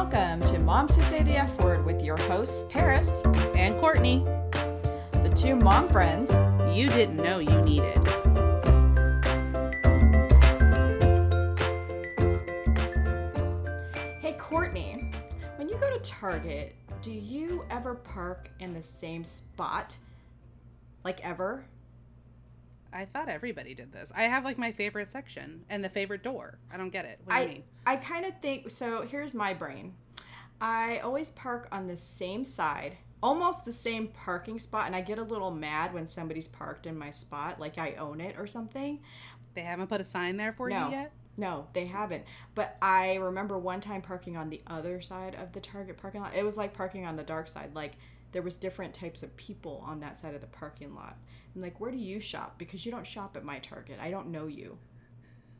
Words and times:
Welcome 0.00 0.42
to 0.52 0.60
Moms 0.60 0.94
Who 0.94 1.02
Say 1.02 1.24
the 1.24 1.38
F 1.38 1.60
Word 1.60 1.84
with 1.84 2.04
your 2.04 2.16
hosts, 2.18 2.64
Paris, 2.70 3.24
and 3.56 3.76
Courtney, 3.80 4.24
the 5.10 5.32
two 5.34 5.56
mom 5.56 5.88
friends 5.88 6.32
you 6.72 6.88
didn't 6.88 7.16
know 7.16 7.40
you 7.40 7.60
needed. 7.62 7.98
Hey, 14.20 14.36
Courtney, 14.38 15.10
when 15.56 15.68
you 15.68 15.76
go 15.78 15.90
to 15.90 15.98
Target, 16.08 16.76
do 17.02 17.10
you 17.10 17.64
ever 17.68 17.96
park 17.96 18.52
in 18.60 18.72
the 18.74 18.82
same 18.84 19.24
spot? 19.24 19.96
Like 21.02 21.18
ever? 21.26 21.64
I 22.92 23.04
thought 23.04 23.28
everybody 23.28 23.74
did 23.74 23.92
this. 23.92 24.12
I 24.16 24.22
have 24.22 24.44
like 24.44 24.58
my 24.58 24.72
favorite 24.72 25.10
section 25.10 25.64
and 25.68 25.84
the 25.84 25.88
favorite 25.88 26.22
door. 26.22 26.58
I 26.72 26.76
don't 26.76 26.90
get 26.90 27.04
it. 27.04 27.20
What 27.24 27.34
do 27.34 27.38
I, 27.38 27.42
you 27.42 27.48
mean? 27.48 27.62
I 27.86 27.96
kind 27.96 28.24
of 28.24 28.32
think 28.40 28.70
so. 28.70 29.02
Here's 29.02 29.34
my 29.34 29.54
brain. 29.54 29.94
I 30.60 30.98
always 30.98 31.30
park 31.30 31.68
on 31.70 31.86
the 31.86 31.96
same 31.96 32.44
side, 32.44 32.96
almost 33.22 33.64
the 33.64 33.72
same 33.72 34.08
parking 34.08 34.58
spot, 34.58 34.86
and 34.86 34.96
I 34.96 35.00
get 35.00 35.18
a 35.18 35.22
little 35.22 35.50
mad 35.50 35.94
when 35.94 36.06
somebody's 36.06 36.48
parked 36.48 36.86
in 36.86 36.98
my 36.98 37.10
spot, 37.10 37.60
like 37.60 37.78
I 37.78 37.94
own 37.94 38.20
it 38.20 38.36
or 38.38 38.46
something. 38.46 39.00
They 39.54 39.60
haven't 39.62 39.88
put 39.88 40.00
a 40.00 40.04
sign 40.04 40.36
there 40.36 40.52
for 40.52 40.68
No. 40.68 40.86
you 40.86 40.92
yet? 40.92 41.12
No, 41.36 41.68
they 41.72 41.86
haven't. 41.86 42.24
But 42.56 42.76
I 42.82 43.14
remember 43.16 43.56
one 43.56 43.78
time 43.78 44.02
parking 44.02 44.36
on 44.36 44.50
the 44.50 44.60
other 44.66 45.00
side 45.00 45.36
of 45.36 45.52
the 45.52 45.60
Target 45.60 45.96
parking 45.96 46.20
lot. 46.20 46.34
It 46.34 46.44
was 46.44 46.56
like 46.56 46.74
parking 46.74 47.06
on 47.06 47.14
the 47.14 47.22
dark 47.22 47.46
side. 47.46 47.74
Like 47.74 47.92
there 48.32 48.42
was 48.42 48.56
different 48.56 48.94
types 48.94 49.22
of 49.22 49.36
people 49.36 49.82
on 49.86 50.00
that 50.00 50.18
side 50.18 50.34
of 50.34 50.40
the 50.40 50.46
parking 50.46 50.94
lot. 50.94 51.16
I'm 51.54 51.62
like, 51.62 51.80
where 51.80 51.90
do 51.90 51.96
you 51.96 52.20
shop? 52.20 52.58
Because 52.58 52.84
you 52.84 52.92
don't 52.92 53.06
shop 53.06 53.36
at 53.36 53.44
my 53.44 53.58
Target. 53.58 53.98
I 54.00 54.10
don't 54.10 54.28
know 54.28 54.46
you. 54.46 54.78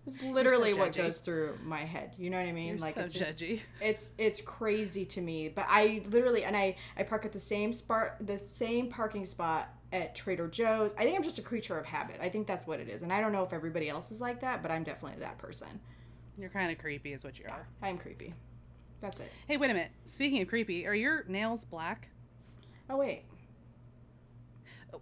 It's 0.06 0.22
literally 0.22 0.72
what 0.72 0.92
judgy. 0.92 0.96
goes 1.02 1.18
through 1.18 1.58
my 1.64 1.80
head. 1.80 2.14
You 2.18 2.30
know 2.30 2.38
what 2.38 2.48
I 2.48 2.52
mean? 2.52 2.68
You're 2.68 2.78
like 2.78 2.94
so 2.94 3.02
it's 3.02 3.12
just- 3.12 3.36
judgy. 3.36 3.60
it's 3.80 4.12
it's 4.16 4.40
crazy 4.40 5.04
to 5.04 5.20
me. 5.20 5.48
But 5.48 5.66
I 5.68 6.02
literally 6.08 6.44
and 6.44 6.56
I 6.56 6.76
I 6.96 7.02
park 7.02 7.26
at 7.26 7.32
the 7.32 7.38
same 7.38 7.72
spot 7.72 8.14
the 8.26 8.38
same 8.38 8.88
parking 8.88 9.26
spot 9.26 9.68
at 9.92 10.14
Trader 10.14 10.48
Joe's. 10.48 10.94
I 10.98 11.04
think 11.04 11.16
I'm 11.16 11.22
just 11.22 11.38
a 11.38 11.42
creature 11.42 11.78
of 11.78 11.84
habit. 11.84 12.20
I 12.22 12.28
think 12.30 12.46
that's 12.46 12.66
what 12.66 12.80
it 12.80 12.88
is. 12.88 13.02
And 13.02 13.12
I 13.12 13.20
don't 13.20 13.32
know 13.32 13.42
if 13.42 13.52
everybody 13.52 13.88
else 13.88 14.10
is 14.10 14.20
like 14.20 14.40
that, 14.40 14.62
but 14.62 14.70
I'm 14.70 14.82
definitely 14.82 15.20
that 15.20 15.36
person. 15.38 15.68
You're 16.38 16.50
kind 16.50 16.70
of 16.70 16.78
creepy, 16.78 17.12
is 17.12 17.24
what 17.24 17.38
you 17.38 17.46
are. 17.50 17.66
I'm 17.82 17.98
creepy. 17.98 18.32
That's 19.00 19.20
it. 19.20 19.30
Hey, 19.46 19.56
wait 19.56 19.70
a 19.70 19.74
minute. 19.74 19.90
Speaking 20.06 20.40
of 20.42 20.48
creepy, 20.48 20.86
are 20.86 20.94
your 20.94 21.24
nails 21.28 21.64
black? 21.64 22.10
Oh 22.90 22.96
wait. 22.96 23.24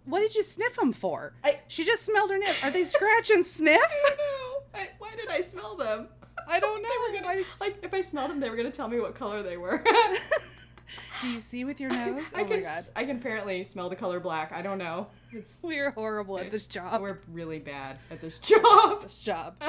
What 0.05 0.19
did 0.19 0.35
you 0.35 0.43
sniff 0.43 0.75
them 0.75 0.93
for? 0.93 1.33
I- 1.43 1.59
She 1.67 1.83
just 1.85 2.03
smelled 2.05 2.29
her 2.31 2.37
nails. 2.37 2.61
Are 2.63 2.71
they 2.71 2.83
scratch 2.85 3.29
and 3.31 3.45
sniff? 3.45 3.77
know. 4.03 4.63
I, 4.73 4.89
why 4.99 5.15
did 5.15 5.29
I 5.29 5.41
smell 5.41 5.75
them? 5.75 6.07
I 6.47 6.59
don't 6.59 6.81
know. 6.81 6.89
They 7.11 7.19
were 7.19 7.23
gonna, 7.25 7.41
like 7.59 7.77
if 7.83 7.93
I 7.93 8.01
smelled 8.01 8.31
them, 8.31 8.39
they 8.39 8.49
were 8.49 8.55
gonna 8.55 8.69
tell 8.71 8.87
me 8.87 8.99
what 8.99 9.15
color 9.15 9.41
they 9.43 9.57
were. 9.57 9.83
Do 11.21 11.27
you 11.29 11.41
see 11.41 11.65
with 11.65 11.81
your 11.81 11.89
nose? 11.89 12.23
I 12.33 12.41
Oh 12.41 12.45
can 12.45 12.57
my 12.57 12.61
god. 12.61 12.85
I 12.95 13.03
can 13.03 13.17
apparently 13.17 13.63
smell 13.65 13.89
the 13.89 13.95
color 13.95 14.19
black. 14.21 14.53
I 14.53 14.61
don't 14.61 14.77
know. 14.77 15.07
It's 15.33 15.57
We're 15.63 15.91
horrible 15.91 16.39
at 16.39 16.51
this 16.51 16.65
job. 16.67 17.01
we're 17.01 17.19
really 17.33 17.59
bad 17.59 17.97
at 18.11 18.21
this 18.21 18.39
job. 18.39 19.01
this 19.01 19.19
job. 19.21 19.61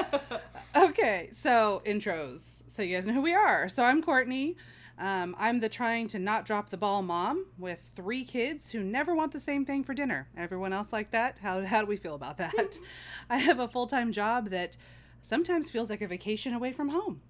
okay, 0.77 1.31
so 1.33 1.81
intros. 1.85 2.63
So 2.67 2.83
you 2.83 2.95
guys 2.95 3.07
know 3.07 3.13
who 3.13 3.21
we 3.21 3.33
are. 3.33 3.67
So 3.67 3.83
I'm 3.83 4.01
Courtney. 4.01 4.55
Um, 4.99 5.33
I'm 5.39 5.61
the 5.61 5.69
trying 5.69 6.07
to 6.09 6.19
not 6.19 6.45
drop 6.45 6.69
the 6.69 6.77
ball 6.77 7.01
mom 7.01 7.45
with 7.57 7.79
three 7.95 8.25
kids 8.25 8.71
who 8.71 8.83
never 8.83 9.15
want 9.15 9.31
the 9.31 9.39
same 9.39 9.65
thing 9.65 9.83
for 9.83 9.93
dinner. 9.93 10.27
Everyone 10.37 10.73
else 10.73 10.91
like 10.91 11.11
that? 11.11 11.37
How, 11.41 11.65
how 11.65 11.79
do 11.79 11.87
we 11.87 11.95
feel 11.95 12.15
about 12.15 12.37
that? 12.37 12.77
I 13.29 13.37
have 13.37 13.59
a 13.59 13.67
full 13.67 13.87
time 13.87 14.11
job 14.11 14.49
that 14.49 14.75
sometimes 15.21 15.69
feels 15.69 15.89
like 15.89 16.01
a 16.01 16.07
vacation 16.07 16.53
away 16.53 16.73
from 16.73 16.89
home. 16.89 17.21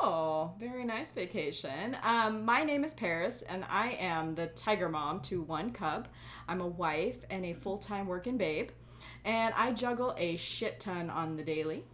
Oh, 0.00 0.52
very 0.60 0.84
nice 0.84 1.10
vacation. 1.10 1.96
Um, 2.02 2.44
my 2.44 2.62
name 2.62 2.84
is 2.84 2.92
Paris, 2.92 3.42
and 3.42 3.64
I 3.68 3.92
am 3.92 4.34
the 4.34 4.46
tiger 4.48 4.88
mom 4.88 5.20
to 5.22 5.42
one 5.42 5.72
cub. 5.72 6.08
I'm 6.46 6.60
a 6.60 6.66
wife 6.66 7.16
and 7.30 7.44
a 7.44 7.54
full 7.54 7.78
time 7.78 8.06
working 8.06 8.36
babe, 8.36 8.68
and 9.24 9.52
I 9.56 9.72
juggle 9.72 10.14
a 10.16 10.36
shit 10.36 10.78
ton 10.78 11.10
on 11.10 11.36
the 11.36 11.42
daily. 11.42 11.84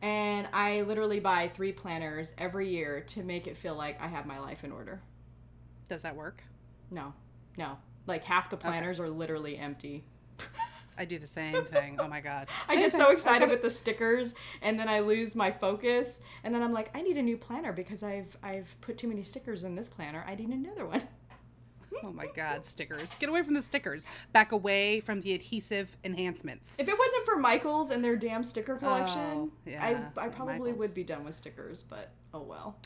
And 0.00 0.48
I 0.52 0.82
literally 0.82 1.20
buy 1.20 1.48
three 1.48 1.72
planners 1.72 2.34
every 2.38 2.68
year 2.68 3.00
to 3.08 3.22
make 3.22 3.46
it 3.46 3.56
feel 3.56 3.74
like 3.74 4.00
I 4.00 4.06
have 4.06 4.26
my 4.26 4.38
life 4.38 4.64
in 4.64 4.72
order. 4.72 5.00
Does 5.88 6.02
that 6.02 6.14
work? 6.14 6.42
No, 6.90 7.14
no. 7.56 7.78
Like 8.06 8.24
half 8.24 8.50
the 8.50 8.56
planners 8.56 9.00
are 9.00 9.08
literally 9.08 9.58
empty. 9.58 10.04
I 10.98 11.04
do 11.04 11.18
the 11.18 11.26
same 11.26 11.64
thing. 11.64 11.96
Oh 12.00 12.08
my 12.08 12.20
god. 12.20 12.48
I 12.68 12.74
get 12.74 12.92
so 12.92 13.10
excited 13.10 13.48
with 13.48 13.62
the 13.62 13.70
stickers, 13.70 14.34
and 14.62 14.78
then 14.78 14.88
I 14.88 15.00
lose 15.00 15.36
my 15.36 15.52
focus, 15.52 16.18
and 16.42 16.52
then 16.52 16.62
I'm 16.62 16.72
like, 16.72 16.90
I 16.96 17.02
need 17.02 17.16
a 17.16 17.22
new 17.22 17.36
planner 17.36 17.72
because 17.72 18.02
I've 18.02 18.36
I've 18.42 18.74
put 18.80 18.98
too 18.98 19.06
many 19.06 19.22
stickers 19.22 19.62
in 19.62 19.76
this 19.76 19.88
planner. 19.88 20.24
I 20.26 20.34
need 20.34 20.48
another 20.48 20.86
one. 20.86 21.02
Oh 22.02 22.12
my 22.12 22.26
god, 22.34 22.64
stickers. 22.66 23.12
Get 23.18 23.28
away 23.28 23.42
from 23.42 23.54
the 23.54 23.62
stickers. 23.62 24.06
Back 24.32 24.52
away 24.52 25.00
from 25.00 25.20
the 25.20 25.34
adhesive 25.34 25.96
enhancements. 26.04 26.76
If 26.78 26.88
it 26.88 26.98
wasn't 26.98 27.24
for 27.24 27.36
Michaels 27.36 27.90
and 27.90 28.04
their 28.04 28.16
damn 28.16 28.44
sticker 28.44 28.74
oh, 28.74 28.78
collection, 28.78 29.20
Oh, 29.20 29.50
yeah, 29.66 30.08
I 30.16 30.26
I 30.26 30.28
probably 30.28 30.54
Michaels. 30.58 30.78
would 30.78 30.94
be 30.94 31.04
done 31.04 31.24
with 31.24 31.34
stickers. 31.34 31.82
But 31.82 32.10
oh 32.34 32.42
well. 32.42 32.76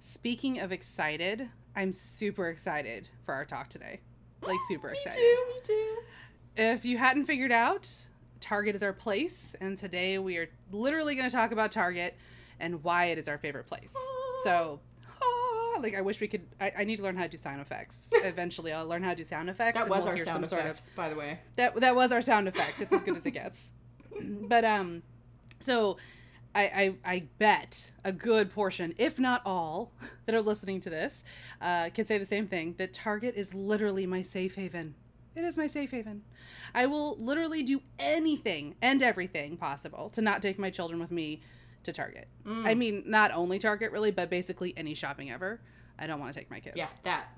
Speaking 0.00 0.60
of 0.60 0.72
excited, 0.72 1.48
I'm 1.76 1.92
super 1.92 2.48
excited 2.48 3.08
for 3.24 3.34
our 3.34 3.44
talk 3.44 3.68
today. 3.68 4.00
Like 4.42 4.58
super 4.68 4.88
excited. 4.92 5.18
Me 5.18 5.22
too. 5.22 5.46
Me 5.54 5.60
too. 5.62 5.96
If 6.56 6.84
you 6.84 6.98
hadn't 6.98 7.26
figured 7.26 7.52
out, 7.52 7.88
Target 8.40 8.74
is 8.74 8.82
our 8.82 8.92
place, 8.92 9.54
and 9.60 9.76
today 9.76 10.18
we 10.18 10.38
are 10.38 10.48
literally 10.72 11.14
going 11.14 11.28
to 11.28 11.34
talk 11.34 11.52
about 11.52 11.70
Target 11.70 12.16
and 12.58 12.82
why 12.82 13.06
it 13.06 13.18
is 13.18 13.28
our 13.28 13.38
favorite 13.38 13.66
place. 13.66 13.94
So, 14.44 14.80
like 15.82 15.96
I 15.96 16.00
wish 16.00 16.20
we 16.20 16.28
could. 16.28 16.46
I, 16.60 16.72
I 16.78 16.84
need 16.84 16.96
to 16.96 17.02
learn 17.02 17.16
how 17.16 17.24
to 17.24 17.28
do 17.28 17.36
sound 17.36 17.60
effects. 17.60 18.08
Eventually, 18.12 18.72
I'll 18.72 18.86
learn 18.86 19.02
how 19.02 19.10
to 19.10 19.16
do 19.16 19.24
sound 19.24 19.50
effects. 19.50 19.74
That 19.74 19.82
and 19.82 19.90
was 19.90 20.04
we'll 20.04 20.12
our 20.14 20.18
sound 20.18 20.44
effect, 20.44 20.62
sort 20.62 20.66
of 20.66 20.96
by 20.96 21.08
the 21.08 21.16
way. 21.16 21.38
that 21.56 21.76
that 21.80 21.94
was 21.94 22.12
our 22.12 22.22
sound 22.22 22.48
effect. 22.48 22.80
It's 22.80 22.92
as 22.92 23.02
good 23.02 23.16
as 23.16 23.26
it 23.26 23.32
gets. 23.32 23.70
But 24.22 24.66
um, 24.66 25.02
so 25.60 25.96
I, 26.54 26.62
I 26.62 26.94
I 27.14 27.22
bet 27.38 27.92
a 28.04 28.12
good 28.12 28.52
portion, 28.52 28.92
if 28.98 29.18
not 29.18 29.40
all, 29.46 29.92
that 30.26 30.34
are 30.34 30.42
listening 30.42 30.80
to 30.80 30.90
this, 30.90 31.22
uh, 31.62 31.90
can 31.94 32.06
say 32.06 32.18
the 32.18 32.26
same 32.26 32.46
thing. 32.46 32.74
That 32.78 32.92
Target 32.92 33.34
is 33.36 33.54
literally 33.54 34.06
my 34.06 34.22
safe 34.22 34.56
haven. 34.56 34.94
It 35.36 35.44
is 35.44 35.56
my 35.56 35.68
safe 35.68 35.92
haven. 35.92 36.22
I 36.74 36.86
will 36.86 37.16
literally 37.18 37.62
do 37.62 37.80
anything 37.98 38.74
and 38.82 39.02
everything 39.02 39.56
possible 39.56 40.10
to 40.10 40.20
not 40.20 40.42
take 40.42 40.58
my 40.58 40.70
children 40.70 41.00
with 41.00 41.12
me 41.12 41.40
to 41.84 41.92
Target. 41.92 42.28
Mm. 42.46 42.66
I 42.66 42.74
mean, 42.74 43.02
not 43.06 43.32
only 43.32 43.58
Target 43.58 43.92
really, 43.92 44.10
but 44.10 44.30
basically 44.30 44.74
any 44.76 44.94
shopping 44.94 45.30
ever. 45.30 45.60
I 45.98 46.06
don't 46.06 46.20
want 46.20 46.32
to 46.32 46.38
take 46.38 46.50
my 46.50 46.60
kids 46.60 46.76
Yeah, 46.76 46.88
that. 47.04 47.28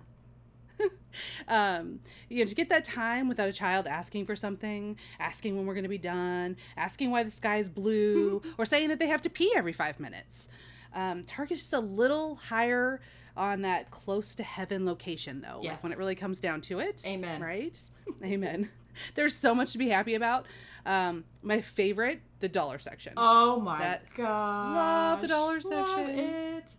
um, 1.48 2.00
you 2.28 2.40
know, 2.40 2.44
to 2.44 2.54
get 2.54 2.68
that 2.70 2.84
time 2.84 3.28
without 3.28 3.48
a 3.48 3.52
child 3.52 3.86
asking 3.86 4.26
for 4.26 4.36
something, 4.36 4.96
asking 5.18 5.56
when 5.56 5.66
we're 5.66 5.74
going 5.74 5.84
to 5.84 5.88
be 5.88 5.98
done, 5.98 6.56
asking 6.76 7.10
why 7.10 7.22
the 7.22 7.30
sky 7.30 7.56
is 7.56 7.68
blue, 7.68 8.42
or 8.58 8.64
saying 8.64 8.88
that 8.88 8.98
they 8.98 9.08
have 9.08 9.22
to 9.22 9.30
pee 9.30 9.52
every 9.56 9.72
five 9.72 10.00
minutes. 10.00 10.48
Um, 10.94 11.24
Target's 11.24 11.60
just 11.60 11.72
a 11.72 11.80
little 11.80 12.36
higher 12.36 13.00
on 13.36 13.62
that 13.62 13.90
close 13.90 14.34
to 14.34 14.42
heaven 14.42 14.84
location, 14.84 15.40
though. 15.40 15.60
Like 15.62 15.82
when 15.82 15.92
it 15.92 15.98
really 15.98 16.14
comes 16.14 16.38
down 16.38 16.60
to 16.62 16.80
it. 16.80 17.02
Amen. 17.06 17.40
Right? 17.40 17.78
Amen. 18.24 18.68
There's 19.14 19.34
so 19.34 19.54
much 19.54 19.72
to 19.72 19.78
be 19.78 19.88
happy 19.88 20.14
about. 20.14 20.46
Um, 20.84 21.24
my 21.42 21.60
favorite, 21.60 22.20
the 22.42 22.48
dollar 22.48 22.78
section. 22.78 23.14
Oh 23.16 23.58
my 23.60 23.78
That- 23.78 24.02
god. 24.14 24.74
Love 24.74 25.22
the 25.22 25.28
dollar 25.28 25.54
Love 25.60 25.62
section. 25.62 26.18
it. 26.18 26.70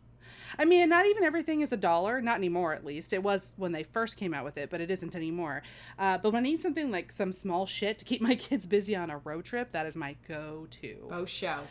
I 0.59 0.66
mean, 0.66 0.88
not 0.90 1.07
even 1.07 1.24
everything 1.24 1.62
is 1.62 1.72
a 1.72 1.78
dollar, 1.78 2.22
not 2.22 2.35
anymore 2.35 2.74
at 2.75 2.85
least. 2.85 3.12
It 3.12 3.24
was 3.24 3.53
when 3.56 3.72
they 3.72 3.81
first 3.81 4.18
came 4.18 4.35
out 4.35 4.44
with 4.44 4.56
it, 4.59 4.69
but 4.69 4.81
it 4.81 4.91
isn't 4.91 5.16
anymore. 5.16 5.63
Uh, 5.97 6.19
but 6.19 6.31
when 6.31 6.41
I 6.46 6.47
need 6.50 6.62
something 6.62 6.91
like 6.91 7.12
some 7.12 7.31
small 7.31 7.66
shit 7.66 7.97
to 7.97 8.06
keep 8.06 8.22
my 8.22 8.35
kids 8.47 8.68
busy 8.68 8.96
on 8.96 9.09
a 9.09 9.18
road 9.18 9.46
trip, 9.46 9.72
that 9.72 9.88
is 9.88 9.96
my 9.96 10.16
go 10.28 10.68
to. 10.69 11.07
Oh 11.12 11.25
show. 11.25 11.62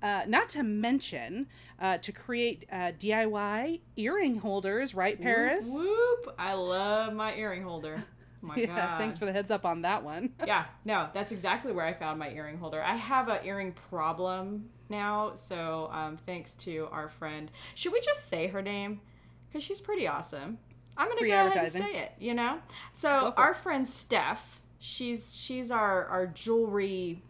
Uh, 0.00 0.22
not 0.28 0.48
to 0.50 0.62
mention 0.62 1.48
uh, 1.80 1.98
to 1.98 2.12
create 2.12 2.64
uh, 2.72 2.92
DIY 2.98 3.80
earring 3.96 4.36
holders, 4.36 4.94
right, 4.94 5.20
Paris? 5.20 5.66
Whoop, 5.68 6.24
whoop. 6.24 6.34
I 6.38 6.54
love 6.54 7.12
my 7.12 7.34
earring 7.34 7.64
holder. 7.64 8.02
My 8.40 8.54
yeah, 8.56 8.66
god. 8.76 8.98
thanks 8.98 9.18
for 9.18 9.24
the 9.24 9.32
heads 9.32 9.50
up 9.50 9.64
on 9.64 9.82
that 9.82 10.02
one. 10.04 10.32
yeah, 10.46 10.66
no, 10.84 11.08
that's 11.12 11.32
exactly 11.32 11.72
where 11.72 11.84
I 11.84 11.92
found 11.92 12.18
my 12.18 12.30
earring 12.30 12.58
holder. 12.58 12.82
I 12.82 12.94
have 12.96 13.28
an 13.28 13.40
earring 13.44 13.72
problem 13.90 14.68
now, 14.88 15.32
so 15.34 15.90
um, 15.92 16.16
thanks 16.16 16.52
to 16.54 16.88
our 16.92 17.08
friend. 17.08 17.50
Should 17.74 17.92
we 17.92 18.00
just 18.00 18.26
say 18.28 18.46
her 18.48 18.62
name? 18.62 19.00
Because 19.48 19.62
she's 19.64 19.80
pretty 19.80 20.06
awesome. 20.06 20.58
I'm 20.96 21.06
gonna 21.08 21.20
Free 21.20 21.30
go 21.30 21.46
ahead 21.46 21.56
and 21.56 21.72
say 21.72 21.94
it. 21.94 22.12
You 22.18 22.34
know, 22.34 22.58
so 22.92 23.32
our 23.36 23.54
friend 23.54 23.86
Steph, 23.86 24.60
she's 24.78 25.36
she's 25.36 25.70
our 25.70 26.04
our 26.06 26.26
jewelry. 26.26 27.22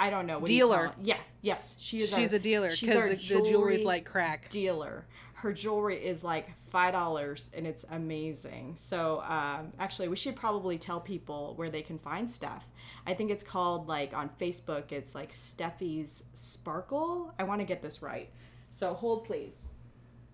I 0.00 0.10
don't 0.10 0.26
know 0.26 0.38
what 0.38 0.46
do 0.46 0.54
you 0.54 0.66
call 0.66 0.70
Dealer. 0.76 0.92
Yeah, 1.02 1.18
yes, 1.42 1.76
she 1.78 1.98
is. 1.98 2.14
She's 2.14 2.32
our- 2.32 2.36
a 2.36 2.42
dealer 2.42 2.70
because 2.70 3.28
the, 3.28 3.36
the 3.36 3.42
jewelry's 3.50 3.84
like 3.84 4.04
crack. 4.06 4.48
dealer. 4.50 5.04
Her 5.42 5.52
jewelry 5.52 5.96
is 5.96 6.22
like 6.22 6.52
five 6.70 6.92
dollars 6.92 7.50
and 7.52 7.66
it's 7.66 7.84
amazing. 7.90 8.74
So 8.76 9.24
um, 9.28 9.72
actually, 9.80 10.06
we 10.06 10.14
should 10.14 10.36
probably 10.36 10.78
tell 10.78 11.00
people 11.00 11.54
where 11.56 11.68
they 11.68 11.82
can 11.82 11.98
find 11.98 12.30
stuff. 12.30 12.68
I 13.08 13.14
think 13.14 13.32
it's 13.32 13.42
called 13.42 13.88
like 13.88 14.14
on 14.14 14.30
Facebook. 14.40 14.92
It's 14.92 15.16
like 15.16 15.32
Stephie's 15.32 16.22
Sparkle. 16.32 17.34
I 17.40 17.42
want 17.42 17.60
to 17.60 17.66
get 17.66 17.82
this 17.82 18.02
right. 18.02 18.30
So 18.70 18.94
hold 18.94 19.24
please. 19.24 19.70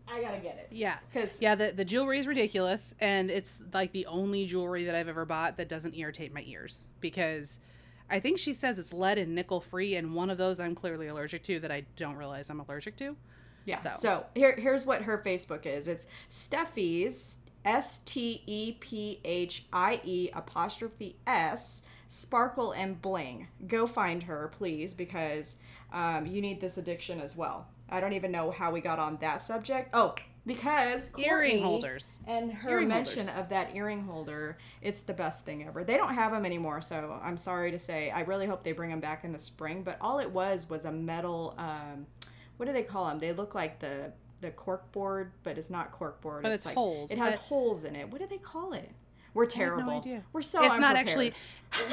I 0.06 0.20
gotta 0.20 0.40
get 0.40 0.58
it. 0.58 0.68
Yeah. 0.70 0.98
Because 1.10 1.40
Yeah, 1.40 1.54
the, 1.54 1.72
the 1.72 1.86
jewelry 1.86 2.18
is 2.18 2.26
ridiculous, 2.26 2.94
and 3.00 3.30
it's 3.30 3.58
like 3.72 3.92
the 3.92 4.04
only 4.04 4.44
jewelry 4.44 4.84
that 4.84 4.94
I've 4.94 5.08
ever 5.08 5.24
bought 5.24 5.56
that 5.56 5.70
doesn't 5.70 5.96
irritate 5.96 6.34
my 6.34 6.44
ears 6.46 6.88
because 7.00 7.60
I 8.10 8.20
think 8.20 8.38
she 8.38 8.52
says 8.52 8.78
it's 8.78 8.92
lead 8.92 9.16
and 9.16 9.34
nickel 9.34 9.62
free, 9.62 9.96
and 9.96 10.14
one 10.14 10.28
of 10.28 10.36
those 10.36 10.60
I'm 10.60 10.74
clearly 10.74 11.08
allergic 11.08 11.42
to 11.44 11.60
that 11.60 11.70
I 11.70 11.86
don't 11.96 12.16
realize 12.16 12.50
I'm 12.50 12.60
allergic 12.60 12.96
to. 12.96 13.16
Yeah. 13.68 13.80
So, 13.90 13.98
So. 14.00 14.26
here, 14.34 14.54
here's 14.56 14.86
what 14.86 15.02
her 15.02 15.18
Facebook 15.18 15.66
is. 15.66 15.86
It's 15.88 16.06
Stephie's 16.28 17.40
S 17.64 17.98
T 17.98 18.42
E 18.46 18.72
P 18.80 19.20
H 19.24 19.66
I 19.72 20.00
E 20.04 20.30
apostrophe 20.32 21.16
S 21.26 21.82
Sparkle 22.06 22.72
and 22.72 23.00
Bling. 23.02 23.48
Go 23.66 23.86
find 23.86 24.22
her, 24.24 24.50
please, 24.56 24.94
because 24.94 25.56
um, 25.92 26.24
you 26.26 26.40
need 26.40 26.60
this 26.60 26.78
addiction 26.78 27.20
as 27.20 27.36
well. 27.36 27.66
I 27.90 28.00
don't 28.00 28.14
even 28.14 28.32
know 28.32 28.50
how 28.50 28.70
we 28.70 28.80
got 28.80 28.98
on 28.98 29.18
that 29.20 29.42
subject. 29.42 29.90
Oh, 29.92 30.14
because 30.46 31.10
Earring 31.18 31.50
Courtney 31.50 31.62
holders. 31.62 32.18
and 32.26 32.50
her 32.52 32.70
Earring 32.70 32.88
mention 32.88 33.26
holders. 33.26 33.44
of 33.44 33.48
that 33.50 33.74
earring 33.74 34.02
holder, 34.02 34.56
it's 34.80 35.02
the 35.02 35.12
best 35.12 35.44
thing 35.44 35.66
ever. 35.66 35.84
They 35.84 35.98
don't 35.98 36.14
have 36.14 36.32
them 36.32 36.46
anymore, 36.46 36.80
so 36.80 37.20
I'm 37.22 37.36
sorry 37.36 37.70
to 37.72 37.78
say. 37.78 38.10
I 38.10 38.20
really 38.20 38.46
hope 38.46 38.62
they 38.62 38.72
bring 38.72 38.88
them 38.90 39.00
back 39.00 39.24
in 39.24 39.32
the 39.32 39.38
spring. 39.38 39.82
But 39.82 39.98
all 40.00 40.18
it 40.18 40.30
was 40.30 40.68
was 40.70 40.86
a 40.86 40.92
metal. 40.92 41.54
Um, 41.58 42.06
what 42.58 42.66
do 42.66 42.72
they 42.72 42.82
call 42.82 43.06
them? 43.06 43.18
They 43.18 43.32
look 43.32 43.54
like 43.54 43.78
the 43.80 44.12
the 44.40 44.50
cork 44.50 44.92
board, 44.92 45.32
but 45.42 45.58
it's 45.58 45.70
not 45.70 45.90
cork 45.90 46.20
board. 46.20 46.42
But 46.44 46.52
it's 46.52 46.64
like, 46.64 46.76
holes. 46.76 47.10
It 47.10 47.18
has 47.18 47.34
But- 47.34 47.40
holes 47.40 47.82
in 47.84 47.96
it. 47.96 48.08
What 48.10 48.20
do 48.20 48.26
they 48.28 48.38
call 48.38 48.72
it? 48.72 48.88
We're 49.34 49.46
terrible. 49.46 50.00
no. 50.04 50.22
We're 50.32 50.42
so 50.42 50.62
it's 50.64 50.78
not 50.78 50.96
actually. 50.96 51.32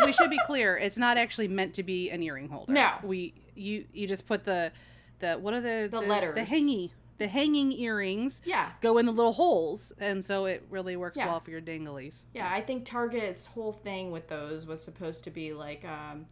we 0.06 0.12
should 0.14 0.30
be 0.30 0.40
clear. 0.46 0.78
It's 0.82 0.98
not 0.98 1.18
actually 1.18 1.48
meant 1.48 1.74
to 1.76 1.84
be 1.84 2.10
an 2.10 2.22
earring 2.24 2.50
holder. 2.50 2.72
No. 2.72 2.92
we 3.04 3.34
you 3.56 3.86
you 3.94 4.08
just 4.08 4.26
put 4.28 4.44
the 4.44 4.72
the 5.20 5.34
what 5.36 5.54
are 5.54 5.62
the 5.62 5.88
The 5.92 6.02
the, 6.02 6.08
letters. 6.08 6.36
the 6.36 6.44
hanging 6.44 6.90
the 7.18 7.28
hanging 7.28 7.72
earrings 7.72 8.42
Yeah. 8.44 8.72
go 8.82 8.98
in 8.98 9.06
the 9.06 9.12
little 9.12 9.32
holes, 9.34 9.94
and 10.00 10.24
so 10.24 10.46
it 10.46 10.66
really 10.70 10.96
works 10.98 11.18
Yeah. 11.18 11.28
well 11.28 11.40
for 11.40 11.50
your 11.52 11.62
danglies. 11.62 12.26
Yeah, 12.34 12.50
I 12.52 12.60
think 12.62 12.84
Target's 12.86 13.46
whole 13.46 13.72
thing 13.72 14.12
with 14.12 14.28
those 14.28 14.66
was 14.66 14.84
supposed 14.84 15.24
to 15.24 15.30
be 15.32 15.54
like, 15.54 15.86
um, 15.86 16.26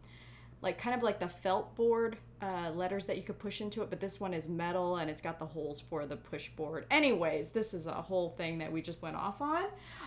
like 0.64 0.78
kind 0.78 0.96
of 0.96 1.02
like 1.02 1.20
the 1.20 1.28
felt 1.28 1.76
board 1.76 2.16
uh, 2.42 2.70
letters 2.74 3.06
that 3.06 3.16
you 3.16 3.22
could 3.22 3.38
push 3.38 3.60
into 3.60 3.82
it, 3.82 3.90
but 3.90 4.00
this 4.00 4.20
one 4.20 4.34
is 4.34 4.48
metal 4.48 4.96
and 4.96 5.08
it's 5.08 5.20
got 5.20 5.38
the 5.38 5.46
holes 5.46 5.80
for 5.80 6.04
the 6.04 6.16
push 6.16 6.48
board. 6.50 6.84
Anyways, 6.90 7.50
this 7.50 7.72
is 7.72 7.86
a 7.86 7.92
whole 7.92 8.30
thing 8.30 8.58
that 8.58 8.72
we 8.72 8.82
just 8.82 9.00
went 9.00 9.16
off 9.16 9.40
on. 9.40 9.64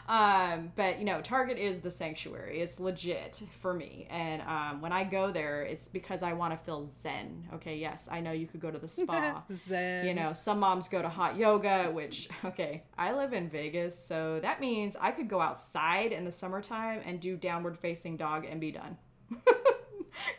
Um, 0.07 0.71
but 0.75 0.99
you 0.99 1.05
know, 1.05 1.21
Target 1.21 1.57
is 1.57 1.81
the 1.81 1.91
sanctuary. 1.91 2.59
It's 2.59 2.79
legit 2.79 3.41
for 3.59 3.73
me, 3.73 4.07
and 4.09 4.41
um, 4.43 4.79
when 4.79 4.93
I 4.93 5.03
go 5.03 5.31
there, 5.31 5.63
it's 5.63 5.87
because 5.87 6.23
I 6.23 6.31
want 6.31 6.53
to 6.53 6.57
feel 6.57 6.83
zen. 6.83 7.45
Okay, 7.55 7.75
yes, 7.75 8.07
I 8.09 8.21
know 8.21 8.31
you 8.31 8.47
could 8.47 8.61
go 8.61 8.71
to 8.71 8.77
the 8.77 8.87
spa. 8.87 9.43
Zen. 9.67 10.07
You 10.07 10.13
know, 10.13 10.31
some 10.31 10.59
moms 10.59 10.87
go 10.87 11.01
to 11.01 11.09
hot 11.09 11.35
yoga, 11.35 11.91
which, 11.91 12.29
okay, 12.45 12.83
I 12.97 13.11
live 13.13 13.33
in 13.33 13.49
Vegas, 13.49 13.99
so 13.99 14.39
that 14.41 14.61
means 14.61 14.95
I 14.95 15.11
could 15.11 15.27
go 15.27 15.41
outside 15.41 16.13
in 16.13 16.23
the 16.23 16.31
summertime 16.31 17.01
and 17.05 17.19
do 17.19 17.35
downward 17.35 17.77
facing 17.77 18.15
dog 18.15 18.45
and 18.45 18.61
be 18.61 18.71
done. 18.71 18.97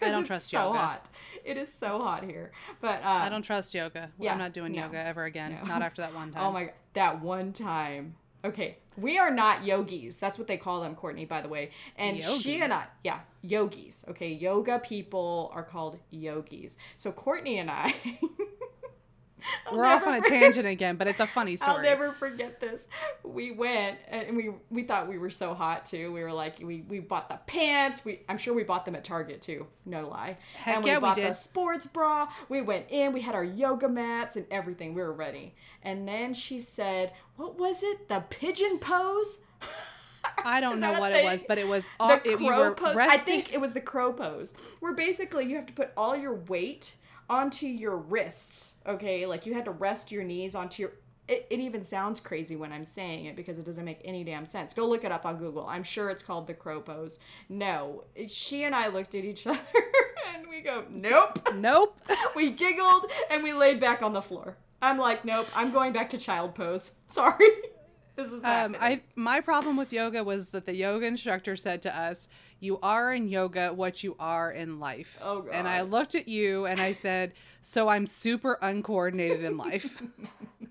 I 0.02 0.10
don't 0.10 0.24
trust 0.24 0.50
so 0.50 0.66
yoga. 0.66 0.78
hot. 0.78 1.08
It 1.44 1.56
is 1.56 1.72
so 1.72 1.98
hot 1.98 2.24
here. 2.24 2.52
But 2.80 2.98
um, 3.04 3.22
I 3.22 3.28
don't 3.28 3.42
trust 3.42 3.74
yoga. 3.74 4.10
yeah, 4.18 4.32
I'm 4.32 4.38
not 4.38 4.52
doing 4.52 4.72
no, 4.72 4.82
yoga 4.82 5.04
ever 5.04 5.24
again. 5.24 5.58
no. 5.62 5.66
Not 5.66 5.82
after 5.82 6.02
that 6.02 6.14
one 6.14 6.30
time. 6.30 6.44
Oh 6.44 6.52
my 6.52 6.64
god, 6.64 6.74
that 6.94 7.22
one 7.22 7.52
time. 7.52 8.14
Okay, 8.44 8.78
we 8.96 9.18
are 9.18 9.30
not 9.30 9.64
yogis. 9.64 10.18
That's 10.18 10.38
what 10.38 10.46
they 10.46 10.56
call 10.56 10.80
them, 10.80 10.94
Courtney, 10.94 11.24
by 11.24 11.40
the 11.40 11.48
way. 11.48 11.70
And 11.96 12.22
she 12.22 12.60
and 12.60 12.72
I, 12.72 12.86
yeah, 13.02 13.20
yogis. 13.42 14.04
Okay, 14.08 14.32
yoga 14.32 14.78
people 14.78 15.50
are 15.54 15.62
called 15.64 15.98
yogis. 16.10 16.76
So 16.96 17.12
Courtney 17.12 17.58
and 17.58 17.70
I. 17.70 17.94
I'll 19.66 19.76
We're 19.76 19.84
off 19.84 20.06
on 20.06 20.14
a 20.14 20.20
tangent 20.20 20.66
again, 20.66 20.96
but 20.96 21.06
it's 21.06 21.20
a 21.20 21.26
funny 21.26 21.56
story. 21.56 21.76
I'll 21.76 21.82
never 21.82 22.12
forget 22.12 22.60
this. 22.60 22.84
We 23.22 23.50
went 23.50 23.98
and 24.08 24.36
we 24.36 24.50
we 24.70 24.82
thought 24.82 25.08
we 25.08 25.18
were 25.18 25.30
so 25.30 25.54
hot 25.54 25.86
too. 25.86 26.12
We 26.12 26.22
were 26.22 26.32
like 26.32 26.58
we, 26.62 26.82
we 26.88 27.00
bought 27.00 27.28
the 27.28 27.38
pants. 27.46 28.04
We 28.04 28.20
I'm 28.28 28.38
sure 28.38 28.54
we 28.54 28.64
bought 28.64 28.84
them 28.84 28.94
at 28.94 29.04
Target 29.04 29.40
too. 29.40 29.66
No 29.84 30.08
lie. 30.08 30.36
Heck 30.54 30.76
and 30.76 30.86
yeah, 30.86 30.94
we 30.94 30.98
we 30.98 31.02
bought 31.02 31.16
the 31.16 31.22
did. 31.22 31.36
sports 31.36 31.86
bra. 31.86 32.28
We 32.48 32.60
went 32.60 32.86
in. 32.90 33.12
We 33.12 33.20
had 33.20 33.34
our 33.34 33.44
yoga 33.44 33.88
mats 33.88 34.36
and 34.36 34.46
everything. 34.50 34.94
We 34.94 35.02
were 35.02 35.12
ready. 35.12 35.54
And 35.82 36.06
then 36.06 36.34
she 36.34 36.60
said, 36.60 37.12
"What 37.36 37.58
was 37.58 37.82
it? 37.82 38.08
The 38.08 38.24
pigeon 38.28 38.78
pose." 38.78 39.40
I 40.44 40.60
don't 40.60 40.80
know 40.80 40.92
what 40.92 41.12
thing? 41.12 41.24
it 41.24 41.30
was, 41.30 41.44
but 41.46 41.58
it 41.58 41.66
was 41.66 41.84
the 41.84 41.90
off. 42.00 42.22
crow 42.22 42.32
It, 42.32 42.40
you 42.40 42.46
were 42.46 42.74
pose. 42.74 42.96
I 42.96 43.16
think 43.18 43.52
it 43.52 43.60
was 43.60 43.72
the 43.72 43.80
crow 43.80 44.12
pose, 44.12 44.54
where 44.80 44.92
basically 44.92 45.46
you 45.46 45.56
have 45.56 45.66
to 45.66 45.72
put 45.72 45.90
all 45.96 46.16
your 46.16 46.34
weight 46.34 46.94
onto 47.28 47.66
your 47.66 47.96
wrists. 47.96 48.74
Okay, 48.86 49.26
like 49.26 49.46
you 49.46 49.54
had 49.54 49.64
to 49.66 49.70
rest 49.70 50.10
your 50.12 50.24
knees 50.24 50.54
onto 50.54 50.82
your. 50.82 50.92
It, 51.28 51.46
it 51.50 51.60
even 51.60 51.84
sounds 51.84 52.20
crazy 52.20 52.56
when 52.56 52.72
I'm 52.72 52.86
saying 52.86 53.26
it 53.26 53.36
because 53.36 53.58
it 53.58 53.66
doesn't 53.66 53.84
make 53.84 54.00
any 54.04 54.24
damn 54.24 54.46
sense. 54.46 54.72
Go 54.72 54.88
look 54.88 55.04
it 55.04 55.12
up 55.12 55.26
on 55.26 55.36
Google. 55.36 55.66
I'm 55.66 55.82
sure 55.82 56.08
it's 56.08 56.22
called 56.22 56.46
the 56.46 56.54
crow 56.54 56.80
pose. 56.80 57.18
No, 57.50 58.04
she 58.28 58.64
and 58.64 58.74
I 58.74 58.88
looked 58.88 59.14
at 59.14 59.24
each 59.24 59.46
other 59.46 59.58
and 60.34 60.48
we 60.48 60.62
go, 60.62 60.84
nope. 60.90 61.38
Nope. 61.54 62.00
We 62.36 62.50
giggled 62.50 63.06
and 63.30 63.42
we 63.42 63.52
laid 63.52 63.78
back 63.80 64.00
on 64.02 64.12
the 64.12 64.22
floor. 64.22 64.56
I'm 64.80 64.96
like, 64.98 65.24
nope. 65.24 65.46
I'm 65.54 65.70
going 65.72 65.92
back 65.92 66.08
to 66.10 66.18
child 66.18 66.54
pose. 66.54 66.92
Sorry. 67.08 67.46
This 68.16 68.32
is 68.32 68.42
Um, 68.42 68.74
happening. 68.74 68.80
I 68.82 69.00
my 69.14 69.40
problem 69.40 69.76
with 69.76 69.92
yoga 69.92 70.24
was 70.24 70.46
that 70.48 70.66
the 70.66 70.74
yoga 70.74 71.06
instructor 71.06 71.54
said 71.54 71.82
to 71.82 71.96
us, 71.96 72.26
"You 72.60 72.78
are 72.80 73.12
in 73.12 73.28
yoga 73.28 73.72
what 73.72 74.02
you 74.02 74.16
are 74.18 74.50
in 74.50 74.80
life." 74.80 75.18
Oh, 75.22 75.46
And 75.52 75.66
I 75.68 75.82
looked 75.82 76.14
at 76.14 76.28
you 76.28 76.66
and 76.66 76.80
I 76.80 76.92
said, 76.92 77.34
"So 77.62 77.88
I'm 77.88 78.06
super 78.06 78.58
uncoordinated 78.62 79.44
in 79.44 79.56
life." 79.56 80.02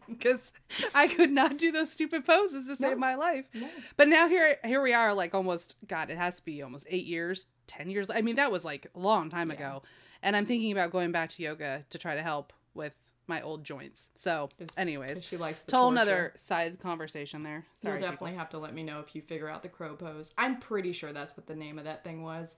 Because 0.10 0.52
I 0.96 1.08
could 1.10 1.30
not 1.32 1.58
do 1.58 1.72
those 1.72 1.92
stupid 1.92 2.26
poses 2.26 2.66
to 2.68 2.76
save 2.76 2.92
No. 2.94 2.98
my 2.98 3.16
life. 3.16 3.46
No. 3.54 3.70
But 3.98 4.08
now 4.08 4.28
here 4.28 4.56
here 4.66 4.82
we 4.82 4.94
are, 4.94 5.14
like 5.14 5.36
almost 5.36 5.76
God, 5.88 6.10
it 6.10 6.18
has 6.18 6.38
to 6.38 6.46
be 6.46 6.64
almost 6.64 6.88
eight 6.90 7.06
years, 7.06 7.46
ten 7.68 7.90
years. 7.90 8.10
I 8.10 8.22
mean, 8.22 8.38
that 8.38 8.52
was 8.52 8.64
like 8.66 8.88
a 8.96 9.00
long 9.00 9.30
time 9.30 9.52
ago. 9.52 9.84
And 10.24 10.36
I'm 10.36 10.46
thinking 10.46 10.72
about 10.72 10.92
going 10.92 11.12
back 11.12 11.30
to 11.32 11.44
yoga 11.44 11.86
to 11.92 11.98
try 12.00 12.16
to 12.16 12.24
help 12.24 12.52
with 12.74 12.94
my 13.28 13.42
old 13.42 13.64
joints. 13.64 14.10
So, 14.16 14.50
anyways, 14.78 15.24
she 15.24 15.38
likes 15.38 15.62
the 15.62 15.72
total 15.72 15.90
another 15.90 16.34
side 16.36 16.80
conversation 16.80 17.44
there. 17.44 17.66
Sorry, 17.74 17.94
You'll 17.94 18.00
people. 18.00 18.12
definitely 18.14 18.38
have 18.38 18.50
to 18.52 18.58
let 18.58 18.74
me 18.74 18.84
know 18.84 19.00
if 19.00 19.16
you 19.16 19.22
figure 19.22 19.50
out 19.50 19.64
the 19.64 19.70
crow 19.70 19.96
pose. 19.96 20.34
I'm 20.38 20.60
pretty 20.60 20.94
sure 20.94 21.14
that's 21.14 21.36
what 21.36 21.48
the 21.48 21.56
name 21.56 21.78
of 21.78 21.86
that 21.86 22.04
thing 22.04 22.24
was. 22.24 22.56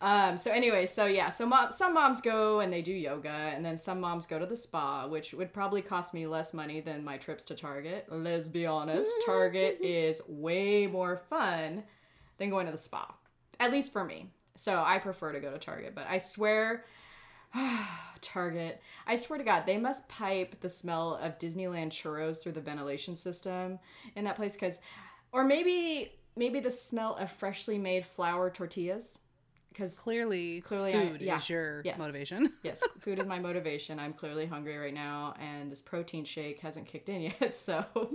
Um, 0.00 0.36
so 0.36 0.50
anyway, 0.50 0.86
so 0.86 1.06
yeah, 1.06 1.30
so 1.30 1.46
mom, 1.46 1.70
some 1.70 1.94
moms 1.94 2.20
go 2.20 2.58
and 2.58 2.72
they 2.72 2.82
do 2.82 2.92
yoga, 2.92 3.28
and 3.28 3.64
then 3.64 3.78
some 3.78 4.00
moms 4.00 4.26
go 4.26 4.36
to 4.36 4.46
the 4.46 4.56
spa, 4.56 5.06
which 5.06 5.32
would 5.32 5.52
probably 5.52 5.80
cost 5.80 6.12
me 6.12 6.26
less 6.26 6.52
money 6.52 6.80
than 6.80 7.04
my 7.04 7.18
trips 7.18 7.44
to 7.46 7.54
Target. 7.54 8.06
Let's 8.10 8.48
be 8.48 8.66
honest, 8.66 9.08
Target 9.24 9.78
is 9.80 10.20
way 10.26 10.88
more 10.88 11.22
fun 11.30 11.84
than 12.38 12.50
going 12.50 12.66
to 12.66 12.72
the 12.72 12.78
spa, 12.78 13.14
at 13.60 13.70
least 13.70 13.92
for 13.92 14.04
me. 14.04 14.30
So 14.56 14.82
I 14.84 14.98
prefer 14.98 15.30
to 15.32 15.38
go 15.40 15.52
to 15.52 15.58
Target, 15.58 15.94
but 15.94 16.06
I 16.08 16.18
swear, 16.18 16.84
Target, 18.20 18.80
I 19.06 19.16
swear 19.16 19.38
to 19.38 19.44
God, 19.44 19.64
they 19.66 19.78
must 19.78 20.08
pipe 20.08 20.60
the 20.60 20.70
smell 20.70 21.16
of 21.20 21.38
Disneyland 21.38 21.88
churros 21.90 22.40
through 22.42 22.52
the 22.52 22.60
ventilation 22.60 23.16
system 23.16 23.78
in 24.14 24.24
that 24.24 24.36
place, 24.36 24.54
because, 24.54 24.78
or 25.32 25.44
maybe 25.44 26.12
maybe 26.36 26.60
the 26.60 26.70
smell 26.70 27.14
of 27.16 27.30
freshly 27.30 27.76
made 27.78 28.06
flour 28.06 28.48
tortillas, 28.48 29.18
because 29.70 29.98
Clearly, 29.98 30.60
Clearly, 30.60 30.94
I- 30.94 31.08
food 31.08 31.20
yeah. 31.20 31.36
is 31.36 31.50
your 31.50 31.82
Yes. 31.84 31.98
motivation. 31.98 32.52
yes, 32.62 32.82
food 33.00 33.18
is 33.18 33.26
my 33.26 33.38
motivation. 33.40 33.98
I'm 33.98 34.12
clearly 34.12 34.46
hungry 34.46 34.78
right 34.78 34.94
now, 34.94 35.34
and 35.40 35.70
this 35.70 35.82
protein 35.82 36.24
shake 36.24 36.60
hasn't 36.60 36.86
kicked 36.86 37.08
in 37.08 37.20
yet, 37.40 37.54
so 37.54 37.84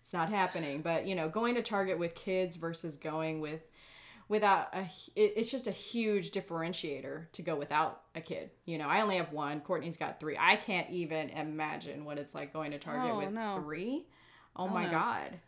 it's 0.00 0.12
not 0.14 0.28
happening. 0.30 0.80
But 0.80 1.06
you 1.06 1.14
know, 1.14 1.28
going 1.28 1.54
to 1.56 1.62
Target 1.62 1.98
with 1.98 2.14
kids 2.14 2.56
versus 2.56 2.96
going 2.96 3.40
with 3.40 3.60
without 4.28 4.68
a, 4.74 4.82
it, 5.16 5.34
it's 5.36 5.50
just 5.50 5.66
a 5.66 5.70
huge 5.72 6.30
differentiator 6.30 7.30
to 7.32 7.42
go 7.42 7.56
without 7.56 8.02
a 8.14 8.20
kid. 8.20 8.50
You 8.64 8.78
know, 8.78 8.86
I 8.88 9.00
only 9.02 9.16
have 9.16 9.32
one. 9.32 9.60
Courtney's 9.60 9.96
got 9.96 10.20
three. 10.20 10.36
I 10.38 10.56
can't 10.56 10.88
even 10.90 11.30
imagine 11.30 12.04
what 12.04 12.18
it's 12.18 12.34
like 12.34 12.52
going 12.52 12.70
to 12.72 12.78
Target 12.78 13.10
Oh, 13.12 13.18
with 13.18 13.32
no. 13.32 13.60
three. 13.62 14.06
Oh, 14.56 14.64
oh 14.64 14.68
my 14.68 14.84
no. 14.86 14.90
god. 14.90 15.38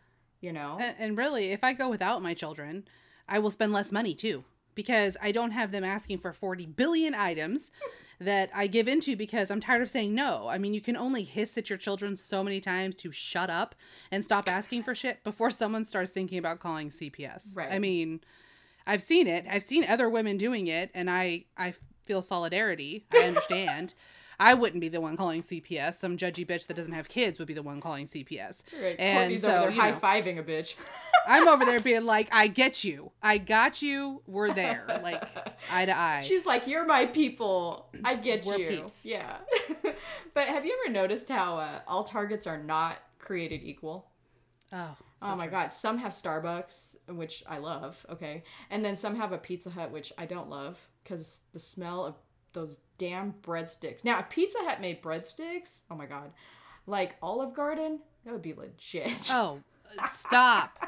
You 0.41 0.53
know, 0.53 0.77
And, 0.79 0.95
and 0.99 1.19
really, 1.19 1.53
if 1.53 1.65
I 1.65 1.73
go 1.73 1.89
without 1.89 2.23
my 2.23 2.35
children, 2.35 2.87
I 3.27 3.39
will 3.39 3.51
spend 3.51 3.73
less 3.73 3.91
money 3.91 4.13
too 4.15 4.45
because 4.75 5.17
I 5.23 5.33
don't 5.33 5.53
have 5.53 5.73
them 5.73 5.85
asking 5.85 6.19
for 6.19 6.33
40 6.35 6.67
billion 6.67 7.15
items 7.15 7.71
that 8.21 8.51
I 8.55 8.67
give 8.67 8.87
into 8.87 9.17
because 9.17 9.51
I'm 9.51 9.61
tired 9.61 9.81
of 9.81 9.89
saying 9.89 10.15
no. 10.15 10.47
I 10.49 10.59
mean, 10.59 10.75
you 10.75 10.83
can 10.83 10.97
only 10.99 11.23
hiss 11.23 11.57
at 11.57 11.71
your 11.71 11.79
children 11.79 12.15
so 12.17 12.45
many 12.45 12.61
times 12.61 12.95
to 12.97 13.11
shut 13.11 13.49
up 13.49 13.75
and 14.11 14.23
stop 14.23 14.49
asking 14.51 14.83
for 14.83 14.95
shit 14.95 15.25
before 15.25 15.51
someone 15.51 15.85
starts 15.85 16.11
thinking 16.11 16.37
about 16.39 16.61
calling 16.61 16.91
CPS. 16.91 17.57
Right. 17.57 17.73
I 17.73 17.79
mean, 17.79 18.21
I've 18.87 19.03
seen 19.03 19.27
it. 19.27 19.47
I've 19.51 19.63
seen 19.63 19.85
other 19.85 20.09
women 20.09 20.37
doing 20.37 20.67
it 20.67 20.91
and 20.95 21.11
I 21.11 21.45
I 21.57 21.75
feel 22.05 22.23
solidarity. 22.23 23.07
I 23.13 23.19
understand. 23.19 23.95
I 24.39 24.55
wouldn't 24.55 24.81
be 24.81 24.89
the 24.89 25.01
one 25.01 25.17
calling 25.17 25.43
CPS. 25.43 25.95
Some 25.95 26.17
judgy 26.17 26.45
bitch 26.45 26.67
that 26.67 26.75
doesn't 26.77 26.93
have 26.93 27.09
kids 27.09 27.39
would 27.39 27.47
be 27.47 27.55
the 27.55 27.63
one 27.63 27.81
calling 27.81 28.07
CPS. 28.07 28.65
right. 28.83 28.97
And 28.99 29.19
Courtney's 29.19 29.43
so, 29.43 29.69
you 29.69 29.77
know, 29.77 29.83
high 29.83 29.93
fiving 29.93 30.39
a 30.39 30.43
bitch. 30.43 30.75
I'm 31.29 31.47
over 31.47 31.65
there 31.65 31.79
being 31.79 32.05
like, 32.05 32.29
I 32.33 32.49
get 32.49 32.83
you. 32.83 33.13
I 33.23 33.39
got 33.39 33.81
you. 33.81 34.23
We're 34.27 34.53
there. 34.53 35.01
Like 35.03 35.23
eye 35.71 35.87
to 35.87 35.97
eye. 35.97 36.23
She's 36.23 36.45
like, 36.45 36.67
"You're 36.67 36.85
my 36.85 37.07
people. 37.07 37.87
I 38.05 38.17
get 38.17 38.45
We're 38.45 38.59
you." 38.59 38.69
peeps. 38.69 39.07
Yeah. 39.07 39.37
but 40.35 40.49
have 40.49 40.67
you 40.67 40.77
ever 40.85 40.93
noticed 40.93 41.29
how 41.29 41.59
uh, 41.59 41.81
all 41.87 42.05
targets 42.05 42.47
are 42.47 42.63
not 42.63 42.99
created 43.25 43.63
equal. 43.65 44.07
Oh, 44.73 44.97
oh 45.25 45.37
my 45.37 45.47
god, 45.47 45.73
some 45.73 45.99
have 45.99 46.13
Starbucks, 46.13 46.97
which 47.09 47.43
I 47.49 47.59
love, 47.59 48.05
okay. 48.11 48.45
And 48.71 48.85
then 48.85 48.97
some 48.97 49.17
have 49.17 49.33
a 49.33 49.39
Pizza 49.39 49.71
Hut, 49.71 49.91
which 49.91 50.13
I 50.19 50.27
don't 50.27 50.49
love 50.49 50.89
cuz 51.05 51.43
the 51.53 51.59
smell 51.59 52.05
of 52.05 52.17
those 52.53 52.79
damn 52.99 53.35
breadsticks. 53.43 54.05
Now, 54.05 54.21
if 54.21 54.31
Pizza 54.31 54.59
Hut 54.63 54.81
made 54.81 55.03
breadsticks, 55.03 55.81
oh 55.91 55.95
my 55.95 56.07
god. 56.07 56.33
Like 56.87 57.17
Olive 57.23 57.55
Garden, 57.55 58.01
that 58.25 58.33
would 58.33 58.43
be 58.43 58.55
legit. 58.55 59.31
Oh, 59.31 59.61
stop. 60.09 60.79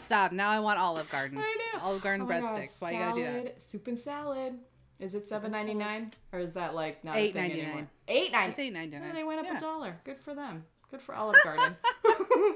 Stop. 0.00 0.32
Now 0.32 0.50
I 0.50 0.60
want 0.60 0.78
Olive 0.78 1.10
Garden. 1.10 1.38
I 1.38 1.56
know. 1.74 1.80
Olive 1.82 2.02
Garden 2.02 2.26
Oh 2.26 2.30
breadsticks. 2.30 2.80
Why 2.80 2.92
you 2.92 2.98
gotta 2.98 3.14
do 3.14 3.24
that? 3.24 3.62
Soup 3.62 3.86
and 3.86 3.98
salad. 3.98 4.54
Is 4.98 5.14
it 5.14 5.24
seven 5.24 5.50
ninety 5.50 5.74
nine 5.74 6.12
or 6.32 6.38
is 6.38 6.52
that 6.54 6.74
like 6.74 7.02
not 7.04 7.14
$8.99. 7.14 7.18
a 7.18 7.32
thing 7.32 7.52
anymore? 7.52 7.88
Eight 8.08 8.32
ninety. 8.32 8.50
It's 8.50 8.58
eight 8.58 8.72
ninety 8.72 8.98
nine. 8.98 9.08
Oh, 9.10 9.14
they 9.14 9.24
went 9.24 9.40
up 9.40 9.46
yeah. 9.46 9.56
a 9.56 9.60
dollar. 9.60 10.00
Good 10.04 10.20
for 10.20 10.34
them. 10.34 10.64
Good 10.90 11.00
for 11.00 11.14
Olive 11.14 11.36
Garden. 11.42 11.76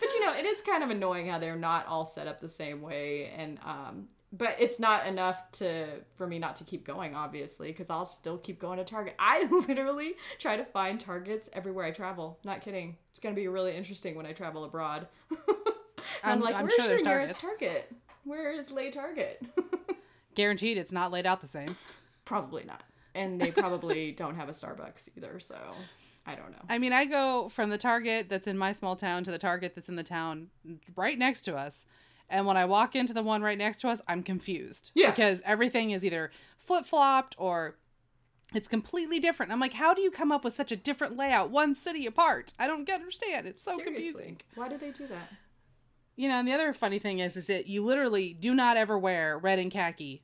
but 0.00 0.08
you 0.12 0.20
know, 0.24 0.34
it 0.34 0.44
is 0.44 0.60
kind 0.60 0.82
of 0.82 0.90
annoying 0.90 1.28
how 1.28 1.38
they're 1.38 1.56
not 1.56 1.86
all 1.86 2.06
set 2.06 2.26
up 2.26 2.40
the 2.40 2.48
same 2.48 2.80
way, 2.82 3.32
and 3.36 3.58
um, 3.64 4.08
but 4.32 4.56
it's 4.58 4.78
not 4.78 5.06
enough 5.06 5.50
to 5.52 5.86
for 6.16 6.26
me 6.26 6.38
not 6.38 6.56
to 6.56 6.64
keep 6.64 6.84
going, 6.86 7.14
obviously, 7.14 7.68
because 7.68 7.90
I'll 7.90 8.06
still 8.06 8.38
keep 8.38 8.58
going 8.60 8.78
to 8.78 8.84
Target. 8.84 9.14
I 9.18 9.44
literally 9.50 10.14
try 10.38 10.56
to 10.56 10.64
find 10.64 10.98
Targets 11.00 11.48
everywhere 11.52 11.84
I 11.86 11.90
travel. 11.90 12.38
Not 12.44 12.60
kidding. 12.60 12.96
It's 13.10 13.20
gonna 13.20 13.34
be 13.34 13.48
really 13.48 13.74
interesting 13.76 14.14
when 14.14 14.26
I 14.26 14.32
travel 14.32 14.64
abroad. 14.64 15.08
I'm, 15.30 15.36
I'm- 16.24 16.40
like, 16.40 16.54
I'm 16.54 16.62
where's 16.66 16.74
sure 16.74 16.96
your 16.96 17.04
nearest 17.04 17.40
Target? 17.40 17.92
Where 18.24 18.52
is 18.52 18.70
Lay 18.70 18.90
Target? 18.90 19.42
Guaranteed, 20.34 20.78
it's 20.78 20.92
not 20.92 21.10
laid 21.10 21.26
out 21.26 21.40
the 21.40 21.46
same. 21.46 21.76
probably 22.24 22.62
not, 22.64 22.82
and 23.14 23.40
they 23.40 23.50
probably 23.50 24.12
don't 24.12 24.36
have 24.36 24.48
a 24.48 24.52
Starbucks 24.52 25.08
either. 25.16 25.40
So 25.40 25.56
I 26.28 26.34
don't 26.34 26.50
know. 26.50 26.58
I 26.68 26.78
mean, 26.78 26.92
I 26.92 27.04
go 27.06 27.48
from 27.48 27.70
the 27.70 27.78
Target 27.78 28.28
that's 28.28 28.46
in 28.46 28.58
my 28.58 28.72
small 28.72 28.96
town 28.96 29.24
to 29.24 29.30
the 29.30 29.38
Target 29.38 29.74
that's 29.74 29.88
in 29.88 29.96
the 29.96 30.02
town 30.02 30.48
right 30.94 31.18
next 31.18 31.42
to 31.42 31.56
us. 31.56 31.86
And 32.30 32.44
when 32.46 32.56
I 32.56 32.66
walk 32.66 32.94
into 32.94 33.14
the 33.14 33.22
one 33.22 33.42
right 33.42 33.56
next 33.56 33.80
to 33.80 33.88
us, 33.88 34.02
I'm 34.06 34.22
confused. 34.22 34.90
Yeah. 34.94 35.10
Because 35.10 35.40
everything 35.44 35.92
is 35.92 36.04
either 36.04 36.30
flip 36.58 36.84
flopped 36.84 37.34
or 37.38 37.76
it's 38.54 38.68
completely 38.68 39.18
different. 39.20 39.52
I'm 39.52 39.60
like, 39.60 39.72
how 39.74 39.94
do 39.94 40.02
you 40.02 40.10
come 40.10 40.30
up 40.32 40.44
with 40.44 40.54
such 40.54 40.70
a 40.72 40.76
different 40.76 41.16
layout 41.16 41.50
one 41.50 41.74
city 41.74 42.06
apart? 42.06 42.52
I 42.58 42.66
don't 42.66 42.84
get 42.84 43.00
understand. 43.00 43.46
It's 43.46 43.62
so 43.62 43.76
Seriously, 43.76 43.94
confusing. 43.94 44.40
why 44.54 44.68
do 44.68 44.76
they 44.76 44.90
do 44.90 45.06
that? 45.06 45.32
You 46.16 46.28
know, 46.28 46.38
and 46.38 46.48
the 46.48 46.52
other 46.52 46.72
funny 46.72 46.98
thing 46.98 47.20
is, 47.20 47.36
is 47.36 47.46
that 47.46 47.66
you 47.66 47.84
literally 47.84 48.34
do 48.34 48.54
not 48.54 48.76
ever 48.76 48.98
wear 48.98 49.38
red 49.38 49.58
and 49.58 49.70
khaki 49.70 50.22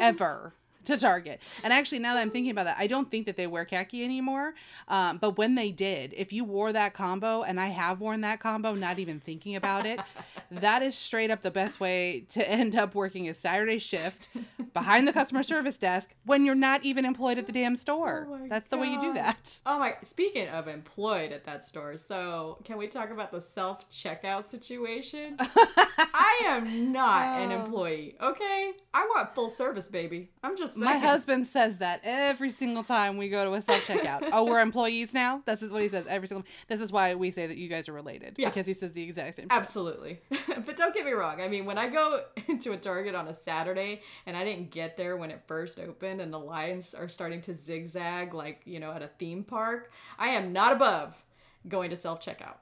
ever 0.00 0.54
to 0.86 0.96
Target. 0.96 1.40
And 1.62 1.72
actually, 1.72 1.98
now 2.00 2.14
that 2.14 2.20
I'm 2.20 2.30
thinking 2.30 2.50
about 2.50 2.64
that, 2.66 2.76
I 2.78 2.86
don't 2.86 3.10
think 3.10 3.26
that 3.26 3.36
they 3.36 3.46
wear 3.46 3.64
khaki 3.64 4.04
anymore. 4.04 4.54
Um, 4.88 5.18
but 5.18 5.36
when 5.38 5.54
they 5.54 5.70
did, 5.70 6.14
if 6.16 6.32
you 6.32 6.44
wore 6.44 6.72
that 6.72 6.94
combo, 6.94 7.42
and 7.42 7.60
I 7.60 7.66
have 7.68 8.00
worn 8.00 8.22
that 8.22 8.40
combo, 8.40 8.74
not 8.74 8.98
even 8.98 9.20
thinking 9.20 9.56
about 9.56 9.86
it, 9.86 10.00
that 10.50 10.82
is 10.82 10.94
straight 10.94 11.30
up 11.30 11.42
the 11.42 11.50
best 11.50 11.80
way 11.80 12.24
to 12.30 12.48
end 12.50 12.74
up 12.76 12.94
working 12.94 13.28
a 13.28 13.34
Saturday 13.34 13.78
shift 13.78 14.28
behind 14.72 15.06
the 15.08 15.12
customer 15.12 15.42
service 15.42 15.78
desk 15.78 16.14
when 16.24 16.44
you're 16.44 16.54
not 16.54 16.84
even 16.84 17.04
employed 17.04 17.38
at 17.38 17.46
the 17.46 17.52
damn 17.52 17.76
store. 17.76 18.26
Oh 18.30 18.46
That's 18.48 18.68
the 18.70 18.76
way 18.76 18.88
you 18.88 19.00
do 19.00 19.12
that. 19.14 19.60
Oh 19.66 19.78
my! 19.78 19.96
Speaking 20.04 20.48
of 20.48 20.68
employed 20.68 21.32
at 21.32 21.44
that 21.44 21.64
store, 21.64 21.96
so 21.96 22.58
can 22.64 22.76
we 22.78 22.86
talk 22.86 23.10
about 23.10 23.32
the 23.32 23.40
self 23.40 23.90
checkout 23.90 24.44
situation? 24.44 25.36
I 25.40 26.42
am 26.46 26.92
not 26.92 27.40
an 27.40 27.52
Oh. 27.52 27.64
employee. 27.64 28.16
Okay, 28.20 28.72
I 28.94 29.06
want 29.14 29.34
full 29.34 29.50
service, 29.50 29.88
baby. 29.88 30.30
I'm 30.42 30.56
just 30.56 30.75
My 30.76 30.98
husband 30.98 31.46
says 31.46 31.78
that 31.78 32.00
every 32.04 32.50
single 32.50 32.82
time 32.82 33.16
we 33.16 33.28
go 33.28 33.44
to 33.44 33.52
a 33.54 33.60
self 33.60 33.86
checkout. 33.86 34.28
oh, 34.32 34.44
we're 34.44 34.60
employees 34.60 35.12
now. 35.14 35.42
This 35.46 35.62
is 35.62 35.70
what 35.70 35.82
he 35.82 35.88
says 35.88 36.06
every 36.08 36.28
single. 36.28 36.46
This 36.68 36.80
is 36.80 36.92
why 36.92 37.14
we 37.14 37.30
say 37.30 37.46
that 37.46 37.56
you 37.56 37.68
guys 37.68 37.88
are 37.88 37.92
related 37.92 38.34
Yeah. 38.36 38.48
because 38.48 38.66
he 38.66 38.74
says 38.74 38.92
the 38.92 39.02
exact 39.02 39.36
same. 39.36 39.46
Absolutely. 39.50 40.20
but 40.64 40.76
don't 40.76 40.94
get 40.94 41.04
me 41.04 41.12
wrong. 41.12 41.40
I 41.40 41.48
mean, 41.48 41.64
when 41.64 41.78
I 41.78 41.88
go 41.88 42.22
into 42.48 42.72
a 42.72 42.76
Target 42.76 43.14
on 43.14 43.28
a 43.28 43.34
Saturday 43.34 44.02
and 44.26 44.36
I 44.36 44.44
didn't 44.44 44.70
get 44.70 44.96
there 44.96 45.16
when 45.16 45.30
it 45.30 45.42
first 45.46 45.78
opened 45.78 46.20
and 46.20 46.32
the 46.32 46.38
lines 46.38 46.94
are 46.94 47.08
starting 47.08 47.40
to 47.42 47.54
zigzag 47.54 48.34
like, 48.34 48.62
you 48.64 48.80
know, 48.80 48.92
at 48.92 49.02
a 49.02 49.08
theme 49.18 49.44
park, 49.44 49.90
I 50.18 50.28
am 50.28 50.52
not 50.52 50.72
above 50.72 51.22
going 51.68 51.90
to 51.90 51.96
self 51.96 52.20
checkout. 52.24 52.56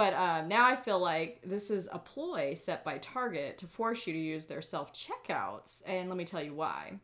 But 0.00 0.14
um, 0.14 0.48
now 0.48 0.64
I 0.64 0.76
feel 0.76 0.98
like 0.98 1.42
this 1.44 1.70
is 1.70 1.86
a 1.92 1.98
ploy 1.98 2.54
set 2.54 2.84
by 2.84 2.96
Target 2.96 3.58
to 3.58 3.66
force 3.66 4.06
you 4.06 4.14
to 4.14 4.18
use 4.18 4.46
their 4.46 4.62
self 4.62 4.94
checkouts. 4.94 5.82
And 5.86 6.08
let 6.08 6.16
me 6.16 6.24
tell 6.24 6.42
you 6.42 6.54
why. 6.54 6.94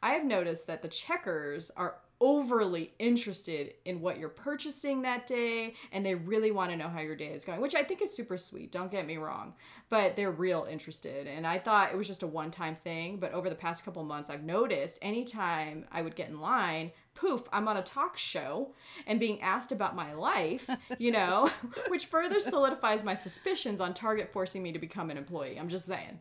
I 0.00 0.12
have 0.12 0.24
noticed 0.24 0.68
that 0.68 0.80
the 0.80 0.86
checkers 0.86 1.72
are 1.76 1.96
overly 2.20 2.92
interested 3.00 3.74
in 3.84 4.00
what 4.00 4.20
you're 4.20 4.28
purchasing 4.28 5.02
that 5.02 5.26
day 5.26 5.74
and 5.90 6.06
they 6.06 6.14
really 6.14 6.52
want 6.52 6.70
to 6.70 6.76
know 6.76 6.88
how 6.88 7.00
your 7.00 7.16
day 7.16 7.32
is 7.32 7.44
going, 7.44 7.60
which 7.60 7.74
I 7.74 7.82
think 7.82 8.00
is 8.00 8.14
super 8.14 8.38
sweet. 8.38 8.70
Don't 8.70 8.90
get 8.90 9.04
me 9.04 9.16
wrong, 9.16 9.54
but 9.90 10.14
they're 10.14 10.30
real 10.30 10.64
interested. 10.70 11.26
And 11.26 11.44
I 11.44 11.58
thought 11.58 11.90
it 11.90 11.96
was 11.96 12.06
just 12.06 12.22
a 12.22 12.28
one 12.28 12.52
time 12.52 12.76
thing, 12.84 13.16
but 13.16 13.32
over 13.32 13.48
the 13.48 13.56
past 13.56 13.84
couple 13.84 14.04
months, 14.04 14.30
I've 14.30 14.44
noticed 14.44 15.00
anytime 15.02 15.86
I 15.90 16.02
would 16.02 16.14
get 16.14 16.28
in 16.28 16.40
line, 16.40 16.92
poof, 17.14 17.42
I'm 17.52 17.68
on 17.68 17.76
a 17.76 17.82
talk 17.82 18.18
show 18.18 18.74
and 19.06 19.20
being 19.20 19.40
asked 19.40 19.72
about 19.72 19.94
my 19.94 20.12
life, 20.12 20.68
you 20.98 21.10
know, 21.10 21.50
which 21.88 22.06
further 22.06 22.40
solidifies 22.40 23.02
my 23.02 23.14
suspicions 23.14 23.80
on 23.80 23.94
Target 23.94 24.32
forcing 24.32 24.62
me 24.62 24.72
to 24.72 24.78
become 24.78 25.10
an 25.10 25.16
employee. 25.16 25.58
I'm 25.58 25.68
just 25.68 25.86
saying. 25.86 26.18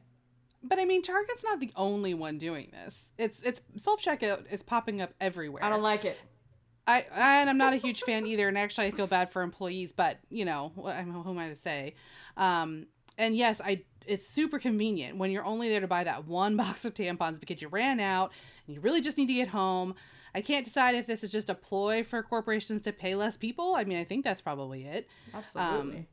But 0.63 0.79
I 0.79 0.85
mean, 0.85 1.01
Target's 1.01 1.43
not 1.43 1.59
the 1.59 1.71
only 1.75 2.13
one 2.13 2.37
doing 2.37 2.69
this. 2.71 3.05
It's 3.17 3.41
it's 3.41 3.61
self 3.77 4.01
checkout 4.01 4.51
is 4.51 4.63
popping 4.63 5.01
up 5.01 5.13
everywhere. 5.19 5.63
I 5.63 5.69
don't 5.69 5.83
like 5.83 6.05
it. 6.05 6.17
I 6.87 7.05
and 7.13 7.49
I'm 7.49 7.57
not 7.57 7.73
a 7.73 7.77
huge 7.77 8.01
fan 8.01 8.25
either. 8.25 8.47
And 8.47 8.57
actually, 8.57 8.87
I 8.87 8.91
feel 8.91 9.07
bad 9.07 9.31
for 9.31 9.41
employees. 9.41 9.91
But 9.91 10.19
you 10.29 10.45
know, 10.45 10.71
I'm 10.85 11.11
who 11.11 11.29
am 11.29 11.37
I 11.37 11.49
to 11.49 11.55
say? 11.55 11.95
Um, 12.37 12.87
and 13.17 13.35
yes, 13.35 13.59
I 13.63 13.83
it's 14.05 14.27
super 14.27 14.59
convenient 14.59 15.17
when 15.17 15.31
you're 15.31 15.45
only 15.45 15.69
there 15.69 15.81
to 15.81 15.87
buy 15.87 16.03
that 16.05 16.27
one 16.27 16.55
box 16.57 16.85
of 16.85 16.93
tampons 16.93 17.39
because 17.39 17.61
you 17.61 17.67
ran 17.67 17.99
out 17.99 18.31
and 18.65 18.75
you 18.75 18.81
really 18.81 19.01
just 19.01 19.17
need 19.17 19.27
to 19.27 19.33
get 19.33 19.49
home. 19.49 19.95
I 20.35 20.41
can't 20.41 20.65
decide 20.65 20.95
if 20.95 21.05
this 21.05 21.23
is 21.23 21.31
just 21.31 21.49
a 21.49 21.55
ploy 21.55 22.03
for 22.03 22.23
corporations 22.23 22.81
to 22.81 22.91
pay 22.91 23.13
less 23.15 23.37
people. 23.37 23.75
I 23.75 23.83
mean, 23.83 23.97
I 23.99 24.03
think 24.03 24.23
that's 24.25 24.41
probably 24.41 24.85
it. 24.85 25.07
Absolutely. 25.33 26.07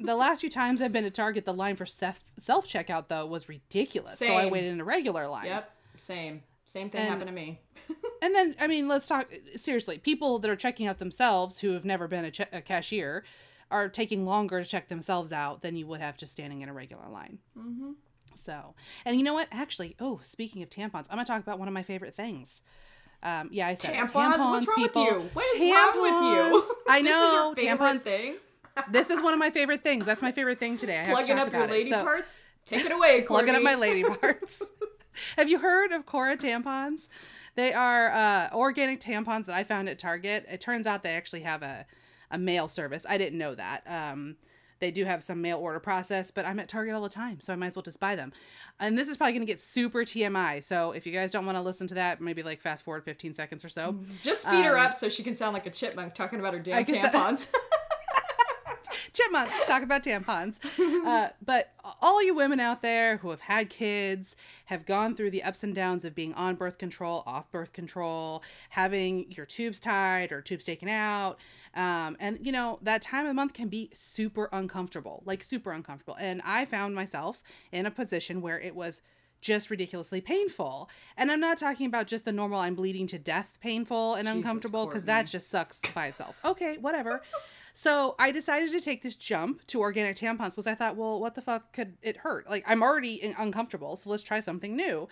The 0.00 0.14
last 0.14 0.40
few 0.40 0.50
times 0.50 0.80
I've 0.80 0.92
been 0.92 1.04
to 1.04 1.10
Target, 1.10 1.44
the 1.44 1.54
line 1.54 1.76
for 1.76 1.86
self 1.86 2.20
self 2.38 2.66
checkout 2.68 3.08
though 3.08 3.26
was 3.26 3.48
ridiculous. 3.48 4.18
So 4.18 4.34
I 4.34 4.46
waited 4.46 4.72
in 4.72 4.80
a 4.80 4.84
regular 4.84 5.26
line. 5.26 5.46
yep. 5.46 5.72
Same. 5.96 6.42
Same 6.64 6.90
thing 6.90 7.00
And- 7.02 7.10
happened 7.10 7.28
to 7.28 7.34
me. 7.34 7.60
And 8.22 8.34
then, 8.34 8.54
I 8.58 8.66
mean, 8.66 8.88
let's 8.88 9.06
talk 9.06 9.30
seriously. 9.56 9.98
People 9.98 10.38
that 10.38 10.50
are 10.50 10.56
checking 10.56 10.86
out 10.86 10.98
themselves 10.98 11.60
who 11.60 11.72
have 11.72 11.84
never 11.84 12.08
been 12.08 12.24
a, 12.24 12.30
che- 12.30 12.46
a 12.50 12.62
cashier 12.62 13.24
are 13.70 13.90
taking 13.90 14.24
longer 14.24 14.62
to 14.62 14.68
check 14.68 14.88
themselves 14.88 15.32
out 15.32 15.60
than 15.60 15.76
you 15.76 15.86
would 15.86 16.00
have 16.00 16.16
just 16.16 16.32
standing 16.32 16.62
in 16.62 16.68
a 16.70 16.72
regular 16.72 17.06
line. 17.10 17.38
Mm-hmm. 17.56 17.90
So, 18.34 18.74
and 19.04 19.16
you 19.16 19.22
know 19.22 19.34
what? 19.34 19.48
Actually, 19.52 19.96
oh, 20.00 20.18
speaking 20.22 20.62
of 20.62 20.70
tampons, 20.70 21.06
I'm 21.10 21.16
gonna 21.16 21.24
talk 21.26 21.42
about 21.42 21.58
one 21.58 21.68
of 21.68 21.74
my 21.74 21.82
favorite 21.82 22.14
things. 22.14 22.62
Um, 23.22 23.48
yeah, 23.50 23.68
I 23.68 23.74
said 23.74 23.94
it. 23.94 23.96
Tampons? 23.98 24.38
What's 24.38 24.66
wrong 24.68 24.76
people. 24.76 25.04
with 25.04 25.12
you? 25.14 25.30
What 25.32 25.48
is 25.56 25.60
wrong 25.60 26.02
with 26.02 26.12
you? 26.12 26.60
Tampons. 26.62 26.74
I 26.88 27.02
This 27.02 27.10
is 27.10 27.20
know 27.32 27.54
your 27.56 27.76
tampons. 27.76 28.02
thing. 28.02 28.36
This 28.90 29.10
is 29.10 29.22
one 29.22 29.32
of 29.32 29.38
my 29.38 29.50
favorite 29.50 29.82
things. 29.82 30.04
That's 30.06 30.22
my 30.22 30.32
favorite 30.32 30.58
thing 30.60 30.76
today. 30.76 30.94
I 31.00 31.04
have 31.04 31.06
to 31.06 31.12
Plugging 31.14 31.36
talk 31.36 31.46
up 31.46 31.52
your 31.52 31.62
about 31.62 31.70
it. 31.70 31.78
lady 31.78 31.90
So- 31.90 32.02
parts. 32.04 32.42
Take 32.66 32.84
it 32.84 32.90
away, 32.92 33.22
plugging 33.26 33.54
up 33.54 33.62
my 33.62 33.76
lady 33.76 34.02
parts. 34.02 34.60
Have 35.36 35.48
you 35.48 35.60
heard 35.60 35.92
of 35.92 36.04
Cora 36.04 36.36
tampons? 36.36 37.08
They 37.54 37.72
are 37.72 38.10
uh, 38.12 38.48
organic 38.52 39.00
tampons 39.00 39.46
that 39.46 39.54
I 39.54 39.62
found 39.62 39.88
at 39.88 39.98
Target. 40.00 40.44
It 40.50 40.60
turns 40.60 40.84
out 40.84 41.02
they 41.04 41.14
actually 41.14 41.42
have 41.42 41.62
a, 41.62 41.86
a 42.30 42.38
mail 42.38 42.66
service. 42.68 43.06
I 43.08 43.18
didn't 43.18 43.38
know 43.38 43.54
that. 43.54 43.82
Um, 43.86 44.36
they 44.78 44.90
do 44.90 45.04
have 45.04 45.22
some 45.22 45.40
mail 45.40 45.58
order 45.58 45.80
process, 45.80 46.30
but 46.30 46.46
I'm 46.46 46.58
at 46.58 46.68
Target 46.68 46.94
all 46.94 47.02
the 47.02 47.08
time, 47.08 47.40
so 47.40 47.52
I 47.52 47.56
might 47.56 47.68
as 47.68 47.76
well 47.76 47.82
just 47.82 48.00
buy 48.00 48.14
them. 48.16 48.32
And 48.78 48.96
this 48.98 49.08
is 49.08 49.16
probably 49.16 49.32
going 49.32 49.46
to 49.46 49.50
get 49.50 49.58
super 49.60 50.00
TMI. 50.00 50.62
So 50.62 50.92
if 50.92 51.06
you 51.06 51.12
guys 51.12 51.30
don't 51.30 51.46
want 51.46 51.56
to 51.56 51.62
listen 51.62 51.86
to 51.88 51.94
that, 51.94 52.20
maybe 52.20 52.42
like 52.42 52.60
fast 52.60 52.84
forward 52.84 53.04
15 53.04 53.34
seconds 53.34 53.64
or 53.64 53.68
so. 53.68 53.98
Just 54.22 54.42
speed 54.42 54.64
her 54.64 54.78
Um, 54.78 54.86
up 54.86 54.94
so 54.94 55.08
she 55.08 55.22
can 55.22 55.34
sound 55.34 55.54
like 55.54 55.66
a 55.66 55.70
chipmunk 55.70 56.14
talking 56.14 56.38
about 56.40 56.52
her 56.54 56.60
damn 56.60 56.84
tampons. 56.84 57.46
chipmunks 59.12 59.54
talk 59.66 59.82
about 59.82 60.02
tampons 60.02 60.58
uh, 61.06 61.28
but 61.44 61.72
all 62.00 62.22
you 62.22 62.34
women 62.34 62.60
out 62.60 62.82
there 62.82 63.18
who 63.18 63.30
have 63.30 63.40
had 63.40 63.70
kids 63.70 64.36
have 64.66 64.84
gone 64.84 65.14
through 65.14 65.30
the 65.30 65.42
ups 65.42 65.62
and 65.62 65.74
downs 65.74 66.04
of 66.04 66.14
being 66.14 66.34
on 66.34 66.54
birth 66.54 66.78
control 66.78 67.22
off 67.26 67.50
birth 67.50 67.72
control 67.72 68.42
having 68.70 69.30
your 69.30 69.46
tubes 69.46 69.80
tied 69.80 70.32
or 70.32 70.40
tubes 70.40 70.64
taken 70.64 70.88
out 70.88 71.38
um, 71.74 72.16
and 72.20 72.38
you 72.40 72.52
know 72.52 72.78
that 72.82 73.02
time 73.02 73.22
of 73.22 73.28
the 73.28 73.34
month 73.34 73.52
can 73.52 73.68
be 73.68 73.90
super 73.92 74.48
uncomfortable 74.52 75.22
like 75.26 75.42
super 75.42 75.72
uncomfortable 75.72 76.16
and 76.20 76.40
i 76.44 76.64
found 76.64 76.94
myself 76.94 77.42
in 77.72 77.86
a 77.86 77.90
position 77.90 78.40
where 78.40 78.60
it 78.60 78.74
was 78.74 79.02
just 79.40 79.70
ridiculously 79.70 80.20
painful. 80.20 80.90
And 81.16 81.30
I'm 81.30 81.40
not 81.40 81.58
talking 81.58 81.86
about 81.86 82.06
just 82.06 82.24
the 82.24 82.32
normal 82.32 82.60
I'm 82.60 82.74
bleeding 82.74 83.06
to 83.08 83.18
death 83.18 83.58
painful 83.60 84.14
and 84.14 84.26
Jesus, 84.26 84.36
uncomfortable 84.36 84.86
because 84.86 85.04
that 85.04 85.26
just 85.26 85.50
sucks 85.50 85.80
by 85.94 86.06
itself. 86.06 86.38
Okay, 86.44 86.78
whatever. 86.78 87.22
So 87.78 88.14
I 88.18 88.32
decided 88.32 88.70
to 88.70 88.80
take 88.80 89.02
this 89.02 89.14
jump 89.14 89.66
to 89.66 89.80
organic 89.80 90.16
tampons 90.16 90.52
because 90.52 90.66
I 90.66 90.74
thought, 90.74 90.96
well, 90.96 91.20
what 91.20 91.34
the 91.34 91.42
fuck 91.42 91.74
could 91.74 91.98
it 92.00 92.16
hurt? 92.16 92.48
Like 92.48 92.64
I'm 92.66 92.82
already 92.82 93.16
in- 93.16 93.34
uncomfortable, 93.36 93.96
so 93.96 94.08
let's 94.08 94.22
try 94.22 94.40
something 94.40 94.74
new. 94.74 95.08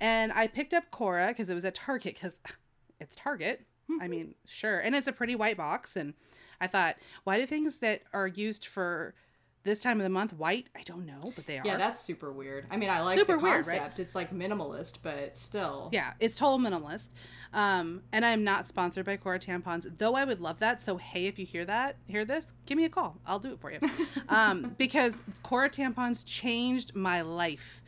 And 0.00 0.32
I 0.32 0.46
picked 0.46 0.74
up 0.74 0.92
Cora 0.92 1.26
because 1.26 1.50
it 1.50 1.54
was 1.54 1.64
at 1.64 1.74
Target 1.74 2.14
because 2.14 2.38
it's 3.00 3.16
Target. 3.16 3.66
I 4.00 4.06
mean, 4.06 4.36
sure, 4.46 4.78
and 4.78 4.94
it's 4.94 5.08
a 5.08 5.12
pretty 5.12 5.34
white 5.34 5.56
box, 5.56 5.96
and 5.96 6.14
I 6.60 6.68
thought, 6.68 6.94
why 7.24 7.36
do 7.36 7.46
things 7.46 7.78
that 7.78 8.02
are 8.12 8.28
used 8.28 8.64
for 8.64 9.16
this 9.64 9.80
time 9.80 9.98
of 9.98 10.04
the 10.04 10.10
month 10.10 10.32
white? 10.34 10.68
I 10.76 10.82
don't 10.82 11.04
know, 11.06 11.32
but 11.34 11.46
they 11.46 11.58
are. 11.58 11.62
Yeah, 11.64 11.76
that's 11.76 12.00
super 12.00 12.30
weird. 12.30 12.66
I 12.70 12.76
mean, 12.76 12.90
I 12.90 13.02
like 13.02 13.18
Super 13.18 13.36
the 13.36 13.42
weird, 13.42 13.64
concept. 13.64 13.80
right? 13.80 13.98
It's 13.98 14.14
like 14.14 14.32
minimalist, 14.32 14.98
but 15.02 15.36
still. 15.36 15.88
Yeah, 15.92 16.12
it's 16.20 16.36
total 16.36 16.58
minimalist. 16.58 17.08
Um, 17.52 18.02
and 18.12 18.24
I'm 18.24 18.44
not 18.44 18.66
sponsored 18.66 19.06
by 19.06 19.16
Cora 19.16 19.38
tampons, 19.38 19.86
though 19.98 20.14
I 20.14 20.24
would 20.24 20.40
love 20.40 20.58
that. 20.60 20.82
So 20.82 20.96
hey, 20.96 21.26
if 21.26 21.38
you 21.38 21.46
hear 21.46 21.64
that, 21.64 21.96
hear 22.06 22.24
this, 22.24 22.52
give 22.66 22.76
me 22.76 22.84
a 22.84 22.88
call. 22.88 23.16
I'll 23.26 23.38
do 23.38 23.52
it 23.52 23.60
for 23.60 23.72
you. 23.72 23.80
um, 24.28 24.74
because 24.78 25.22
Cora 25.42 25.70
tampons 25.70 26.24
changed 26.26 26.94
my 26.94 27.22
life. 27.22 27.80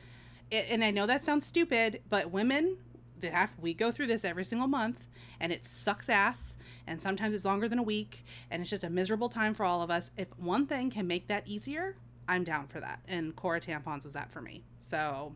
It, 0.51 0.67
and 0.71 0.85
I 0.85 0.93
know 0.93 1.07
that 1.07 1.25
sounds 1.25 1.45
stupid, 1.45 2.03
but 2.09 2.31
women 2.31 2.77
that 3.21 3.33
have 3.33 3.53
we 3.59 3.75
go 3.75 3.91
through 3.91 4.07
this 4.07 4.25
every 4.25 4.45
single 4.45 4.69
month, 4.69 5.09
and 5.41 5.53
it 5.53 5.65
sucks 5.65 6.09
ass. 6.09 6.57
And 6.87 7.03
sometimes 7.03 7.35
it's 7.35 7.45
longer 7.45 7.69
than 7.69 7.79
a 7.79 7.83
week, 7.83 8.25
and 8.51 8.61
it's 8.61 8.71
just 8.71 8.85
a 8.85 8.91
miserable 8.91 9.29
time 9.29 9.55
for 9.55 9.65
all 9.65 9.83
of 9.83 9.91
us. 9.91 10.11
If 10.17 10.29
one 10.39 10.67
thing 10.67 10.91
can 10.91 11.07
make 11.07 11.27
that 11.29 11.47
easier, 11.47 11.97
I'm 12.29 12.45
down 12.45 12.69
for 12.69 12.81
that. 12.81 13.01
And 13.09 13.35
Cora 13.35 13.61
tampons 13.61 14.05
was 14.05 14.15
that 14.15 14.31
for 14.31 14.41
me. 14.41 14.65
So 14.81 15.35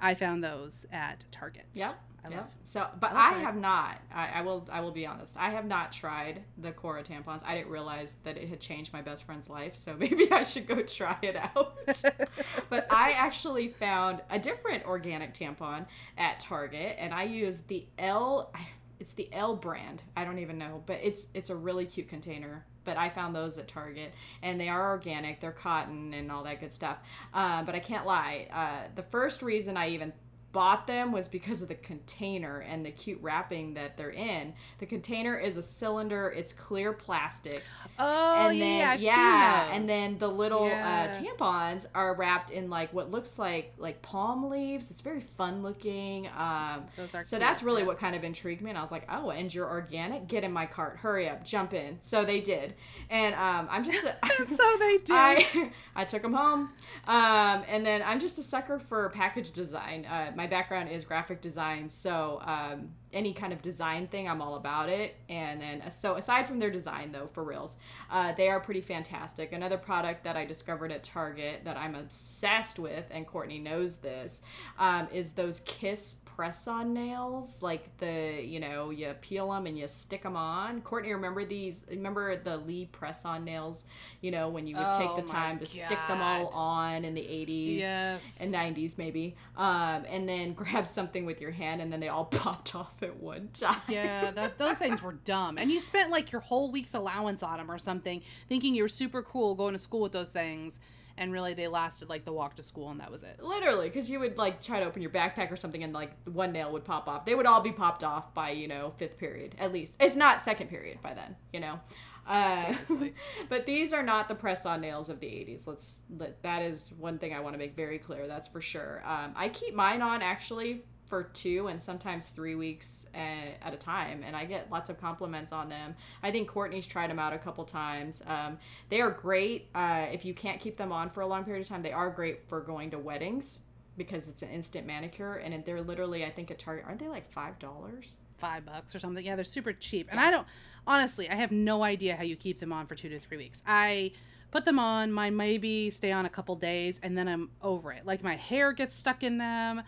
I 0.00 0.14
found 0.14 0.44
those 0.44 0.86
at 0.92 1.24
Target. 1.30 1.66
Yep. 1.74 1.98
I 2.28 2.30
yep. 2.30 2.38
love. 2.40 2.48
So, 2.64 2.86
but 3.00 3.12
I 3.12 3.34
I 3.34 3.38
have 3.38 3.56
not. 3.56 4.00
I, 4.12 4.28
I 4.34 4.40
will. 4.42 4.66
I 4.70 4.80
will 4.80 4.90
be 4.90 5.06
honest. 5.06 5.36
I 5.36 5.50
have 5.50 5.64
not 5.64 5.92
tried 5.92 6.42
the 6.58 6.72
Cora 6.72 7.02
tampons. 7.02 7.42
I 7.44 7.54
didn't 7.54 7.70
realize 7.70 8.16
that 8.24 8.36
it 8.36 8.48
had 8.48 8.60
changed 8.60 8.92
my 8.92 9.02
best 9.02 9.24
friend's 9.24 9.48
life. 9.48 9.76
So 9.76 9.94
maybe 9.98 10.30
I 10.30 10.42
should 10.42 10.66
go 10.66 10.82
try 10.82 11.16
it 11.22 11.36
out. 11.36 11.78
but 12.68 12.92
I 12.92 13.12
actually 13.12 13.68
found 13.68 14.20
a 14.30 14.38
different 14.38 14.84
organic 14.84 15.34
tampon 15.34 15.86
at 16.16 16.40
Target, 16.40 16.96
and 16.98 17.14
I 17.14 17.24
used 17.24 17.68
the 17.68 17.86
L. 17.98 18.52
It's 19.00 19.12
the 19.12 19.32
L 19.32 19.54
brand. 19.54 20.02
I 20.16 20.24
don't 20.24 20.40
even 20.40 20.58
know, 20.58 20.82
but 20.86 21.00
it's 21.02 21.26
it's 21.34 21.50
a 21.50 21.56
really 21.56 21.86
cute 21.86 22.08
container. 22.08 22.64
But 22.84 22.96
I 22.96 23.10
found 23.10 23.36
those 23.36 23.58
at 23.58 23.68
Target, 23.68 24.14
and 24.42 24.58
they 24.58 24.70
are 24.70 24.90
organic. 24.90 25.40
They're 25.40 25.52
cotton 25.52 26.14
and 26.14 26.32
all 26.32 26.44
that 26.44 26.58
good 26.58 26.72
stuff. 26.72 26.96
Uh, 27.34 27.62
but 27.62 27.74
I 27.74 27.80
can't 27.80 28.06
lie. 28.06 28.48
Uh, 28.50 28.88
the 28.94 29.02
first 29.02 29.42
reason 29.42 29.76
I 29.76 29.90
even 29.90 30.12
bought 30.52 30.86
them 30.86 31.12
was 31.12 31.28
because 31.28 31.60
of 31.62 31.68
the 31.68 31.74
container 31.74 32.60
and 32.60 32.84
the 32.84 32.90
cute 32.90 33.18
wrapping 33.20 33.74
that 33.74 33.96
they're 33.96 34.10
in. 34.10 34.54
The 34.78 34.86
container 34.86 35.36
is 35.36 35.56
a 35.56 35.62
cylinder. 35.62 36.30
It's 36.34 36.52
clear 36.52 36.92
plastic 36.92 37.62
Oh 37.98 38.48
and 38.48 38.58
yeah, 38.58 38.64
then 38.64 38.78
yeah, 38.80 38.90
I've 38.90 39.00
yeah, 39.00 39.60
seen 39.62 39.68
those. 39.70 39.78
and 39.80 39.88
then 39.88 40.18
the 40.18 40.28
little 40.28 40.68
Yeah. 40.68 41.10
uh, 41.10 41.14
tampons 41.14 41.86
are 41.94 42.14
wrapped 42.14 42.50
in 42.50 42.70
like 42.70 42.92
what 42.94 43.10
looks 43.10 43.38
like 43.38 43.74
like 43.78 44.00
palm 44.02 44.48
leaves. 44.48 44.90
It's 44.90 45.00
very 45.00 45.20
fun 45.20 45.62
looking. 45.62 46.28
Um, 46.28 46.84
Those 46.96 47.14
are 47.14 47.24
so 47.24 47.36
cute, 47.36 47.40
that's 47.40 47.62
really 47.62 47.82
yeah. 47.82 47.88
what 47.88 47.98
kind 47.98 48.14
of 48.16 48.24
intrigued 48.24 48.62
me, 48.62 48.70
and 48.70 48.78
I 48.78 48.82
was 48.82 48.92
like, 48.92 49.04
oh, 49.10 49.30
and 49.30 49.52
you're 49.52 49.68
organic? 49.68 50.28
Get 50.28 50.44
in 50.44 50.52
my 50.52 50.64
cart, 50.66 50.98
hurry 50.98 51.28
up, 51.28 51.44
jump 51.44 51.74
in. 51.74 51.98
So 52.00 52.24
they 52.24 52.40
did, 52.40 52.74
and 53.10 53.34
um, 53.34 53.68
I'm 53.70 53.84
just 53.84 54.04
a, 54.06 54.14
so 54.48 54.76
they 54.78 54.98
did. 55.04 55.10
I 55.10 55.70
I 55.96 56.04
took 56.04 56.22
them 56.22 56.34
home, 56.34 56.68
um, 57.06 57.64
and 57.68 57.84
then 57.84 58.02
I'm 58.02 58.20
just 58.20 58.38
a 58.38 58.42
sucker 58.42 58.78
for 58.78 59.08
package 59.10 59.50
design. 59.50 60.06
Uh, 60.06 60.32
my 60.38 60.46
background 60.46 60.88
is 60.88 61.04
graphic 61.04 61.40
design, 61.40 61.90
so 61.90 62.40
um, 62.44 62.90
any 63.12 63.32
kind 63.34 63.52
of 63.52 63.60
design 63.60 64.06
thing, 64.06 64.28
I'm 64.28 64.40
all 64.40 64.54
about 64.54 64.88
it. 64.88 65.16
And 65.28 65.60
then 65.60 65.82
uh, 65.82 65.90
so 65.90 66.14
aside 66.14 66.46
from 66.46 66.60
their 66.60 66.70
design, 66.70 67.10
though, 67.10 67.26
for 67.26 67.42
reals, 67.42 67.78
uh, 68.08 68.32
they 68.34 68.48
are 68.48 68.60
pretty 68.60 68.80
fantastic. 68.80 69.52
Another 69.52 69.76
product 69.76 70.22
that 70.22 70.36
I 70.36 70.44
discovered 70.44 70.92
at 70.92 71.02
Target 71.02 71.64
that 71.64 71.76
I'm 71.76 71.96
obsessed 71.96 72.78
with, 72.78 73.04
and 73.10 73.26
Courtney 73.26 73.58
knows 73.58 73.96
this, 73.96 74.42
um, 74.78 75.08
is 75.12 75.32
those 75.32 75.58
Kiss 75.66 76.20
press-on 76.38 76.94
nails. 76.94 77.60
Like 77.62 77.96
the 77.98 78.40
you 78.40 78.60
know 78.60 78.90
you 78.90 79.12
peel 79.20 79.50
them 79.50 79.66
and 79.66 79.76
you 79.76 79.88
stick 79.88 80.22
them 80.22 80.36
on. 80.36 80.82
Courtney, 80.82 81.12
remember 81.12 81.44
these? 81.44 81.84
Remember 81.90 82.36
the 82.36 82.58
Lee 82.58 82.86
press-on 82.86 83.44
nails? 83.44 83.86
You 84.20 84.30
know 84.30 84.48
when 84.48 84.68
you 84.68 84.76
would 84.76 84.92
take 84.92 85.08
Oh 85.10 85.16
the 85.16 85.26
time 85.26 85.58
to 85.58 85.66
stick 85.66 85.98
them 86.06 86.22
all 86.22 86.46
on 86.48 87.04
in 87.04 87.14
the 87.14 87.22
80s 87.22 87.78
yes. 87.78 88.22
and 88.38 88.54
90s 88.54 88.98
maybe 88.98 89.34
um, 89.56 90.04
and 90.08 90.28
then 90.28 90.52
grab 90.54 90.86
something 90.86 91.26
with 91.26 91.40
your 91.40 91.50
hand 91.50 91.80
and 91.80 91.92
then 91.92 91.98
they 91.98 92.08
all 92.08 92.24
popped 92.42 92.74
off 92.76 93.02
at 93.02 93.16
one 93.16 93.48
time 93.52 93.80
yeah, 93.88 94.30
that, 94.30 94.58
those 94.58 94.78
things 94.78 95.02
were 95.02 95.14
dumb. 95.24 95.58
And 95.58 95.72
you 95.72 95.80
spent 95.80 96.12
like 96.12 96.30
your 96.30 96.40
whole 96.40 96.70
week's 96.70 96.94
allowance 96.94 97.42
on 97.42 97.58
them 97.58 97.68
or 97.68 97.78
something, 97.78 98.22
thinking 98.48 98.76
you 98.76 98.84
were 98.84 98.88
super 98.88 99.22
cool 99.22 99.56
going 99.56 99.72
to 99.72 99.80
school 99.80 100.02
with 100.02 100.12
those 100.12 100.30
things, 100.30 100.78
and 101.18 101.32
really 101.32 101.54
they 101.54 101.68
lasted 101.68 102.08
like 102.08 102.24
the 102.24 102.32
walk 102.32 102.56
to 102.56 102.62
school, 102.62 102.90
and 102.90 103.00
that 103.00 103.10
was 103.10 103.22
it. 103.22 103.42
literally 103.42 103.88
because 103.88 104.08
you 104.08 104.20
would 104.20 104.38
like 104.38 104.62
try 104.62 104.80
to 104.80 104.86
open 104.86 105.02
your 105.02 105.10
backpack 105.10 105.50
or 105.50 105.56
something 105.56 105.82
and 105.82 105.92
like 105.92 106.12
one 106.26 106.52
nail 106.52 106.72
would 106.72 106.84
pop 106.84 107.08
off. 107.08 107.26
They 107.26 107.34
would 107.34 107.46
all 107.46 107.60
be 107.60 107.72
popped 107.72 108.04
off 108.04 108.32
by 108.34 108.50
you 108.50 108.68
know 108.68 108.92
fifth 108.96 109.18
period 109.18 109.54
at 109.58 109.72
least. 109.72 109.96
If 110.00 110.16
not 110.16 110.40
second 110.40 110.68
period 110.68 111.02
by 111.02 111.14
then 111.14 111.36
you 111.52 111.60
know? 111.60 111.80
Uh, 112.26 112.74
but 113.48 113.64
these 113.64 113.92
are 113.94 114.02
not 114.02 114.28
the 114.28 114.34
press-on 114.34 114.82
nails 114.82 115.08
of 115.08 115.18
the 115.18 115.26
80s 115.26 115.66
let's 115.66 116.02
let, 116.18 116.42
that 116.42 116.60
is 116.60 116.92
one 116.98 117.18
thing 117.18 117.32
i 117.32 117.40
want 117.40 117.54
to 117.54 117.58
make 117.58 117.74
very 117.74 117.98
clear 117.98 118.26
that's 118.26 118.46
for 118.46 118.60
sure. 118.60 119.02
Um, 119.06 119.32
i 119.34 119.48
keep 119.48 119.74
mine 119.74 120.02
on 120.02 120.20
actually 120.20 120.84
for 121.08 121.24
two 121.24 121.68
and 121.68 121.80
sometimes 121.80 122.26
three 122.26 122.54
weeks 122.54 123.08
at 123.14 123.72
a 123.72 123.76
time 123.76 124.22
and 124.24 124.36
i 124.36 124.44
get 124.44 124.70
lots 124.70 124.88
of 124.88 125.00
compliments 125.00 125.52
on 125.52 125.68
them 125.68 125.94
i 126.22 126.30
think 126.30 126.48
courtney's 126.48 126.86
tried 126.86 127.10
them 127.10 127.18
out 127.18 127.32
a 127.32 127.38
couple 127.38 127.64
times 127.64 128.22
um, 128.26 128.58
they 128.88 129.00
are 129.00 129.10
great 129.10 129.68
uh, 129.74 130.06
if 130.12 130.24
you 130.24 130.34
can't 130.34 130.60
keep 130.60 130.76
them 130.76 130.92
on 130.92 131.10
for 131.10 131.22
a 131.22 131.26
long 131.26 131.44
period 131.44 131.62
of 131.62 131.68
time 131.68 131.82
they 131.82 131.92
are 131.92 132.10
great 132.10 132.46
for 132.48 132.60
going 132.60 132.90
to 132.90 132.98
weddings 132.98 133.60
because 133.96 134.28
it's 134.28 134.42
an 134.42 134.50
instant 134.50 134.86
manicure 134.86 135.34
and 135.34 135.64
they're 135.64 135.82
literally 135.82 136.24
i 136.24 136.30
think 136.30 136.50
at 136.50 136.58
target 136.58 136.84
aren't 136.86 137.00
they 137.00 137.08
like 137.08 137.30
five 137.30 137.58
dollars 137.58 138.18
Five 138.38 138.64
bucks 138.64 138.94
or 138.94 139.00
something. 139.00 139.24
Yeah, 139.24 139.34
they're 139.34 139.44
super 139.44 139.72
cheap. 139.72 140.08
And 140.10 140.20
I 140.20 140.30
don't, 140.30 140.46
honestly, 140.86 141.28
I 141.28 141.34
have 141.34 141.50
no 141.50 141.82
idea 141.82 142.14
how 142.14 142.22
you 142.22 142.36
keep 142.36 142.60
them 142.60 142.72
on 142.72 142.86
for 142.86 142.94
two 142.94 143.08
to 143.08 143.18
three 143.18 143.36
weeks. 143.36 143.60
I 143.66 144.12
put 144.52 144.64
them 144.64 144.78
on, 144.78 145.12
my 145.12 145.28
maybe 145.28 145.90
stay 145.90 146.12
on 146.12 146.24
a 146.24 146.28
couple 146.28 146.54
days, 146.54 147.00
and 147.02 147.18
then 147.18 147.26
I'm 147.26 147.50
over 147.60 147.92
it. 147.92 148.06
Like 148.06 148.22
my 148.22 148.36
hair 148.36 148.72
gets 148.72 148.94
stuck 148.94 149.24
in 149.24 149.38
them. 149.38 149.82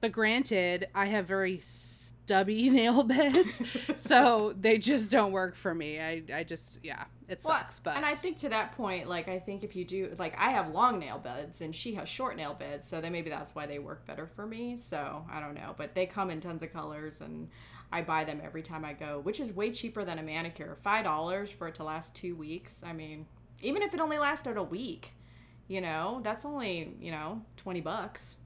But 0.00 0.12
granted, 0.12 0.88
I 0.94 1.06
have 1.06 1.26
very 1.26 1.58
stubby 1.58 2.70
nail 2.70 3.02
beds, 3.02 3.60
so 3.96 4.54
they 4.58 4.78
just 4.78 5.10
don't 5.10 5.32
work 5.32 5.54
for 5.54 5.74
me. 5.74 6.00
I, 6.00 6.22
I 6.34 6.44
just, 6.44 6.78
yeah, 6.82 7.04
it 7.28 7.40
Well, 7.44 7.58
sucks. 7.58 7.78
But 7.78 7.96
and 7.96 8.06
I 8.06 8.14
think 8.14 8.38
to 8.38 8.48
that 8.50 8.76
point, 8.76 9.08
like 9.08 9.28
I 9.28 9.38
think 9.38 9.62
if 9.64 9.76
you 9.76 9.84
do, 9.84 10.14
like 10.18 10.34
I 10.38 10.50
have 10.50 10.70
long 10.70 10.98
nail 10.98 11.18
beds 11.18 11.60
and 11.60 11.74
she 11.74 11.94
has 11.94 12.08
short 12.08 12.36
nail 12.36 12.54
beds, 12.54 12.88
so 12.88 13.00
then 13.00 13.12
maybe 13.12 13.30
that's 13.30 13.54
why 13.54 13.66
they 13.66 13.78
work 13.78 14.06
better 14.06 14.26
for 14.26 14.46
me. 14.46 14.76
So 14.76 15.24
I 15.30 15.40
don't 15.40 15.54
know, 15.54 15.74
but 15.76 15.94
they 15.94 16.06
come 16.06 16.30
in 16.30 16.40
tons 16.40 16.62
of 16.62 16.72
colors, 16.72 17.20
and 17.20 17.48
I 17.92 18.02
buy 18.02 18.24
them 18.24 18.40
every 18.42 18.62
time 18.62 18.84
I 18.84 18.92
go, 18.94 19.20
which 19.20 19.40
is 19.40 19.52
way 19.52 19.70
cheaper 19.72 20.04
than 20.04 20.18
a 20.18 20.22
manicure. 20.22 20.76
Five 20.82 21.04
dollars 21.04 21.50
for 21.52 21.68
it 21.68 21.74
to 21.76 21.84
last 21.84 22.14
two 22.14 22.36
weeks. 22.36 22.82
I 22.86 22.92
mean, 22.92 23.26
even 23.62 23.82
if 23.82 23.92
it 23.92 24.00
only 24.00 24.18
lasted 24.18 24.56
a 24.56 24.62
week, 24.62 25.10
you 25.68 25.80
know, 25.80 26.20
that's 26.22 26.44
only 26.44 26.94
you 27.00 27.10
know 27.10 27.42
twenty 27.56 27.80
bucks. 27.80 28.36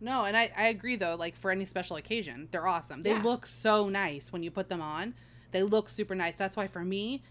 No, 0.00 0.24
and 0.24 0.36
I, 0.36 0.50
I 0.56 0.66
agree 0.68 0.96
though, 0.96 1.14
like 1.16 1.36
for 1.36 1.50
any 1.50 1.64
special 1.64 1.96
occasion, 1.96 2.48
they're 2.50 2.66
awesome. 2.66 3.02
They 3.02 3.10
Yeah. 3.10 3.22
look 3.22 3.46
so 3.46 3.88
nice 3.88 4.32
when 4.32 4.42
you 4.42 4.50
put 4.50 4.68
them 4.68 4.82
on. 4.82 5.14
They 5.52 5.62
look 5.62 5.88
super 5.88 6.14
nice. 6.14 6.34
That's 6.36 6.56
why 6.56 6.66
for 6.66 6.84
me, 6.84 7.22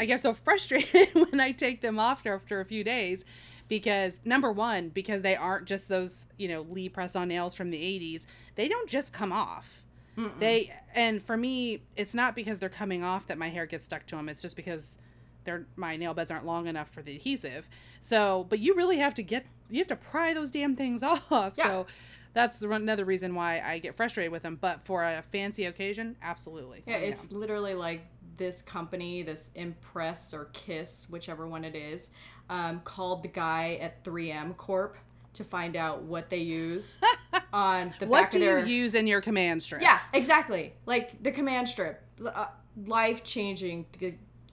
I 0.00 0.06
get 0.06 0.22
so 0.22 0.32
frustrated 0.44 1.08
when 1.14 1.40
I 1.40 1.52
take 1.52 1.80
them 1.82 1.98
off 1.98 2.26
after 2.26 2.60
a 2.60 2.64
few 2.64 2.84
days 2.84 3.24
because 3.68 4.18
number 4.24 4.50
one, 4.52 4.88
because 4.90 5.22
they 5.22 5.36
aren't 5.36 5.66
just 5.66 5.88
those, 5.88 6.26
you 6.38 6.48
know, 6.48 6.62
Lee 6.62 6.88
press 6.88 7.16
on 7.16 7.28
nails 7.28 7.54
from 7.54 7.68
the 7.68 7.78
80s. 7.78 8.24
They 8.54 8.68
don't 8.68 8.88
just 8.88 9.12
come 9.12 9.32
off. 9.32 9.82
They 10.38 10.72
and 10.94 11.22
for 11.22 11.36
me, 11.36 11.82
it's 11.94 12.14
not 12.14 12.34
because 12.34 12.58
they're 12.58 12.70
coming 12.70 13.04
off 13.04 13.26
that 13.26 13.36
my 13.36 13.50
hair 13.50 13.66
gets 13.66 13.84
stuck 13.84 14.06
to 14.06 14.16
them. 14.16 14.30
It's 14.30 14.40
just 14.40 14.56
because 14.56 14.96
they're 15.44 15.66
my 15.76 15.96
nail 15.98 16.14
beds 16.14 16.30
aren't 16.30 16.46
long 16.46 16.68
enough 16.68 16.88
for 16.88 17.02
the 17.02 17.16
adhesive. 17.16 17.68
So, 18.00 18.46
but 18.48 18.58
you 18.58 18.74
really 18.74 18.96
have 18.96 19.12
to 19.14 19.22
get 19.22 19.44
you 19.70 19.78
have 19.78 19.88
to 19.88 19.96
pry 19.96 20.34
those 20.34 20.50
damn 20.50 20.76
things 20.76 21.02
off. 21.02 21.26
Yeah. 21.30 21.64
So 21.64 21.86
that's 22.34 22.58
the, 22.58 22.70
another 22.70 23.04
reason 23.04 23.34
why 23.34 23.60
I 23.60 23.78
get 23.78 23.96
frustrated 23.96 24.32
with 24.32 24.42
them. 24.42 24.58
But 24.60 24.84
for 24.84 25.02
a 25.04 25.22
fancy 25.32 25.64
occasion, 25.64 26.16
absolutely. 26.22 26.82
Yeah, 26.86 26.96
I'm 26.96 27.04
it's 27.04 27.32
literally 27.32 27.74
like 27.74 28.06
this 28.36 28.62
company, 28.62 29.22
this 29.22 29.50
Impress 29.54 30.34
or 30.34 30.50
Kiss, 30.52 31.06
whichever 31.08 31.46
one 31.48 31.64
it 31.64 31.74
is, 31.74 32.10
um, 32.50 32.80
called 32.84 33.22
the 33.22 33.28
guy 33.28 33.78
at 33.80 34.04
3M 34.04 34.56
Corp 34.56 34.96
to 35.32 35.44
find 35.44 35.76
out 35.76 36.02
what 36.02 36.30
they 36.30 36.38
use 36.38 36.96
on 37.52 37.94
the 37.98 38.06
what 38.06 38.22
back 38.22 38.30
do 38.30 38.38
of 38.38 38.42
their. 38.42 38.58
you 38.60 38.74
use 38.82 38.94
in 38.94 39.06
your 39.06 39.20
command 39.20 39.62
strip? 39.62 39.82
yeah, 39.82 39.98
exactly. 40.12 40.74
Like 40.84 41.22
the 41.22 41.30
command 41.30 41.68
strip, 41.68 42.02
uh, 42.24 42.46
life 42.86 43.24
changing. 43.24 43.86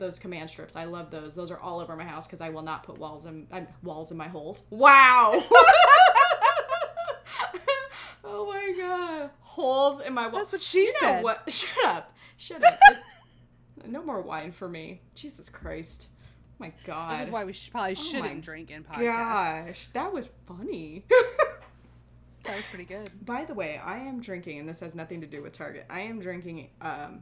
Those 0.03 0.19
command 0.19 0.49
strips, 0.49 0.75
I 0.75 0.83
love 0.83 1.11
those. 1.11 1.33
Those 1.33 1.49
are 1.49 1.57
all 1.57 1.79
over 1.79 1.95
my 1.95 2.03
house 2.03 2.27
because 2.27 2.41
I 2.41 2.49
will 2.49 2.61
not 2.61 2.83
put 2.83 2.97
walls 2.97 3.25
in 3.25 3.47
walls 3.83 4.11
in 4.11 4.17
my 4.17 4.27
holes. 4.27 4.63
Wow. 4.69 5.31
oh 8.25 8.51
my 8.51 8.73
god, 8.77 9.29
holes 9.39 10.01
in 10.01 10.13
my 10.13 10.27
walls. 10.27 10.41
That's 10.41 10.51
what 10.51 10.61
she 10.61 10.79
you 10.79 10.93
said. 10.99 11.23
what? 11.23 11.43
Shut 11.49 11.85
up. 11.85 12.11
Shut 12.35 12.61
up. 12.65 12.77
no 13.87 14.03
more 14.03 14.21
wine 14.21 14.51
for 14.51 14.67
me. 14.67 14.99
Jesus 15.15 15.47
Christ. 15.47 16.09
Oh 16.11 16.55
my 16.59 16.73
God. 16.83 17.13
This 17.13 17.27
is 17.27 17.31
why 17.31 17.45
we 17.45 17.53
sh- 17.53 17.71
probably 17.71 17.95
shouldn't 17.95 18.41
drink 18.41 18.71
in 18.71 18.83
podcast. 18.83 19.05
Gosh, 19.05 19.87
that 19.93 20.11
was 20.11 20.27
funny. 20.45 21.05
That 22.43 22.57
was 22.57 22.65
pretty 22.65 22.83
good. 22.83 23.09
By 23.25 23.45
the 23.45 23.53
way, 23.53 23.77
I 23.77 23.99
am 23.99 24.19
drinking, 24.19 24.59
and 24.59 24.67
this 24.67 24.81
has 24.81 24.95
nothing 24.95 25.21
to 25.21 25.27
do 25.27 25.41
with 25.41 25.53
Target. 25.53 25.85
I 25.89 26.01
am 26.01 26.19
drinking 26.19 26.71
um, 26.81 27.21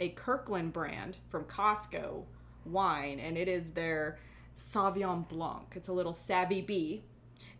a 0.00 0.10
Kirkland 0.10 0.72
brand 0.72 1.16
from 1.28 1.44
Costco 1.44 2.24
wine, 2.64 3.18
and 3.20 3.36
it 3.38 3.48
is 3.48 3.70
their 3.72 4.18
Sauvignon 4.56 5.28
Blanc. 5.28 5.72
It's 5.74 5.88
a 5.88 5.92
little 5.92 6.12
Savvy 6.12 6.60
B, 6.62 7.02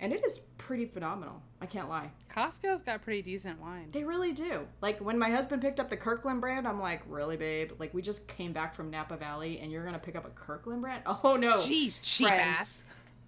and 0.00 0.12
it 0.12 0.24
is 0.24 0.38
pretty 0.58 0.84
phenomenal. 0.86 1.42
I 1.60 1.66
can't 1.66 1.88
lie. 1.88 2.10
Costco's 2.30 2.82
got 2.82 3.02
pretty 3.02 3.22
decent 3.22 3.60
wine. 3.60 3.88
They 3.92 4.04
really 4.04 4.32
do. 4.32 4.66
Like 4.82 4.98
when 5.00 5.18
my 5.18 5.30
husband 5.30 5.62
picked 5.62 5.80
up 5.80 5.88
the 5.88 5.96
Kirkland 5.96 6.40
brand, 6.40 6.66
I'm 6.68 6.80
like, 6.80 7.02
really, 7.06 7.36
babe? 7.36 7.72
Like 7.78 7.94
we 7.94 8.02
just 8.02 8.26
came 8.28 8.52
back 8.52 8.74
from 8.74 8.90
Napa 8.90 9.16
Valley, 9.16 9.58
and 9.60 9.70
you're 9.72 9.84
gonna 9.84 9.98
pick 9.98 10.16
up 10.16 10.26
a 10.26 10.30
Kirkland 10.30 10.82
brand? 10.82 11.02
Oh 11.24 11.36
no, 11.36 11.54
Jeez, 11.56 12.00
cheap 12.02 12.26
friend. 12.28 12.40
ass. 12.42 12.84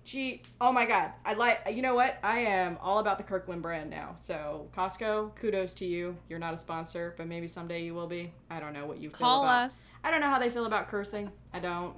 Gee, 0.09 0.40
oh 0.59 0.73
my 0.73 0.87
God! 0.87 1.11
I 1.23 1.35
like. 1.35 1.68
You 1.71 1.83
know 1.83 1.94
what? 1.94 2.18
I 2.23 2.38
am 2.38 2.79
all 2.81 2.99
about 2.99 3.18
the 3.18 3.25
Kirkland 3.25 3.61
brand 3.61 3.90
now. 3.90 4.14
So 4.16 4.71
Costco, 4.75 5.37
kudos 5.37 5.75
to 5.75 5.85
you. 5.85 6.16
You're 6.31 6.38
not 6.38 6.55
a 6.55 6.59
sponsor, 6.59 7.12
but 7.18 7.27
maybe 7.27 7.47
someday 7.47 7.85
you 7.85 7.92
will 7.92 8.07
be. 8.07 8.33
I 8.49 8.59
don't 8.59 8.73
know 8.73 8.87
what 8.87 9.03
you 9.03 9.11
feel 9.11 9.18
Call 9.18 9.42
about. 9.42 9.66
us. 9.66 9.90
I 10.03 10.11
don't 10.11 10.23
know 10.23 10.31
how 10.31 10.38
they 10.38 10.49
feel 10.49 10.64
about 10.64 10.88
cursing. 10.88 11.31
I 11.53 11.59
don't. 11.59 11.94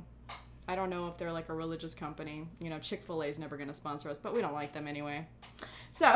I 0.66 0.74
don't 0.74 0.90
know 0.90 1.06
if 1.06 1.18
they're 1.18 1.30
like 1.30 1.50
a 1.50 1.54
religious 1.54 1.94
company. 1.94 2.48
You 2.58 2.68
know, 2.68 2.80
Chick 2.80 3.04
Fil 3.04 3.22
A 3.22 3.26
is 3.26 3.38
never 3.38 3.56
going 3.56 3.68
to 3.68 3.74
sponsor 3.74 4.10
us, 4.10 4.18
but 4.18 4.34
we 4.34 4.40
don't 4.40 4.54
like 4.54 4.72
them 4.72 4.88
anyway. 4.88 5.28
So 5.92 6.12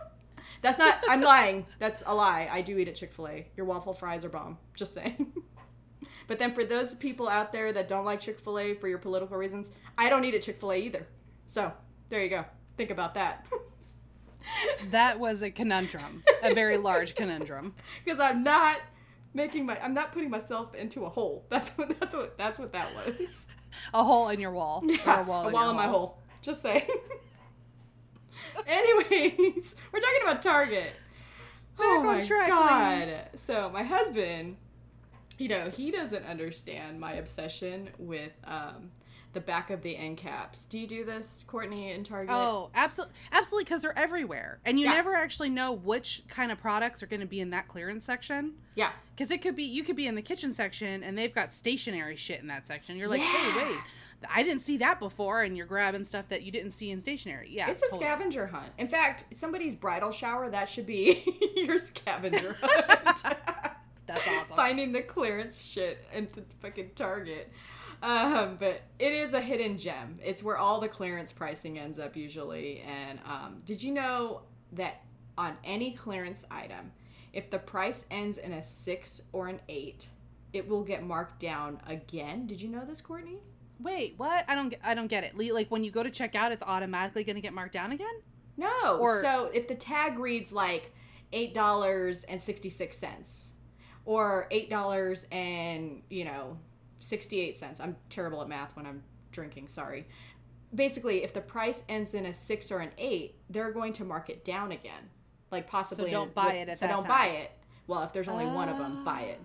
that's 0.62 0.78
not. 0.78 0.98
I'm 1.08 1.20
lying. 1.20 1.66
That's 1.80 2.04
a 2.06 2.14
lie. 2.14 2.48
I 2.48 2.60
do 2.60 2.78
eat 2.78 2.86
at 2.86 2.94
Chick 2.94 3.12
Fil 3.12 3.26
A. 3.26 3.46
Your 3.56 3.66
waffle 3.66 3.92
fries 3.92 4.24
are 4.24 4.28
bomb. 4.28 4.56
Just 4.74 4.94
saying. 4.94 5.32
but 6.28 6.38
then 6.38 6.54
for 6.54 6.62
those 6.62 6.94
people 6.94 7.28
out 7.28 7.50
there 7.50 7.72
that 7.72 7.88
don't 7.88 8.04
like 8.04 8.20
Chick 8.20 8.38
Fil 8.38 8.56
A 8.56 8.74
for 8.74 8.86
your 8.86 8.98
political 8.98 9.36
reasons, 9.36 9.72
I 9.98 10.08
don't 10.08 10.24
eat 10.24 10.34
at 10.34 10.42
Chick 10.42 10.60
Fil 10.60 10.70
A 10.70 10.76
either. 10.76 11.08
So 11.46 11.72
there 12.08 12.22
you 12.22 12.30
go. 12.30 12.44
Think 12.76 12.90
about 12.90 13.14
that. 13.14 13.46
That 14.90 15.18
was 15.18 15.40
a 15.40 15.50
conundrum, 15.50 16.22
a 16.42 16.52
very 16.52 16.76
large 16.76 17.14
conundrum. 17.14 17.74
Because 18.04 18.20
I'm 18.20 18.42
not 18.42 18.78
making 19.32 19.64
my. 19.66 19.78
I'm 19.80 19.94
not 19.94 20.12
putting 20.12 20.28
myself 20.30 20.74
into 20.74 21.06
a 21.06 21.08
hole. 21.08 21.46
That's 21.48 21.70
what. 21.70 21.98
That's 21.98 22.14
what. 22.14 22.36
That's 22.36 22.58
what 22.58 22.72
that 22.72 22.88
was. 22.94 23.48
A 23.92 24.04
hole 24.04 24.28
in 24.28 24.40
your 24.40 24.50
wall. 24.52 24.84
or 25.06 25.20
a 25.20 25.22
wall, 25.22 25.70
in 25.70 25.76
my 25.76 25.86
hole. 25.86 26.18
Just 26.42 26.62
saying. 26.62 26.86
Anyways, 28.66 29.74
we're 29.92 30.00
talking 30.00 30.20
about 30.22 30.42
Target. 30.42 30.92
oh 31.78 31.96
Back 31.96 31.98
on 31.98 32.16
my 32.16 32.20
track, 32.20 32.48
god! 32.48 33.38
So 33.38 33.70
my 33.70 33.82
husband, 33.82 34.56
you 35.38 35.48
know, 35.48 35.70
he 35.70 35.90
doesn't 35.90 36.24
understand 36.24 37.00
my 37.00 37.14
obsession 37.14 37.88
with 37.98 38.32
um, 38.44 38.90
the 39.34 39.40
back 39.40 39.70
of 39.70 39.82
the 39.82 39.96
end 39.96 40.16
caps. 40.16 40.64
Do 40.64 40.78
you 40.78 40.86
do 40.86 41.04
this, 41.04 41.44
Courtney, 41.46 41.92
in 41.92 42.04
Target? 42.04 42.30
Oh, 42.32 42.70
absolutely, 42.74 43.14
absolutely, 43.32 43.64
because 43.64 43.82
they're 43.82 43.98
everywhere, 43.98 44.60
and 44.64 44.78
you 44.78 44.86
Yeah. 44.86 44.92
never 44.92 45.14
actually 45.14 45.50
know 45.50 45.72
which 45.72 46.22
kind 46.28 46.50
of 46.52 46.58
products 46.60 47.02
are 47.02 47.06
going 47.06 47.20
to 47.20 47.26
be 47.26 47.40
in 47.40 47.50
that 47.50 47.68
clearance 47.68 48.04
section. 48.06 48.54
yeah. 48.76 48.92
Because 49.14 49.30
it 49.30 49.42
could 49.42 49.54
be, 49.54 49.62
you 49.64 49.84
could 49.84 49.94
be 49.96 50.06
in 50.08 50.14
the 50.16 50.22
kitchen 50.22 50.52
section, 50.52 51.02
and 51.04 51.16
they've 51.16 51.32
got 51.34 51.52
stationary 51.52 52.16
shit 52.16 52.40
in 52.40 52.48
that 52.48 52.66
section. 52.66 52.96
You're 52.96 53.06
like, 53.08 53.20
Yeah. 53.20 53.26
hey, 53.52 53.64
wait, 53.70 53.78
I 54.28 54.42
didn't 54.42 54.62
see 54.62 54.76
that 54.78 54.98
before, 54.98 55.42
and 55.42 55.56
you're 55.56 55.66
grabbing 55.66 56.04
stuff 56.04 56.28
that 56.30 56.42
you 56.42 56.50
didn't 56.50 56.72
see 56.72 56.90
in 56.90 57.00
stationary. 57.00 57.48
Yeah, 57.50 57.68
It's 57.70 57.82
a 57.82 57.86
totally. 57.86 58.00
scavenger 58.00 58.46
hunt. 58.48 58.72
In 58.78 58.88
fact, 58.88 59.32
somebody's 59.34 59.76
bridal 59.76 60.10
shower, 60.10 60.50
that 60.50 60.68
should 60.68 60.86
be 60.86 61.22
your 61.56 61.78
scavenger 61.78 62.56
hunt. 62.62 63.36
That's 64.06 64.26
awesome. 64.28 64.56
Finding 64.56 64.92
the 64.92 65.02
clearance 65.02 65.64
shit 65.64 66.04
in 66.12 66.28
the 66.34 66.42
fucking 66.60 66.90
Target. 66.94 67.50
Um, 68.02 68.56
but 68.58 68.82
it 68.98 69.12
is 69.12 69.34
a 69.34 69.40
hidden 69.40 69.78
gem. 69.78 70.18
It's 70.22 70.42
where 70.42 70.58
all 70.58 70.80
the 70.80 70.88
clearance 70.88 71.32
pricing 71.32 71.78
ends 71.78 71.98
up 71.98 72.16
usually. 72.16 72.80
And 72.80 73.18
um, 73.26 73.62
did 73.64 73.82
you 73.82 73.92
know 73.92 74.42
that 74.72 75.02
on 75.36 75.56
any 75.64 75.92
clearance 75.92 76.44
item, 76.50 76.92
if 77.32 77.50
the 77.50 77.58
price 77.58 78.06
ends 78.10 78.38
in 78.38 78.52
a 78.52 78.62
six 78.62 79.22
or 79.32 79.48
an 79.48 79.60
eight, 79.68 80.08
it 80.52 80.68
will 80.68 80.84
get 80.84 81.02
marked 81.02 81.40
down 81.40 81.80
again? 81.86 82.46
Did 82.46 82.60
you 82.60 82.68
know 82.68 82.84
this, 82.84 83.00
Courtney? 83.00 83.38
Wait, 83.80 84.14
what? 84.16 84.44
I 84.48 84.54
don't, 84.54 84.68
get, 84.68 84.80
I 84.84 84.94
don't 84.94 85.08
get 85.08 85.24
it. 85.24 85.36
Like 85.36 85.70
when 85.70 85.82
you 85.82 85.90
go 85.90 86.02
to 86.02 86.10
check 86.10 86.34
out, 86.34 86.52
it's 86.52 86.62
automatically 86.62 87.24
going 87.24 87.36
to 87.36 87.42
get 87.42 87.52
marked 87.52 87.72
down 87.72 87.92
again. 87.92 88.14
No. 88.56 88.98
Or- 88.98 89.20
so 89.20 89.50
if 89.52 89.66
the 89.66 89.74
tag 89.74 90.18
reads 90.18 90.52
like 90.52 90.92
eight 91.32 91.52
dollars 91.54 92.22
and 92.24 92.40
sixty 92.40 92.70
six 92.70 92.96
cents, 92.96 93.54
or 94.04 94.46
eight 94.50 94.70
dollars 94.70 95.26
and 95.32 96.02
you 96.10 96.24
know 96.24 96.56
sixty 97.04 97.40
eight 97.40 97.56
cents. 97.58 97.80
I'm 97.80 97.96
terrible 98.08 98.40
at 98.42 98.48
math 98.48 98.74
when 98.76 98.86
I'm 98.86 99.02
drinking. 99.30 99.68
Sorry. 99.68 100.06
Basically, 100.74 101.22
if 101.22 101.32
the 101.32 101.40
price 101.40 101.84
ends 101.88 102.14
in 102.14 102.26
a 102.26 102.34
six 102.34 102.72
or 102.72 102.78
an 102.80 102.90
eight, 102.98 103.36
they're 103.50 103.70
going 103.72 103.92
to 103.94 104.04
mark 104.04 104.28
it 104.30 104.44
down 104.44 104.72
again, 104.72 105.08
like 105.52 105.68
possibly. 105.68 106.06
So 106.06 106.10
don't 106.10 106.26
in- 106.28 106.32
buy 106.34 106.54
it 106.54 106.68
at 106.68 106.78
so 106.78 106.86
that 106.86 106.92
don't 106.92 107.02
time. 107.04 107.08
buy 107.10 107.26
it. 107.28 107.50
Well, 107.86 108.02
if 108.02 108.12
there's 108.14 108.28
only 108.28 108.46
one 108.46 108.68
of 108.70 108.78
them, 108.78 109.04
buy 109.04 109.20
it. 109.20 109.40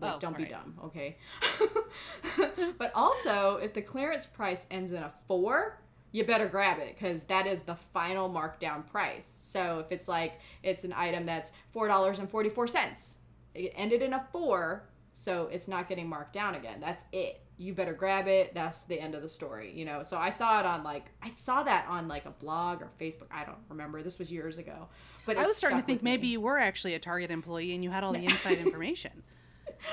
Like, 0.00 0.14
Oh, 0.14 0.18
don't 0.18 0.34
be 0.36 0.44
right. 0.44 0.52
dumb, 0.52 0.74
okay? 0.86 1.16
but 2.78 2.90
also, 2.94 3.56
if 3.62 3.74
the 3.74 3.82
clearance 3.82 4.26
price 4.26 4.66
ends 4.70 4.92
in 4.92 5.02
a 5.02 5.12
four, 5.28 5.78
you 6.12 6.24
better 6.24 6.46
grab 6.46 6.78
it 6.78 6.94
because 6.98 7.24
that 7.24 7.46
is 7.46 7.62
the 7.62 7.76
final 7.92 8.30
markdown 8.30 8.86
price. 8.90 9.26
So 9.50 9.80
if 9.84 9.92
it's 9.92 10.08
like 10.08 10.40
it's 10.62 10.84
an 10.84 10.92
item 10.94 11.26
that's 11.26 11.52
four 11.72 11.86
dollars 11.88 12.18
and 12.18 12.28
forty 12.30 12.48
four 12.48 12.66
cents, 12.66 13.18
it 13.54 13.72
ended 13.76 14.02
in 14.02 14.12
a 14.14 14.26
four, 14.32 14.84
so 15.12 15.48
it's 15.52 15.68
not 15.68 15.88
getting 15.88 16.08
marked 16.08 16.32
down 16.32 16.54
again. 16.54 16.80
That's 16.80 17.04
it. 17.12 17.40
You 17.58 17.74
better 17.74 17.92
grab 17.92 18.26
it. 18.26 18.54
That's 18.54 18.84
the 18.84 19.00
end 19.00 19.14
of 19.14 19.22
the 19.22 19.28
story. 19.28 19.72
You 19.74 19.84
know. 19.84 20.02
So 20.02 20.16
I 20.16 20.30
saw 20.30 20.60
it 20.60 20.66
on 20.66 20.82
like 20.82 21.06
I 21.22 21.30
saw 21.34 21.62
that 21.62 21.86
on 21.88 22.08
like 22.08 22.24
a 22.24 22.30
blog 22.30 22.82
or 22.82 22.90
Facebook. 23.00 23.28
I 23.30 23.44
don't 23.44 23.58
remember. 23.68 24.02
This 24.02 24.18
was 24.18 24.32
years 24.32 24.58
ago. 24.58 24.88
But 25.26 25.38
I 25.38 25.46
was 25.46 25.56
starting 25.56 25.78
to 25.78 25.84
think 25.86 26.02
me. 26.02 26.10
maybe 26.10 26.28
you 26.28 26.40
were 26.40 26.58
actually 26.58 26.94
a 26.94 26.98
Target 26.98 27.30
employee 27.30 27.74
and 27.74 27.84
you 27.84 27.90
had 27.90 28.02
all 28.02 28.12
the 28.12 28.24
inside 28.24 28.58
information. 28.58 29.22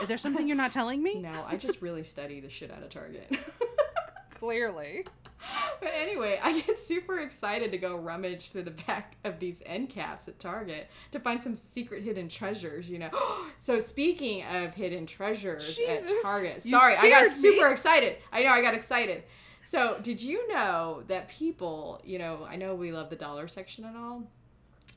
Is 0.01 0.07
there 0.07 0.17
something 0.17 0.47
you're 0.47 0.57
not 0.57 0.71
telling 0.71 1.01
me? 1.03 1.19
No, 1.19 1.45
I 1.47 1.57
just 1.57 1.81
really 1.81 2.03
study 2.03 2.39
the 2.39 2.49
shit 2.49 2.71
out 2.71 2.83
of 2.83 2.89
Target. 2.89 3.37
Clearly. 4.39 5.05
But 5.81 5.91
anyway, 5.95 6.37
I 6.43 6.59
get 6.59 6.77
super 6.77 7.19
excited 7.19 7.71
to 7.71 7.77
go 7.77 7.95
rummage 7.95 8.49
through 8.49 8.63
the 8.63 8.71
back 8.71 9.15
of 9.23 9.39
these 9.39 9.63
end 9.65 9.89
caps 9.89 10.27
at 10.27 10.37
Target 10.37 10.89
to 11.11 11.19
find 11.19 11.41
some 11.41 11.55
secret 11.55 12.03
hidden 12.03 12.27
treasures, 12.27 12.89
you 12.89 12.99
know. 12.99 13.09
so 13.57 13.79
speaking 13.79 14.43
of 14.43 14.73
hidden 14.73 15.05
treasures 15.05 15.77
Jesus, 15.77 16.11
at 16.11 16.21
Target. 16.21 16.61
Sorry, 16.61 16.95
I 16.95 17.09
got 17.09 17.31
scared 17.31 17.31
me. 17.31 17.51
super 17.51 17.67
excited. 17.69 18.17
I 18.31 18.43
know 18.43 18.49
I 18.49 18.61
got 18.61 18.73
excited. 18.73 19.23
So, 19.63 19.97
did 20.01 20.21
you 20.21 20.47
know 20.47 21.03
that 21.07 21.29
people, 21.29 22.01
you 22.03 22.17
know, 22.17 22.45
I 22.49 22.55
know 22.55 22.75
we 22.75 22.91
love 22.91 23.09
the 23.09 23.15
dollar 23.15 23.47
section 23.47 23.85
and 23.85 23.95
all, 23.95 24.23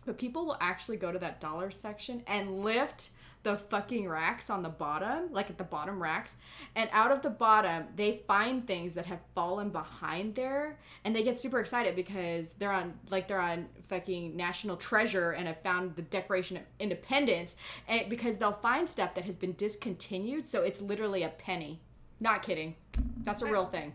but 0.07 0.19
people 0.19 0.47
will 0.47 0.57
actually 0.61 0.97
go 0.97 1.13
to 1.13 1.19
that 1.19 1.41
dollar 1.41 1.71
section 1.71 2.23
and 2.27 2.63
lift 2.63 3.11
the 3.43 3.57
fucking 3.57 4.09
racks 4.09 4.51
on 4.51 4.63
the 4.63 4.69
bottom, 4.69 5.33
like 5.33 5.51
at 5.51 5.59
the 5.59 5.65
bottom 5.65 6.03
racks, 6.03 6.37
and 6.77 6.89
out 6.93 7.11
of 7.11 7.23
the 7.23 7.31
bottom, 7.31 7.87
they 7.97 8.23
find 8.27 8.67
things 8.67 8.95
that 8.95 9.07
have 9.07 9.21
fallen 9.35 9.71
behind 9.71 10.35
there, 10.35 10.79
and 11.05 11.15
they 11.15 11.23
get 11.23 11.37
super 11.37 11.59
excited 11.59 11.97
because 11.97 12.53
they're 12.55 12.73
on, 12.73 12.95
like, 13.11 13.27
they're 13.27 13.41
on 13.41 13.67
fucking 13.89 14.37
National 14.37 14.77
Treasure 14.77 15.33
and 15.33 15.49
have 15.49 15.61
found 15.63 15.97
the 15.97 16.03
Declaration 16.03 16.57
of 16.57 16.63
Independence, 16.79 17.57
and 17.89 18.09
because 18.09 18.39
they'll 18.39 18.53
find 18.53 18.89
stuff 18.89 19.15
that 19.15 19.25
has 19.25 19.37
been 19.37 19.55
discontinued, 19.55 20.47
so 20.47 20.63
it's 20.63 20.81
literally 20.81 21.23
a 21.23 21.29
penny. 21.29 21.81
Not 22.21 22.43
kidding. 22.43 22.77
That's 23.25 23.43
a 23.43 23.47
real 23.47 23.67
thing. 23.67 23.95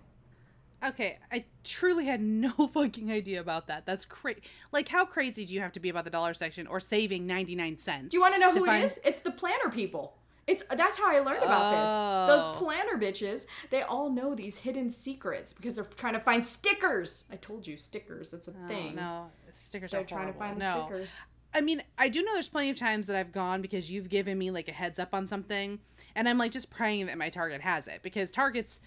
Okay, 0.87 1.17
I 1.31 1.45
truly 1.63 2.05
had 2.05 2.21
no 2.21 2.51
fucking 2.73 3.11
idea 3.11 3.39
about 3.41 3.67
that. 3.67 3.85
That's 3.85 4.05
crazy. 4.05 4.41
Like, 4.71 4.87
how 4.89 5.05
crazy 5.05 5.45
do 5.45 5.53
you 5.53 5.59
have 5.61 5.73
to 5.73 5.79
be 5.79 5.89
about 5.89 6.05
the 6.05 6.09
dollar 6.09 6.33
section 6.33 6.65
or 6.67 6.79
saving 6.79 7.27
99 7.27 7.77
cents? 7.79 8.09
Do 8.09 8.17
you 8.17 8.21
want 8.21 8.33
to 8.35 8.39
know 8.39 8.51
who 8.53 8.65
find- 8.65 8.83
it 8.83 8.85
is? 8.85 8.99
It's 9.03 9.19
the 9.19 9.31
planner 9.31 9.69
people. 9.69 10.17
It's 10.47 10.63
that's 10.71 10.97
how 10.97 11.13
I 11.13 11.19
learned 11.19 11.43
about 11.43 11.61
Oh. 11.61 12.25
this. 12.25 12.35
Those 12.35 12.55
oh. 12.55 12.57
planner 12.57 12.97
bitches, 12.97 13.47
they 13.69 13.81
all 13.81 14.09
know 14.09 14.33
these 14.33 14.55
hidden 14.57 14.91
secrets 14.91 15.51
because 15.51 15.75
they're 15.75 15.83
trying 15.83 16.13
to 16.13 16.21
find 16.21 16.43
stickers. 16.45 17.25
I 17.29 17.35
told 17.35 17.67
you, 17.67 17.75
stickers. 17.75 18.31
That's 18.31 18.47
a 18.47 18.51
Oh, 18.51 18.67
thing. 18.69 18.95
no, 18.95 19.29
stickers 19.51 19.91
They're 19.91 20.01
are 20.01 20.05
trying 20.05 20.31
to 20.31 20.39
find 20.39 20.55
the 20.61 20.63
no. 20.63 20.85
stickers. 20.87 21.19
I 21.53 21.59
mean, 21.59 21.81
I 21.97 22.07
do 22.07 22.23
know 22.23 22.33
there's 22.33 22.47
plenty 22.47 22.69
of 22.69 22.77
times 22.77 23.07
that 23.07 23.15
I've 23.17 23.31
gone 23.33 23.61
because 23.61 23.91
you've 23.91 24.07
given 24.09 24.37
me 24.37 24.51
like 24.51 24.69
a 24.69 24.71
heads 24.71 24.99
up 24.99 25.13
on 25.13 25.27
something, 25.27 25.79
and 26.15 26.29
I'm 26.29 26.37
like 26.37 26.51
just 26.53 26.69
praying 26.69 27.07
that 27.07 27.17
my 27.17 27.27
Target 27.29 27.59
has 27.61 27.87
it 27.87 27.99
because 28.01 28.31
Targets 28.31 28.79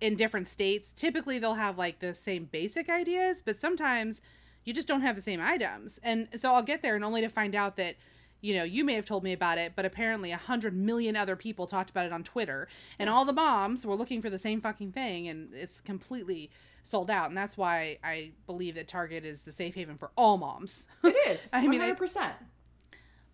in 0.00 0.14
different 0.16 0.46
states 0.46 0.92
typically 0.92 1.38
they'll 1.38 1.54
have 1.54 1.78
like 1.78 2.00
the 2.00 2.14
same 2.14 2.44
basic 2.44 2.88
ideas, 2.88 3.42
but 3.44 3.58
sometimes 3.58 4.20
you 4.64 4.72
just 4.72 4.88
don't 4.88 5.02
have 5.02 5.14
the 5.14 5.22
same 5.22 5.40
items, 5.40 5.98
and 6.02 6.28
so 6.36 6.52
I'll 6.52 6.62
get 6.62 6.82
there 6.82 6.96
and 6.96 7.04
only 7.04 7.20
to 7.20 7.28
find 7.28 7.54
out 7.54 7.76
that. 7.76 7.96
You 8.40 8.54
know, 8.56 8.64
you 8.64 8.84
may 8.84 8.92
have 8.92 9.06
told 9.06 9.24
me 9.24 9.32
about 9.32 9.56
it, 9.56 9.72
but 9.74 9.86
apparently 9.86 10.30
a 10.30 10.36
hundred 10.36 10.76
million 10.76 11.16
other 11.16 11.34
people 11.34 11.66
talked 11.66 11.88
about 11.88 12.04
it 12.04 12.12
on 12.12 12.22
Twitter, 12.22 12.68
and 12.98 13.08
all 13.08 13.24
the 13.24 13.32
moms 13.32 13.86
were 13.86 13.94
looking 13.94 14.20
for 14.20 14.28
the 14.28 14.38
same 14.38 14.60
fucking 14.60 14.92
thing, 14.92 15.28
and 15.28 15.54
it's 15.54 15.80
completely 15.80 16.50
sold 16.84 17.10
out. 17.10 17.28
And 17.28 17.36
that's 17.36 17.56
why 17.56 17.98
I 18.04 18.32
believe 18.46 18.74
that 18.76 18.86
Target 18.86 19.24
is 19.24 19.42
the 19.42 19.52
safe 19.52 19.74
haven 19.74 19.96
for 19.96 20.10
all 20.16 20.36
moms. 20.36 20.86
It 21.02 21.16
is. 21.28 21.50
I 21.54 21.66
mean, 21.66 21.80
mean, 21.80 21.94
100%. 21.94 22.32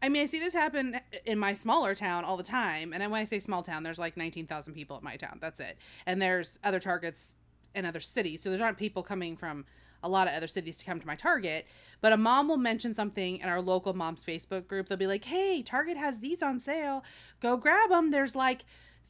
I 0.03 0.09
mean, 0.09 0.23
I 0.23 0.27
see 0.27 0.41
this 0.41 0.55
happen 0.55 0.99
in 1.27 1.39
my 1.39 1.53
smaller 1.53 1.95
town 1.95 2.25
all 2.25 2.37
the 2.37 2.43
time. 2.43 2.93
And 2.93 3.03
when 3.13 3.21
I 3.21 3.25
say 3.25 3.39
small 3.39 3.63
town, 3.63 3.83
there's 3.83 3.99
like 3.99 4.17
19,000 4.17 4.73
people 4.73 4.97
at 4.97 5.03
my 5.03 5.17
town. 5.17 5.39
That's 5.41 5.61
it. 5.61 5.79
And 6.07 6.23
there's 6.23 6.59
other 6.65 6.81
targets 6.81 7.37
in 7.75 7.85
other 7.85 8.01
cities. 8.01 8.43
So 8.43 8.49
there's 8.49 8.61
not 8.61 8.79
people 8.79 9.03
coming 9.03 9.37
from 9.37 9.67
a 10.03 10.09
lot 10.09 10.27
of 10.27 10.35
other 10.35 10.47
cities 10.47 10.77
to 10.79 10.87
come 10.87 10.99
to 10.99 11.07
my 11.07 11.15
Target. 11.15 11.67
But 12.01 12.13
a 12.13 12.17
mom 12.17 12.49
will 12.49 12.57
mention 12.57 12.95
something 12.95 13.39
in 13.39 13.49
our 13.49 13.61
local 13.61 13.93
mom's 13.93 14.25
Facebook 14.25 14.67
group. 14.67 14.89
They'll 14.89 14.99
be 14.99 15.07
like, 15.07 15.25
hey, 15.25 15.63
Target 15.63 15.97
has 15.97 16.21
these 16.21 16.43
on 16.43 16.59
sale. 16.61 17.05
Go 17.41 17.57
grab 17.57 17.91
them. 17.91 18.11
There's 18.11 18.35
like 18.35 18.65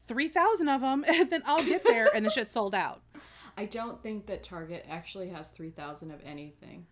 3,000 0.06 0.68
of 0.68 0.80
them 0.80 1.04
and 1.08 1.30
then 1.30 1.42
I'll 1.46 1.64
get 1.64 1.84
there 1.84 2.10
and 2.14 2.26
the 2.26 2.30
shit's 2.30 2.52
sold 2.52 2.74
out. 2.74 3.02
I 3.56 3.66
don't 3.66 4.02
think 4.02 4.26
that 4.26 4.42
Target 4.42 4.86
actually 4.88 5.28
has 5.28 5.48
3,000 5.48 6.10
of 6.10 6.20
anything. 6.24 6.86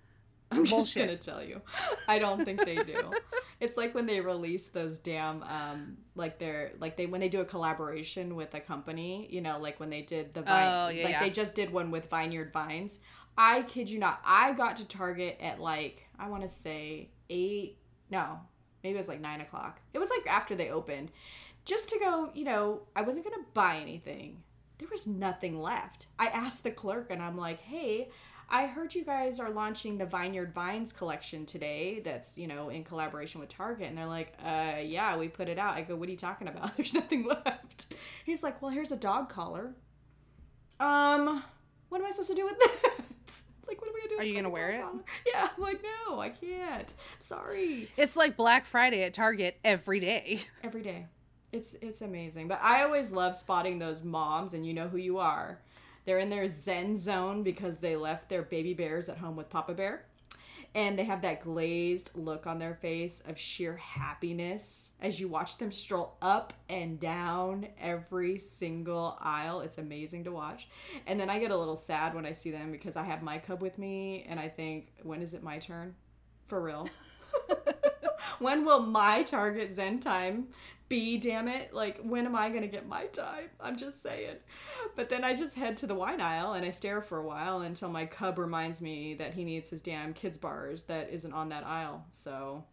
I'm 0.50 0.64
just 0.64 0.96
gonna 0.96 1.16
tell 1.16 1.42
you. 1.42 1.61
I 2.06 2.18
don't 2.18 2.44
think 2.44 2.64
they 2.64 2.76
do. 2.76 3.11
it's 3.61 3.76
like 3.76 3.94
when 3.94 4.06
they 4.06 4.20
release 4.20 4.68
those 4.68 4.98
damn 4.98 5.42
um 5.42 5.98
like 6.14 6.38
they're 6.38 6.72
like 6.80 6.96
they 6.96 7.06
when 7.06 7.20
they 7.20 7.28
do 7.28 7.40
a 7.40 7.44
collaboration 7.44 8.34
with 8.34 8.54
a 8.54 8.61
company, 8.61 9.28
you 9.30 9.40
know, 9.40 9.58
like 9.58 9.78
when 9.78 9.90
they 9.90 10.02
did 10.02 10.32
the 10.32 10.42
vine 10.42 10.68
Oh, 10.68 10.88
yeah, 10.88 11.04
like 11.04 11.12
yeah. 11.12 11.20
they 11.20 11.30
just 11.30 11.54
did 11.54 11.72
one 11.72 11.90
with 11.90 12.08
Vineyard 12.08 12.52
Vines. 12.52 12.98
I 13.37 13.62
kid 13.62 13.90
you 13.90 13.98
not. 13.98 14.20
I 14.24 14.52
got 14.52 14.76
to 14.76 14.87
Target 14.87 15.38
at 15.40 15.61
like 15.61 16.08
I 16.18 16.28
wanna 16.28 16.48
say 16.48 17.11
eight 17.28 17.76
no, 18.11 18.40
maybe 18.82 18.94
it 18.94 18.98
was 18.98 19.08
like 19.08 19.20
nine 19.20 19.42
o'clock. 19.42 19.80
It 19.92 19.98
was 19.98 20.08
like 20.11 20.26
after 20.26 20.54
they 20.54 20.70
opened. 20.70 21.11
Just 21.66 21.90
to 21.90 21.98
go, 21.98 22.30
you 22.32 22.44
know, 22.44 22.80
I 22.96 23.02
wasn't 23.02 23.26
gonna 23.26 23.44
buy 23.52 23.76
anything 23.76 24.42
there 24.78 24.88
was 24.90 25.06
nothing 25.06 25.61
left. 25.61 26.06
I 26.18 26.26
asked 26.28 26.62
the 26.62 26.70
clerk 26.70 27.08
and 27.11 27.20
I'm 27.20 27.37
like, 27.37 27.61
hey, 27.61 28.11
I 28.50 28.66
heard 28.66 28.94
you 28.94 29.04
guys 29.04 29.40
are 29.40 29.50
launching 29.50 29.98
the 29.98 30.06
Vineyard 30.06 30.54
Vines 30.54 30.92
collection 30.92 31.44
today 31.44 32.00
that's, 32.02 32.38
you 32.38 32.46
know, 32.46 32.70
in 32.70 32.82
collaboration 32.82 33.40
with 33.40 33.50
Target. 33.50 33.88
And 33.88 33.98
they're 33.98 34.06
like, 34.06 34.32
uh, 34.44 34.76
yeah, 34.82 35.16
we 35.18 35.28
put 35.28 35.48
it 35.48 35.58
out. 35.58 35.74
I 35.76 35.82
go, 35.82 35.96
what 35.96 36.08
are 36.08 36.12
you 36.12 36.16
talking 36.16 36.48
about? 36.48 36.74
There's 36.76 36.94
nothing 36.94 37.26
left. 37.26 37.92
He's 38.24 38.42
like, 38.42 38.62
well, 38.62 38.70
here's 38.70 38.90
a 38.90 38.96
dog 38.96 39.28
collar. 39.28 39.74
Um, 40.80 41.42
what 41.90 42.00
am 42.00 42.06
I 42.06 42.11
supposed 42.11 42.30
to 42.30 42.34
do 42.37 42.44
with 42.46 42.58
that? 42.58 43.04
Like, 43.66 43.82
what 43.82 43.90
are 43.90 43.92
we 43.92 44.00
gonna 44.00 44.08
do? 44.11 44.16
Are 44.18 44.24
you 44.24 44.34
gonna 44.34 44.48
wear 44.48 44.70
it? 44.70 44.80
collar? 44.80 45.02
Yeah, 45.26 45.48
I'm 45.54 45.62
like, 45.62 45.82
no, 46.08 46.18
I 46.20 46.30
can't. 46.30 46.92
Sorry. 47.20 47.90
It's 47.98 48.16
like 48.16 48.34
Black 48.37 48.64
Friday 48.64 49.02
at 49.02 49.12
Target 49.12 49.58
every 49.62 50.00
day. 50.00 50.40
every 50.62 50.80
day. 50.82 51.04
It's 51.52 51.74
it's 51.82 52.00
amazing. 52.00 52.48
But 52.48 52.61
I 52.62 52.82
always 52.84 53.12
love 53.12 53.37
spotting 53.37 53.78
those 53.78 54.02
moms 54.02 54.54
and 54.54 54.66
you 54.66 54.72
know 54.72 54.88
who 54.88 54.96
you 54.96 55.18
are. 55.18 55.61
They're 56.09 56.21
in 56.21 56.31
their 56.31 56.49
zen 56.49 56.97
zone 56.97 57.42
because 57.42 57.81
they 57.81 57.94
left 57.94 58.31
their 58.31 58.40
baby 58.40 58.73
bears 58.73 59.11
at 59.11 59.18
home 59.18 59.37
with 59.37 59.51
Papa 59.51 59.75
Bear. 59.75 60.07
And 60.75 60.99
they 60.99 61.05
have 61.05 61.21
that 61.21 61.42
glazed 61.42 62.12
look 62.14 62.47
on 62.47 62.59
their 62.59 62.73
face 62.73 63.23
of 63.29 63.38
sheer 63.38 63.77
happiness 63.77 64.92
as 65.03 65.21
you 65.21 65.29
watch 65.29 65.59
them 65.59 65.71
stroll 65.71 66.16
up 66.23 66.55
and 66.71 66.99
down 66.99 67.66
every 67.79 68.38
single 68.38 69.18
aisle. 69.21 69.61
It's 69.61 69.77
amazing 69.77 70.25
to 70.25 70.33
watch. 70.33 70.68
And 71.07 71.21
then 71.21 71.29
I 71.29 71.38
get 71.38 71.51
a 71.51 71.57
little 71.59 71.77
sad 71.77 72.14
when 72.14 72.25
I 72.25 72.33
see 72.33 72.51
them 72.51 72.73
because 72.73 72.97
I 72.97 73.05
have 73.05 73.23
my 73.23 73.37
cub 73.37 73.61
with 73.61 73.77
me 73.77 74.25
and 74.31 74.40
I 74.40 74.49
think, 74.49 74.88
when 75.03 75.21
is 75.21 75.35
it 75.35 75.42
my 75.42 75.59
turn? 75.59 75.94
For 76.47 76.59
real. 76.59 76.88
when 78.38 78.64
will 78.64 78.81
my 78.81 79.23
target 79.23 79.73
zen 79.73 80.01
time 80.01 80.49
be 80.88 81.18
damn 81.18 81.48
it 81.48 81.72
like 81.74 81.98
when 82.03 82.24
am 82.24 82.35
i 82.35 82.48
gonna 82.48 82.66
get 82.66 82.87
my 82.88 83.05
time 83.07 83.44
i'm 83.61 83.77
just 83.77 84.03
saying 84.03 84.37
but 84.96 85.09
then 85.09 85.22
i 85.22 85.35
just 85.35 85.55
head 85.55 85.77
to 85.77 85.87
the 85.87 85.94
wine 85.94 86.20
aisle 86.20 86.55
and 86.55 86.64
i 86.64 86.70
stare 86.70 87.03
for 87.03 87.18
a 87.18 87.22
while 87.22 87.61
until 87.61 87.88
my 87.90 88.07
cub 88.07 88.38
reminds 88.38 88.81
me 88.81 89.12
that 89.14 89.35
he 89.35 89.44
needs 89.44 89.68
his 89.68 89.83
damn 89.83 90.14
kids 90.14 90.37
bars 90.37 90.85
that 90.85 91.11
isn't 91.11 91.33
on 91.33 91.48
that 91.51 91.64
aisle 91.66 92.05
so 92.12 92.64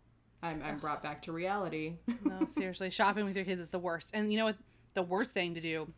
i'm, 0.41 0.62
I'm 0.63 0.78
brought 0.78 1.04
back 1.04 1.21
to 1.23 1.32
reality 1.32 1.95
No, 2.23 2.45
seriously, 2.47 2.89
shopping 2.89 3.25
with 3.25 3.36
your 3.36 3.45
kids 3.45 3.60
is 3.62 3.69
the 3.69 3.80
worst. 3.80 4.12
And 4.13 4.32
you 4.32 4.38
know 4.38 4.45
what? 4.45 4.58
The 4.93 5.04
worst 5.04 5.32
thing 5.34 5.54
to 5.56 5.62
do 5.62 5.91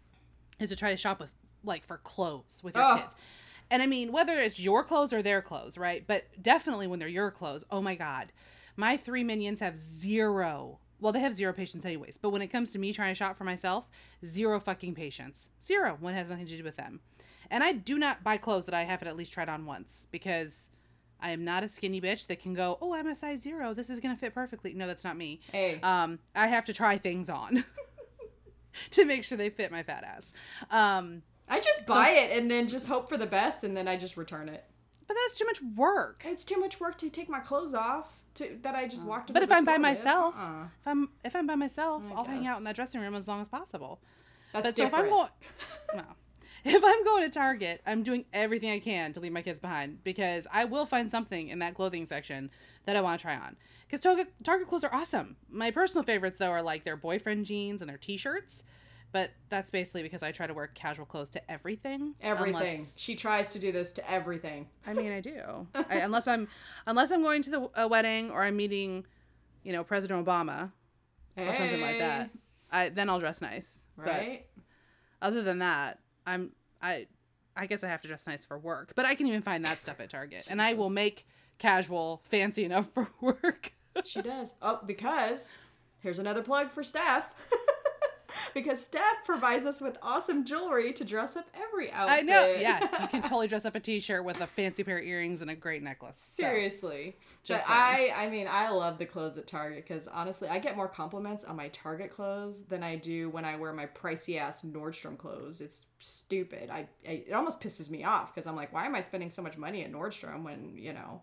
is 0.60 0.69
to 0.69 0.75
try 0.75 0.91
to 0.91 0.97
shop 0.97 1.19
with, 1.19 1.30
like, 1.63 1.86
for 1.86 1.97
clothes 1.97 2.62
with 2.63 2.75
your 2.75 2.84
Ugh. 2.84 2.99
kids. 3.01 3.15
And 3.71 3.82
I 3.82 3.86
mean, 3.86 4.12
whether 4.12 4.34
it's 4.39 4.60
your 4.60 4.84
clothes 4.84 5.13
or 5.13 5.21
their 5.21 5.41
clothes, 5.41 5.77
right? 5.77 6.03
But 6.06 6.25
definitely 6.41 6.88
when 6.88 6.99
they're 6.99 7.08
your 7.08 7.32
clothes, 7.32 7.63
oh 7.71 7.82
my 7.82 7.95
God. 7.95 8.32
My 8.75 8.97
three 8.97 9.23
minions 9.23 9.60
have 9.60 9.77
zero. 9.77 10.80
Well, 10.99 11.13
they 11.13 11.19
have 11.19 11.33
zero 11.33 11.53
patience, 11.53 11.86
anyways. 11.86 12.17
But 12.17 12.31
when 12.31 12.41
it 12.41 12.47
comes 12.47 12.71
to 12.71 12.79
me 12.79 12.91
trying 12.93 13.12
to 13.12 13.15
shop 13.15 13.38
for 13.38 13.43
myself, 13.43 13.88
zero 14.25 14.60
fucking 14.60 14.95
patience. 14.95 15.49
Zero 15.63 15.97
it 16.01 16.13
has 16.13 16.29
nothing 16.29 16.45
to 16.47 16.57
do 16.57 16.63
with 16.63 16.75
them. 16.75 16.99
And 17.49 17.63
I 17.63 17.71
do 17.71 17.97
not 17.97 18.23
buy 18.23 18.38
clothes 18.38 18.65
that 18.65 18.75
I 18.75 18.83
haven't 18.83 19.07
at 19.07 19.15
least 19.15 19.31
tried 19.31 19.49
on 19.49 19.65
once 19.65 20.07
because 20.12 20.69
I 21.21 21.31
am 21.31 21.45
not 21.45 21.63
a 21.63 21.69
skinny 21.69 22.01
bitch 22.01 22.27
that 22.27 22.39
can 22.39 22.53
go, 22.53 22.77
oh, 22.81 22.93
I'm 22.93 23.07
a 23.07 23.15
size 23.15 23.41
zero. 23.41 23.73
This 23.73 23.89
is 23.89 23.99
going 23.99 24.13
to 24.13 24.19
fit 24.19 24.33
perfectly. 24.33 24.73
No, 24.73 24.88
that's 24.88 25.03
not 25.03 25.15
me 25.15 25.39
hey 25.51 25.79
um, 25.81 26.19
I 26.36 26.47
have 26.47 26.65
to 26.65 26.73
try 26.73 26.97
things 26.97 27.29
on 27.29 27.63
to 28.91 29.05
make 29.05 29.23
sure 29.23 29.38
they 29.38 29.49
fit 29.49 29.71
my 29.71 29.83
fat 29.83 30.03
ass. 30.03 30.31
Um, 30.71 31.21
i 31.49 31.60
just 31.60 31.86
buy 31.86 32.10
it 32.10 32.38
and 32.38 32.49
then 32.51 32.67
just 32.67 32.88
hope 32.88 33.07
for 33.07 33.17
the 33.17 33.25
best 33.25 33.63
and 33.63 33.75
then 33.75 33.88
i 33.88 33.95
just 33.95 34.17
return 34.17 34.49
it 34.49 34.65
but 35.07 35.15
that's 35.23 35.38
too 35.38 35.45
much 35.45 35.62
work. 35.75 36.23
it's 36.25 36.43
too 36.43 36.60
much 36.60 36.79
work 36.79 36.97
to 36.97 37.10
take 37.10 37.29
my 37.29 37.39
clothes 37.39 37.73
off 37.73 38.16
to 38.38 38.58
that 38.63 38.76
i 38.76 38.88
just 38.88 39.06
walked 39.06 39.30
Uh, 39.30 39.34
But 39.34 39.43
if 39.43 39.52
I'm 39.52 39.65
by 39.65 39.73
with. 39.73 39.82
myself, 39.82 40.36
Uh-uh. 40.38 40.63
if 40.82 40.88
I'm 40.88 41.10
if 41.23 41.36
I'm 41.36 41.47
by 41.47 41.56
myself, 41.56 42.02
I 42.10 42.13
I'll 42.15 42.23
hang 42.23 42.47
out 42.47 42.58
in 42.60 42.63
that 42.65 42.76
dressing 42.76 43.02
room 43.02 43.15
as 43.15 43.28
long 43.28 43.41
as 43.41 43.47
possible. 43.47 44.00
that's 44.54 44.69
but 44.71 44.76
so 44.78 44.86
if 44.88 44.93
I'm 44.93 45.10
going, 45.10 45.30
well, 45.93 46.15
if 46.65 46.84
I'm 46.84 47.04
going 47.04 47.23
to 47.23 47.30
Target, 47.30 47.82
I'm 47.86 48.04
doing 48.04 48.26
everything 48.34 48.71
I 48.71 48.80
can 48.80 49.13
to 49.13 49.19
leave 49.19 49.32
my 49.32 49.41
kids 49.41 49.60
behind 49.60 50.04
because 50.04 50.47
I 50.52 50.65
will 50.65 50.86
find 50.86 51.10
something 51.10 51.47
in 51.50 51.60
that 51.60 51.76
clothing 51.76 52.06
section 52.06 52.50
that 52.86 52.95
I 52.95 53.02
want 53.02 53.19
to 53.19 53.23
try 53.23 53.36
on. 53.38 53.56
Because 53.86 54.00
Target 54.02 54.28
Target 54.43 54.67
clothes 54.67 54.84
are 54.84 54.93
awesome. 54.93 55.38
My 55.50 55.71
personal 55.71 56.04
favorites 56.04 56.39
though 56.39 56.52
are 56.52 56.62
like 56.63 56.84
their 56.84 56.97
boyfriend 56.97 57.45
jeans 57.45 57.82
and 57.82 57.89
their 57.89 57.97
t-shirts. 57.97 58.63
But 59.11 59.31
that's 59.49 59.69
basically 59.69 60.03
because 60.03 60.21
I 60.21 60.31
try 60.31 60.47
to 60.47 60.53
wear 60.53 60.67
casual 60.67 61.05
clothes 61.05 61.29
to 61.31 61.51
everything. 61.51 62.15
everything 62.21 62.55
unless- 62.55 62.97
she 62.99 63.15
tries 63.15 63.49
to 63.49 63.59
do 63.59 63.71
this 63.71 63.91
to 63.93 64.11
everything 64.11 64.67
I 64.85 64.93
mean, 64.93 65.11
I 65.11 65.21
do. 65.21 65.67
I, 65.75 65.97
unless 65.97 66.27
I'm 66.27 66.47
unless 66.85 67.11
I'm 67.11 67.23
going 67.23 67.41
to 67.43 67.49
the 67.49 67.69
a 67.75 67.87
wedding 67.87 68.31
or 68.31 68.43
I'm 68.43 68.55
meeting, 68.57 69.05
you 69.63 69.71
know, 69.73 69.83
President 69.83 70.25
Obama 70.25 70.71
or 71.37 71.55
something 71.55 71.81
like 71.81 71.99
that. 71.99 72.29
I 72.71 72.89
then 72.89 73.09
I'll 73.09 73.19
dress 73.19 73.41
nice. 73.41 73.87
But 73.97 74.05
right 74.07 74.45
other 75.21 75.41
than 75.41 75.59
that, 75.59 75.99
I'm 76.25 76.51
I 76.81 77.07
I 77.55 77.65
guess 77.65 77.83
I 77.83 77.87
have 77.87 78.01
to 78.01 78.07
dress 78.07 78.27
nice 78.27 78.45
for 78.45 78.59
work. 78.59 78.93
But 78.95 79.05
I 79.05 79.15
can 79.15 79.27
even 79.27 79.41
find 79.41 79.65
that 79.65 79.81
stuff 79.81 79.99
at 79.99 80.09
Target, 80.09 80.47
and 80.49 80.61
I 80.61 80.73
will 80.73 80.89
make 80.91 81.25
casual 81.57 82.21
fancy 82.25 82.65
enough 82.65 82.87
for 82.93 83.09
work. 83.21 83.73
She 84.05 84.21
does. 84.21 84.53
Oh, 84.61 84.79
because 84.85 85.53
here's 86.01 86.19
another 86.19 86.43
plug 86.43 86.71
for 86.71 86.83
Steph. 86.83 87.29
because 88.54 88.84
Steph 88.84 89.26
provides 89.26 89.65
us 89.65 89.82
with 89.82 89.97
awesome 90.02 90.45
jewelry 90.45 90.93
to 90.93 91.04
dress 91.04 91.36
up 91.36 91.45
every 91.56 91.91
outfit. 91.91 92.17
I 92.17 92.21
know. 92.21 92.56
Yeah, 92.58 93.02
you 93.02 93.08
can 93.08 93.21
totally 93.23 93.47
dress 93.47 93.65
up 93.65 93.76
a 93.76 93.80
T-shirt 93.80 94.23
with 94.23 94.41
a 94.41 94.47
fancy 94.47 94.84
pair 94.84 94.97
of 94.97 95.06
earrings 95.06 95.41
and 95.41 95.52
a 95.52 95.56
great 95.56 95.84
necklace. 95.84 96.34
So, 96.36 96.43
Seriously. 96.43 97.15
Just 97.43 97.65
but 97.65 97.73
I 97.73 98.13
I 98.15 98.30
mean, 98.30 98.47
I 98.50 98.69
love 98.69 98.97
the 98.97 99.06
clothes 99.06 99.38
at 99.38 99.47
Target 99.47 99.86
because 99.88 100.08
honestly, 100.08 100.47
I 100.50 100.60
get 100.60 100.76
more 100.76 100.88
compliments 100.88 101.43
on 101.43 101.56
my 101.56 101.69
Target 101.69 102.12
clothes 102.12 102.65
than 102.65 102.84
I 102.84 102.95
do 102.95 103.30
when 103.30 103.45
I 103.45 103.56
wear 103.56 103.73
my 103.73 103.88
pricey 103.88 104.38
ass 104.39 104.63
Nordstrom 104.63 105.17
clothes. 105.17 105.62
It's 105.62 105.86
stupid. 106.00 106.69
I, 106.69 106.88
I 107.08 107.23
it 107.28 107.34
almost 107.34 107.60
pisses 107.60 107.89
me 107.89 108.04
off 108.04 108.34
because 108.34 108.47
I'm 108.47 108.56
like, 108.56 108.73
why 108.73 108.86
am 108.86 108.95
I 108.95 109.02
spending 109.02 109.30
so 109.30 109.41
much 109.41 109.58
money 109.58 109.84
at 109.84 109.91
Nordstrom 109.91 110.43
when, 110.43 110.73
you 110.76 110.93
know, 110.93 111.21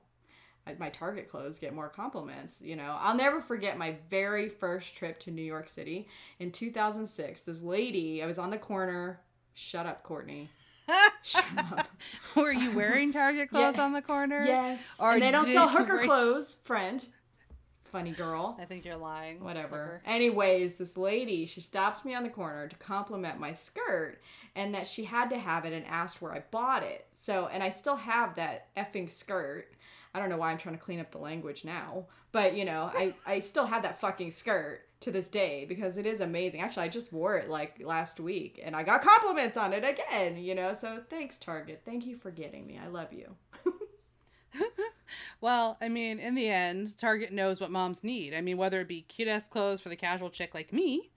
my 0.78 0.88
Target 0.90 1.28
clothes 1.28 1.58
get 1.58 1.74
more 1.74 1.88
compliments. 1.88 2.60
You 2.62 2.76
know, 2.76 2.96
I'll 3.00 3.14
never 3.16 3.40
forget 3.40 3.76
my 3.78 3.96
very 4.10 4.48
first 4.48 4.96
trip 4.96 5.18
to 5.20 5.30
New 5.30 5.42
York 5.42 5.68
City 5.68 6.08
in 6.38 6.50
2006. 6.50 7.42
This 7.42 7.62
lady, 7.62 8.22
I 8.22 8.26
was 8.26 8.38
on 8.38 8.50
the 8.50 8.58
corner. 8.58 9.20
Shut 9.54 9.86
up, 9.86 10.02
Courtney. 10.02 10.48
Shut 11.22 11.44
up. 11.56 11.86
Were 12.34 12.52
you 12.52 12.72
wearing 12.72 13.12
Target 13.12 13.50
clothes 13.50 13.76
Yeah. 13.76 13.84
on 13.84 13.92
the 13.92 14.02
corner? 14.02 14.44
Yes. 14.46 14.96
Or 14.98 15.12
and 15.12 15.22
they 15.22 15.30
don't 15.30 15.46
sell 15.50 15.68
hooker 15.68 15.98
clothes, 16.04 16.56
friend. 16.64 17.04
Funny 17.84 18.10
girl. 18.10 18.56
I 18.60 18.64
think 18.64 18.84
you're 18.84 18.96
lying. 18.96 19.42
Whatever. 19.44 20.02
Anyways, 20.04 20.76
this 20.78 20.96
lady, 20.96 21.46
she 21.46 21.60
stops 21.60 22.04
me 22.04 22.12
on 22.14 22.24
the 22.24 22.28
corner 22.28 22.66
to 22.66 22.76
compliment 22.76 23.38
my 23.38 23.52
skirt 23.52 24.18
and 24.56 24.74
that 24.74 24.88
she 24.88 25.04
had 25.04 25.30
to 25.30 25.38
have 25.38 25.64
it 25.64 25.72
and 25.72 25.86
asked 25.86 26.20
where 26.20 26.32
I 26.32 26.42
bought 26.50 26.82
it. 26.82 27.06
So, 27.12 27.46
and 27.52 27.62
I 27.62 27.70
still 27.70 27.94
have 27.96 28.34
that 28.34 28.66
effing 28.76 29.08
skirt. 29.08 29.68
I 30.14 30.20
don't 30.20 30.28
know 30.28 30.36
why 30.36 30.50
I'm 30.50 30.58
trying 30.58 30.76
to 30.76 30.80
clean 30.80 31.00
up 31.00 31.10
the 31.10 31.18
language 31.18 31.64
now, 31.64 32.06
but 32.32 32.56
you 32.56 32.64
know, 32.64 32.90
I, 32.94 33.14
I 33.26 33.40
still 33.40 33.66
have 33.66 33.82
that 33.82 34.00
fucking 34.00 34.32
skirt 34.32 34.82
to 35.00 35.10
this 35.10 35.26
day 35.26 35.66
because 35.68 35.98
it 35.98 36.06
is 36.06 36.20
amazing. 36.20 36.60
Actually, 36.60 36.84
I 36.84 36.88
just 36.88 37.12
wore 37.12 37.36
it 37.36 37.50
like 37.50 37.80
last 37.84 38.20
week 38.20 38.60
and 38.64 38.74
I 38.74 38.84
got 38.84 39.02
compliments 39.02 39.56
on 39.56 39.72
it 39.72 39.84
again, 39.84 40.38
you 40.38 40.54
know? 40.54 40.72
So 40.72 41.02
thanks, 41.10 41.38
Target. 41.38 41.82
Thank 41.84 42.06
you 42.06 42.16
for 42.16 42.30
getting 42.30 42.66
me. 42.66 42.80
I 42.82 42.88
love 42.88 43.12
you. 43.12 43.36
Well, 45.40 45.76
I 45.80 45.88
mean, 45.88 46.20
in 46.20 46.34
the 46.34 46.48
end, 46.48 46.96
Target 46.96 47.32
knows 47.32 47.60
what 47.60 47.70
moms 47.70 48.02
need. 48.02 48.34
I 48.34 48.40
mean, 48.40 48.56
whether 48.56 48.80
it 48.80 48.88
be 48.88 49.02
cute 49.02 49.28
ass 49.28 49.46
clothes 49.46 49.80
for 49.80 49.88
the 49.88 49.96
casual 49.96 50.30
chick 50.30 50.54
like 50.54 50.72
me, 50.72 51.10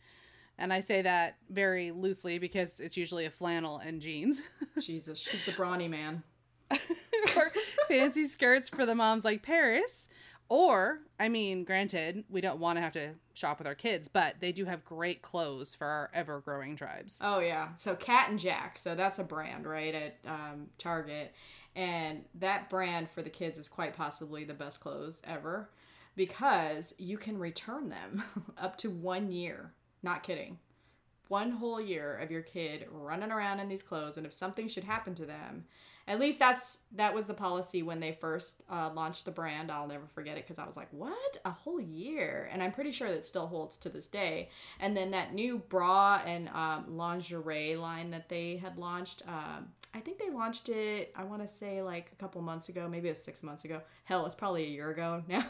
and 0.57 0.73
I 0.73 0.81
say 0.81 1.01
that 1.01 1.37
very 1.49 1.91
loosely 1.91 2.39
because 2.39 2.79
it's 2.79 2.97
usually 2.97 3.25
a 3.25 3.29
flannel 3.29 3.77
and 3.77 4.01
jeans, 4.01 4.41
Jesus, 4.81 5.19
she's 5.19 5.45
the 5.45 5.53
brawny 5.53 5.87
man. 5.87 6.23
or 7.35 7.51
fancy 7.87 8.27
skirts 8.27 8.69
for 8.69 8.85
the 8.85 8.95
moms 8.95 9.23
like 9.25 9.43
Paris. 9.43 10.07
Or, 10.49 10.99
I 11.19 11.27
mean, 11.27 11.65
granted, 11.65 12.23
we 12.29 12.39
don't 12.39 12.59
want 12.59 12.77
to 12.77 12.81
have 12.81 12.93
to 12.93 13.15
shop 13.33 13.57
with 13.59 13.67
our 13.67 13.75
kids, 13.75 14.07
but 14.07 14.35
they 14.39 14.53
do 14.53 14.63
have 14.63 14.85
great 14.85 15.21
clothes 15.21 15.75
for 15.75 15.85
our 15.85 16.09
ever 16.13 16.39
growing 16.39 16.77
tribes. 16.77 17.19
Oh 17.21 17.39
yeah, 17.39 17.69
so 17.75 17.95
Cat 17.95 18.29
and 18.29 18.39
Jack. 18.39 18.77
So 18.77 18.95
that's 18.95 19.19
a 19.19 19.25
brand, 19.25 19.65
right, 19.67 19.93
at 19.93 20.17
um, 20.25 20.67
Target, 20.77 21.33
and 21.75 22.23
that 22.35 22.69
brand 22.69 23.09
for 23.09 23.21
the 23.21 23.29
kids 23.29 23.57
is 23.57 23.67
quite 23.67 23.93
possibly 23.95 24.45
the 24.45 24.53
best 24.53 24.79
clothes 24.79 25.21
ever, 25.25 25.69
because 26.15 26.95
you 26.97 27.17
can 27.17 27.37
return 27.37 27.89
them 27.89 28.23
up 28.57 28.77
to 28.77 28.89
one 28.89 29.31
year. 29.31 29.73
Not 30.01 30.23
kidding. 30.23 30.59
one 31.27 31.51
whole 31.51 31.81
year 31.81 32.17
of 32.19 32.31
your 32.31 32.41
kid 32.41 32.87
running 32.89 33.31
around 33.33 33.59
in 33.59 33.67
these 33.67 33.83
clothes, 33.83 34.15
and 34.15 34.25
if 34.25 34.31
something 34.31 34.69
should 34.69 34.85
happen 34.85 35.13
to 35.15 35.25
them, 35.25 35.65
at 36.07 36.19
least 36.19 36.39
that's 36.39 36.77
that 36.93 37.13
was 37.13 37.25
the 37.25 37.33
policy 37.33 37.83
when 37.83 37.99
they 37.99 38.13
first 38.13 38.61
uh, 38.71 38.89
launched 38.93 39.25
the 39.25 39.31
brand. 39.31 39.69
I'll 39.69 39.87
never 39.87 40.07
forget 40.15 40.37
it 40.37 40.45
because 40.45 40.57
I 40.57 40.65
was 40.65 40.77
like, 40.77 40.87
"What? 40.91 41.37
A 41.43 41.51
whole 41.51 41.81
year?" 41.81 42.49
And 42.51 42.63
I'm 42.63 42.71
pretty 42.71 42.93
sure 42.93 43.09
that 43.09 43.25
still 43.25 43.47
holds 43.47 43.77
to 43.79 43.89
this 43.89 44.07
day. 44.07 44.49
And 44.79 44.95
then 44.95 45.11
that 45.11 45.33
new 45.33 45.57
bra 45.57 46.21
and 46.25 46.47
um, 46.49 46.85
lingerie 46.95 47.75
line 47.75 48.11
that 48.11 48.29
they 48.29 48.55
had 48.55 48.77
launched. 48.77 49.21
Um, 49.27 49.67
I 49.93 49.99
think 49.99 50.17
they 50.17 50.29
launched 50.29 50.69
it. 50.69 51.11
I 51.15 51.25
want 51.25 51.41
to 51.41 51.47
say 51.47 51.81
like 51.81 52.09
a 52.13 52.15
couple 52.15 52.41
months 52.41 52.69
ago, 52.69 52.87
maybe 52.87 53.09
it 53.09 53.11
was 53.11 53.23
six 53.23 53.43
months 53.43 53.65
ago. 53.65 53.81
Hell, 54.05 54.25
it's 54.25 54.35
probably 54.35 54.63
a 54.63 54.69
year 54.69 54.89
ago 54.89 55.23
now. 55.27 55.45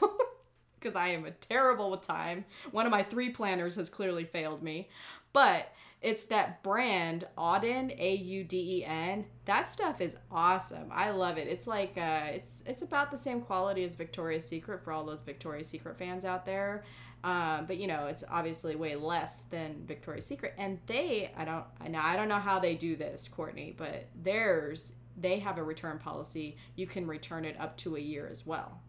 Because 0.80 0.96
I 0.96 1.08
am 1.10 1.26
a 1.26 1.32
terrible 1.32 1.92
with 1.92 2.04
time. 2.04 2.46
One 2.72 2.86
of 2.86 2.92
my 2.92 3.04
three 3.04 3.30
planners 3.30 3.76
has 3.76 3.90
clearly 3.90 4.26
failed 4.26 4.64
me. 4.64 4.90
But 5.34 5.72
it's 6.02 6.26
that 6.26 6.62
brand 6.62 7.26
Auden 7.38 7.96
A 7.98 8.16
U 8.16 8.44
D 8.44 8.80
E 8.80 8.86
N. 8.86 9.26
That 9.46 9.70
stuff 9.70 10.00
is 10.00 10.16
awesome. 10.32 10.90
I 10.92 11.10
love 11.10 11.38
it. 11.38 11.48
It's 11.48 11.66
like 11.66 11.98
uh, 11.98 12.28
it's 12.28 12.64
it's 12.66 12.84
about 12.84 13.10
the 13.10 13.18
same 13.18 13.42
quality 13.42 13.84
as 13.84 13.96
Victoria's 13.96 14.48
Secret 14.48 14.84
for 14.84 14.92
all 14.92 15.06
those 15.06 15.22
Victoria's 15.22 15.68
Secret 15.68 15.98
fans 15.98 16.24
out 16.24 16.46
there. 16.46 16.84
Um, 17.24 17.66
but 17.66 17.78
you 17.78 17.88
know, 17.88 18.08
it's 18.08 18.24
obviously 18.30 18.76
way 18.76 18.96
less 18.96 19.44
than 19.50 19.84
Victoria's 19.88 20.26
Secret, 20.26 20.54
and 20.58 20.80
they 20.86 21.32
I 21.36 21.46
don't 21.46 21.66
now 21.90 22.06
I 22.06 22.16
don't 22.16 22.30
know 22.30 22.36
how 22.36 22.60
they 22.60 22.76
do 22.76 22.96
this, 22.96 23.28
Courtney, 23.28 23.74
but 23.76 24.08
theirs 24.22 24.94
they 25.20 25.40
have 25.40 25.58
a 25.58 25.64
return 25.64 25.98
policy. 25.98 26.58
You 26.76 26.86
can 26.86 27.08
return 27.08 27.44
it 27.44 27.60
up 27.60 27.76
to 27.78 27.96
a 27.96 28.00
year 28.00 28.28
as 28.30 28.46
well. 28.46 28.80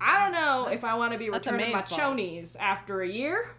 I 0.00 0.24
don't 0.24 0.32
know 0.32 0.68
if 0.68 0.82
I 0.82 0.94
want 0.94 1.12
to 1.12 1.18
be 1.18 1.28
returning 1.28 1.72
my 1.72 1.82
chonies 1.82 2.56
after 2.58 3.02
a 3.02 3.08
year 3.08 3.50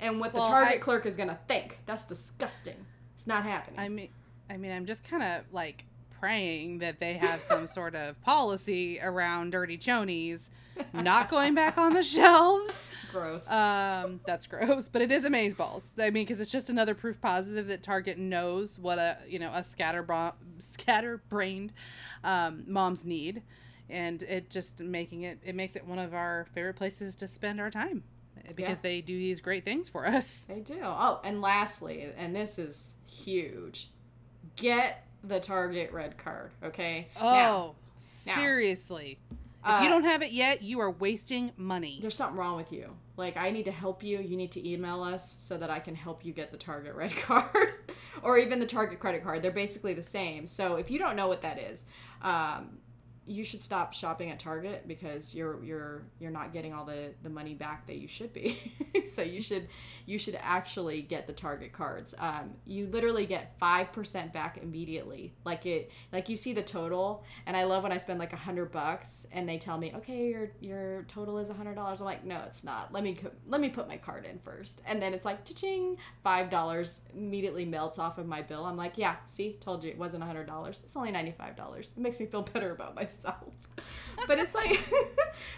and 0.00 0.20
what 0.20 0.32
the 0.32 0.40
Target 0.40 0.74
I- 0.74 0.78
clerk 0.78 1.06
is 1.06 1.16
gonna 1.16 1.38
think. 1.48 1.78
That's 1.86 2.04
disgusting. 2.04 2.86
It's 3.14 3.26
not 3.26 3.44
happening. 3.44 3.78
I 3.78 3.88
mean, 3.88 4.08
I 4.48 4.56
mean, 4.56 4.72
I'm 4.72 4.86
just 4.86 5.08
kind 5.08 5.22
of 5.22 5.42
like 5.52 5.84
praying 6.18 6.78
that 6.78 7.00
they 7.00 7.14
have 7.14 7.42
some 7.42 7.66
sort 7.78 7.94
of 7.94 8.20
policy 8.22 8.98
around 9.02 9.52
dirty 9.52 9.78
chonies 9.78 10.48
not 10.92 11.28
going 11.28 11.54
back 11.54 11.78
on 11.78 11.92
the 11.92 12.02
shelves. 12.02 12.86
Gross. 13.12 13.50
Um, 13.50 14.20
that's 14.26 14.46
gross, 14.46 14.88
but 14.88 15.02
it 15.02 15.10
is 15.10 15.24
amazeballs. 15.24 15.92
I 15.98 16.04
mean, 16.10 16.24
because 16.24 16.40
it's 16.40 16.50
just 16.50 16.70
another 16.70 16.94
proof 16.94 17.20
positive 17.20 17.66
that 17.68 17.82
Target 17.82 18.18
knows 18.18 18.78
what 18.78 18.98
a 18.98 19.18
you 19.28 19.38
know 19.38 19.50
a 19.52 19.62
scatter 19.64 20.06
scatterbrained 20.58 21.72
um, 22.24 22.64
moms 22.66 23.04
need, 23.04 23.42
and 23.88 24.22
it 24.22 24.50
just 24.50 24.80
making 24.80 25.22
it 25.22 25.38
it 25.44 25.54
makes 25.54 25.76
it 25.76 25.86
one 25.86 25.98
of 25.98 26.14
our 26.14 26.46
favorite 26.54 26.76
places 26.76 27.14
to 27.16 27.28
spend 27.28 27.60
our 27.60 27.70
time 27.70 28.02
because 28.48 28.58
Yeah. 28.58 28.74
they 28.82 29.00
do 29.00 29.16
these 29.16 29.40
great 29.40 29.64
things 29.64 29.88
for 29.88 30.06
us. 30.06 30.44
they 30.48 30.60
do. 30.60 30.80
Oh, 30.82 31.20
and 31.24 31.40
lastly, 31.40 32.08
and 32.16 32.34
this 32.34 32.58
is 32.58 32.96
huge, 33.06 33.90
get 34.56 35.06
the 35.22 35.38
Target 35.40 35.92
red 35.92 36.16
card. 36.18 36.50
Okay. 36.64 37.08
Oh, 37.20 37.74
Now, 38.26 38.34
seriously. 38.34 39.18
Uh, 39.62 39.76
if 39.78 39.84
you 39.84 39.90
don't 39.90 40.04
have 40.04 40.22
it 40.22 40.32
yet, 40.32 40.62
you 40.62 40.80
are 40.80 40.90
wasting 40.90 41.52
money. 41.58 41.98
there's 42.00 42.14
something 42.14 42.38
wrong 42.38 42.56
with 42.56 42.72
you. 42.72 42.96
Like, 43.18 43.36
I 43.36 43.50
need 43.50 43.66
to 43.66 43.70
help 43.72 44.02
you. 44.02 44.18
You 44.18 44.38
need 44.38 44.52
to 44.52 44.66
email 44.66 45.02
us 45.02 45.36
so 45.38 45.58
that 45.58 45.68
I 45.68 45.78
can 45.80 45.94
help 45.94 46.24
you 46.24 46.32
get 46.32 46.50
the 46.50 46.56
Target 46.56 46.94
red 46.94 47.14
card 47.16 47.74
or 48.22 48.38
even 48.38 48.58
the 48.58 48.66
Target 48.66 48.98
credit 49.00 49.22
card. 49.22 49.42
They're 49.42 49.50
basically 49.50 49.92
the 49.92 50.02
same. 50.02 50.46
So, 50.46 50.76
if 50.76 50.90
you 50.90 50.98
don't 50.98 51.14
know 51.16 51.28
what 51.28 51.42
that 51.42 51.58
is, 51.58 51.84
um, 52.22 52.78
you 53.30 53.44
should 53.44 53.62
stop 53.62 53.92
shopping 53.92 54.30
at 54.30 54.40
Target 54.40 54.88
because 54.88 55.32
you're 55.32 55.62
you're 55.62 56.02
you're 56.18 56.32
not 56.32 56.52
getting 56.52 56.74
all 56.74 56.84
the 56.84 57.10
the 57.22 57.30
money 57.30 57.54
back 57.54 57.86
that 57.86 57.96
you 57.96 58.08
should 58.08 58.32
be. 58.32 58.58
so 59.04 59.22
you 59.22 59.40
should 59.40 59.68
you 60.04 60.18
should 60.18 60.36
actually 60.40 61.02
get 61.02 61.28
the 61.28 61.32
Target 61.32 61.72
cards. 61.72 62.12
Um, 62.18 62.50
you 62.66 62.88
literally 62.88 63.26
get 63.26 63.54
five 63.60 63.92
percent 63.92 64.32
back 64.32 64.58
immediately. 64.60 65.32
Like 65.44 65.64
it 65.64 65.92
like 66.12 66.28
you 66.28 66.36
see 66.36 66.52
the 66.52 66.62
total, 66.62 67.22
and 67.46 67.56
I 67.56 67.64
love 67.64 67.84
when 67.84 67.92
I 67.92 67.98
spend 67.98 68.18
like 68.18 68.32
a 68.32 68.36
hundred 68.36 68.72
bucks 68.72 69.24
and 69.30 69.48
they 69.48 69.58
tell 69.58 69.78
me, 69.78 69.92
okay, 69.94 70.28
your 70.28 70.50
your 70.60 71.04
total 71.04 71.38
is 71.38 71.50
a 71.50 71.54
hundred 71.54 71.76
dollars. 71.76 72.00
I'm 72.00 72.06
like, 72.06 72.24
no, 72.24 72.42
it's 72.48 72.64
not. 72.64 72.92
Let 72.92 73.04
me 73.04 73.16
let 73.46 73.60
me 73.60 73.68
put 73.68 73.86
my 73.86 73.96
card 73.96 74.26
in 74.26 74.40
first, 74.40 74.82
and 74.86 75.00
then 75.00 75.14
it's 75.14 75.24
like, 75.24 75.44
ching, 75.54 75.98
five 76.24 76.50
dollars 76.50 76.98
immediately 77.14 77.64
melts 77.64 78.00
off 78.00 78.18
of 78.18 78.26
my 78.26 78.42
bill. 78.42 78.64
I'm 78.64 78.76
like, 78.76 78.98
yeah, 78.98 79.16
see, 79.26 79.56
told 79.60 79.84
you 79.84 79.90
it 79.90 79.98
wasn't 79.98 80.24
a 80.24 80.26
hundred 80.26 80.48
dollars. 80.48 80.80
It's 80.84 80.96
only 80.96 81.12
ninety 81.12 81.32
five 81.38 81.54
dollars. 81.54 81.92
It 81.96 82.00
makes 82.00 82.18
me 82.18 82.26
feel 82.26 82.42
better 82.54 82.72
about 82.72 82.96
myself. 82.96 83.19
but 84.26 84.38
it's 84.38 84.54
like, 84.54 84.68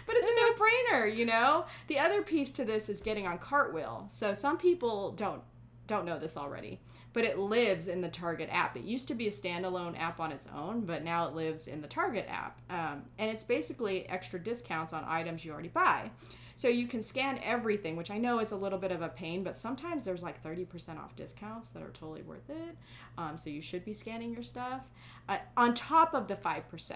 but 0.05 0.15
it's 0.15 0.29
a 0.29 0.35
no 0.35 0.65
brainer, 0.65 1.15
you 1.15 1.25
know. 1.25 1.65
The 1.87 1.99
other 1.99 2.21
piece 2.21 2.51
to 2.51 2.65
this 2.65 2.89
is 2.89 3.01
getting 3.01 3.27
on 3.27 3.37
Cartwheel. 3.37 4.05
So 4.09 4.33
some 4.33 4.57
people 4.57 5.11
don't 5.11 5.41
don't 5.85 6.05
know 6.05 6.17
this 6.17 6.37
already, 6.37 6.79
but 7.11 7.25
it 7.25 7.37
lives 7.37 7.87
in 7.87 8.01
the 8.01 8.09
Target 8.09 8.49
app. 8.51 8.77
It 8.77 8.83
used 8.83 9.07
to 9.09 9.15
be 9.15 9.27
a 9.27 9.31
standalone 9.31 9.99
app 9.99 10.19
on 10.19 10.31
its 10.31 10.47
own, 10.55 10.81
but 10.81 11.03
now 11.03 11.27
it 11.27 11.35
lives 11.35 11.67
in 11.67 11.81
the 11.81 11.87
Target 11.87 12.25
app. 12.29 12.59
Um, 12.69 13.03
and 13.19 13.29
it's 13.29 13.43
basically 13.43 14.07
extra 14.07 14.39
discounts 14.39 14.93
on 14.93 15.03
items 15.05 15.43
you 15.43 15.51
already 15.51 15.69
buy. 15.69 16.09
So 16.55 16.67
you 16.67 16.87
can 16.87 17.01
scan 17.01 17.39
everything, 17.43 17.95
which 17.95 18.11
I 18.11 18.17
know 18.17 18.39
is 18.39 18.51
a 18.51 18.55
little 18.55 18.77
bit 18.77 18.91
of 18.91 19.01
a 19.01 19.09
pain, 19.09 19.43
but 19.43 19.57
sometimes 19.57 20.03
there's 20.03 20.23
like 20.23 20.43
30% 20.43 20.99
off 20.99 21.15
discounts 21.15 21.69
that 21.69 21.81
are 21.81 21.89
totally 21.89 22.21
worth 22.21 22.49
it. 22.49 22.77
Um, 23.17 23.37
so 23.37 23.49
you 23.49 23.61
should 23.61 23.83
be 23.83 23.93
scanning 23.93 24.33
your 24.33 24.43
stuff 24.43 24.81
uh, 25.27 25.39
on 25.57 25.73
top 25.73 26.13
of 26.13 26.27
the 26.27 26.35
5%. 26.35 26.95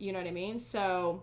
You 0.00 0.12
know 0.12 0.18
what 0.18 0.26
I 0.26 0.32
mean? 0.32 0.58
So 0.58 1.22